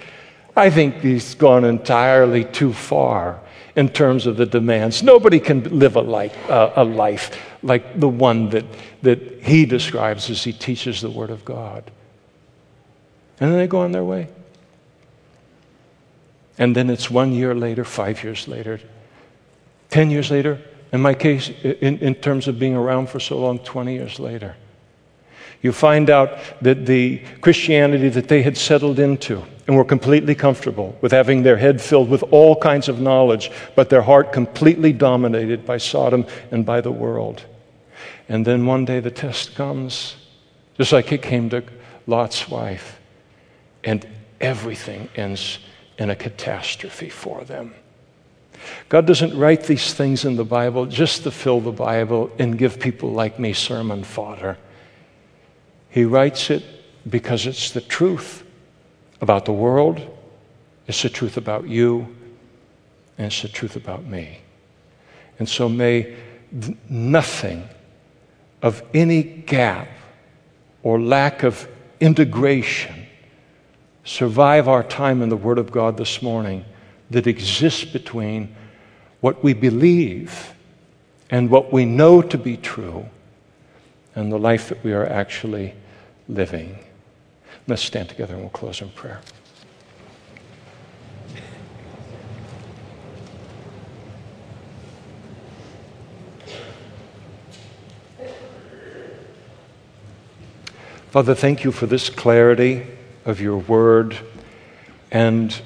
I 0.55 0.69
think 0.69 0.95
he's 0.97 1.35
gone 1.35 1.63
entirely 1.63 2.43
too 2.43 2.73
far 2.73 3.39
in 3.75 3.89
terms 3.89 4.27
of 4.27 4.37
the 4.37 4.45
demands. 4.45 5.01
Nobody 5.01 5.39
can 5.39 5.63
live 5.79 5.95
a 5.95 6.01
life, 6.01 6.49
uh, 6.49 6.73
a 6.75 6.83
life 6.83 7.31
like 7.63 7.99
the 7.99 8.07
one 8.07 8.49
that, 8.49 8.65
that 9.01 9.19
he 9.41 9.65
describes 9.65 10.29
as 10.29 10.43
he 10.43 10.53
teaches 10.53 11.01
the 11.01 11.09
Word 11.09 11.29
of 11.29 11.43
God. 11.43 11.89
And 13.39 13.51
then 13.51 13.57
they 13.57 13.67
go 13.67 13.79
on 13.79 13.91
their 13.91 14.03
way. 14.03 14.27
And 16.57 16.75
then 16.75 16.89
it's 16.89 17.09
one 17.09 17.33
year 17.33 17.55
later, 17.55 17.83
five 17.83 18.23
years 18.23 18.47
later, 18.47 18.79
10 19.89 20.11
years 20.11 20.29
later, 20.29 20.61
in 20.91 21.01
my 21.01 21.15
case, 21.15 21.49
in, 21.63 21.97
in 21.99 22.15
terms 22.15 22.47
of 22.47 22.59
being 22.59 22.75
around 22.75 23.09
for 23.09 23.19
so 23.19 23.39
long, 23.39 23.59
20 23.59 23.93
years 23.93 24.19
later. 24.19 24.55
You 25.63 25.71
find 25.71 26.09
out 26.09 26.37
that 26.61 26.85
the 26.85 27.19
Christianity 27.41 28.09
that 28.09 28.27
they 28.27 28.43
had 28.43 28.57
settled 28.57 28.99
into 28.99 29.43
and 29.67 29.77
were 29.77 29.85
completely 29.85 30.35
comfortable 30.35 30.97
with 31.01 31.11
having 31.11 31.43
their 31.43 31.57
head 31.57 31.81
filled 31.81 32.09
with 32.09 32.23
all 32.31 32.55
kinds 32.55 32.89
of 32.89 32.99
knowledge, 32.99 33.49
but 33.75 33.89
their 33.89 34.01
heart 34.01 34.33
completely 34.33 34.91
dominated 34.91 35.65
by 35.65 35.77
Sodom 35.77 36.25
and 36.51 36.65
by 36.65 36.81
the 36.81 36.91
world. 36.91 37.45
And 38.27 38.45
then 38.45 38.65
one 38.65 38.85
day 38.85 38.99
the 38.99 39.11
test 39.11 39.55
comes, 39.55 40.15
just 40.77 40.91
like 40.91 41.11
it 41.11 41.21
came 41.21 41.49
to 41.51 41.63
Lot's 42.07 42.49
wife, 42.49 42.99
and 43.83 44.05
everything 44.41 45.09
ends 45.15 45.59
in 45.97 46.09
a 46.09 46.15
catastrophe 46.15 47.09
for 47.09 47.43
them. 47.45 47.73
God 48.89 49.05
doesn't 49.05 49.37
write 49.37 49.63
these 49.63 49.93
things 49.93 50.25
in 50.25 50.35
the 50.35 50.45
Bible 50.45 50.85
just 50.85 51.23
to 51.23 51.31
fill 51.31 51.59
the 51.59 51.71
Bible 51.71 52.31
and 52.39 52.57
give 52.57 52.79
people 52.79 53.11
like 53.11 53.39
me 53.39 53.53
sermon 53.53 54.03
fodder. 54.03 54.57
He 55.89 56.05
writes 56.05 56.49
it 56.49 56.63
because 57.09 57.45
it's 57.45 57.71
the 57.71 57.81
truth 57.81 58.43
about 59.23 59.45
the 59.45 59.53
world, 59.53 60.01
it's 60.85 61.01
the 61.01 61.09
truth 61.09 61.37
about 61.37 61.65
you, 61.65 62.13
and 63.17 63.27
it's 63.27 63.41
the 63.41 63.47
truth 63.47 63.77
about 63.77 64.05
me. 64.05 64.39
And 65.39 65.47
so 65.47 65.69
may 65.69 66.17
th- 66.51 66.77
nothing 66.89 67.69
of 68.61 68.83
any 68.93 69.23
gap 69.23 69.87
or 70.83 70.99
lack 70.99 71.43
of 71.43 71.69
integration 72.01 73.07
survive 74.03 74.67
our 74.67 74.83
time 74.83 75.21
in 75.21 75.29
the 75.29 75.37
Word 75.37 75.57
of 75.57 75.71
God 75.71 75.95
this 75.95 76.21
morning 76.21 76.65
that 77.09 77.25
exists 77.25 77.85
between 77.85 78.53
what 79.21 79.41
we 79.41 79.53
believe 79.53 80.53
and 81.29 81.49
what 81.49 81.71
we 81.71 81.85
know 81.85 82.21
to 82.21 82.37
be 82.37 82.57
true 82.57 83.05
and 84.15 84.33
the 84.33 84.37
life 84.37 84.67
that 84.67 84.83
we 84.83 84.91
are 84.91 85.07
actually 85.07 85.73
living. 86.27 86.77
Let's 87.65 87.81
stand 87.81 88.09
together 88.09 88.33
and 88.33 88.43
we'll 88.43 88.49
close 88.49 88.81
in 88.81 88.89
prayer. 88.89 89.21
Father, 101.09 101.35
thank 101.35 101.63
you 101.63 101.71
for 101.71 101.85
this 101.85 102.09
clarity 102.09 102.87
of 103.23 103.39
your 103.39 103.57
word. 103.57 104.17
And 105.11 105.61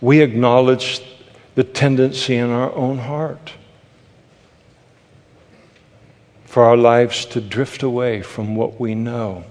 we 0.00 0.20
acknowledge 0.20 1.02
the 1.56 1.64
tendency 1.64 2.36
in 2.36 2.48
our 2.48 2.72
own 2.72 2.98
heart 2.98 3.52
for 6.44 6.64
our 6.64 6.76
lives 6.76 7.26
to 7.26 7.40
drift 7.40 7.82
away 7.82 8.22
from 8.22 8.54
what 8.54 8.80
we 8.80 8.94
know 8.94 9.44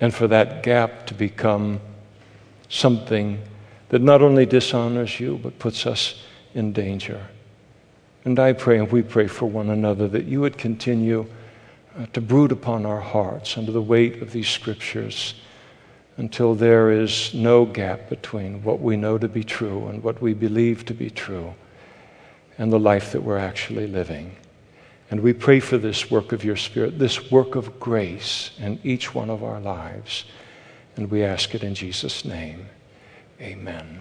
and 0.00 0.14
for 0.14 0.26
that 0.28 0.62
gap 0.62 1.06
to 1.06 1.14
become 1.14 1.80
something 2.68 3.40
that 3.88 4.02
not 4.02 4.22
only 4.22 4.46
dishonors 4.46 5.18
you 5.18 5.38
but 5.42 5.58
puts 5.58 5.86
us 5.86 6.22
in 6.54 6.72
danger. 6.72 7.26
And 8.24 8.38
I 8.38 8.52
pray, 8.52 8.78
and 8.78 8.90
we 8.90 9.02
pray 9.02 9.26
for 9.26 9.46
one 9.46 9.70
another, 9.70 10.08
that 10.08 10.24
you 10.24 10.40
would 10.40 10.58
continue 10.58 11.26
uh, 11.98 12.06
to 12.12 12.20
brood 12.20 12.52
upon 12.52 12.84
our 12.84 13.00
hearts 13.00 13.56
under 13.56 13.72
the 13.72 13.82
weight 13.82 14.20
of 14.20 14.32
these 14.32 14.48
scriptures 14.48 15.34
until 16.16 16.54
there 16.54 16.90
is 16.90 17.32
no 17.32 17.64
gap 17.64 18.08
between 18.08 18.62
what 18.62 18.80
we 18.80 18.96
know 18.96 19.18
to 19.18 19.28
be 19.28 19.44
true 19.44 19.86
and 19.88 20.02
what 20.02 20.20
we 20.20 20.34
believe 20.34 20.84
to 20.84 20.94
be 20.94 21.08
true 21.08 21.54
and 22.58 22.72
the 22.72 22.78
life 22.78 23.12
that 23.12 23.22
we're 23.22 23.38
actually 23.38 23.86
living. 23.86 24.34
And 25.10 25.20
we 25.20 25.32
pray 25.32 25.60
for 25.60 25.78
this 25.78 26.10
work 26.10 26.32
of 26.32 26.44
your 26.44 26.56
Spirit, 26.56 26.98
this 26.98 27.30
work 27.30 27.54
of 27.54 27.80
grace 27.80 28.50
in 28.58 28.78
each 28.84 29.14
one 29.14 29.30
of 29.30 29.42
our 29.42 29.60
lives. 29.60 30.24
And 30.96 31.10
we 31.10 31.24
ask 31.24 31.54
it 31.54 31.62
in 31.62 31.74
Jesus' 31.74 32.24
name. 32.24 32.68
Amen. 33.40 34.00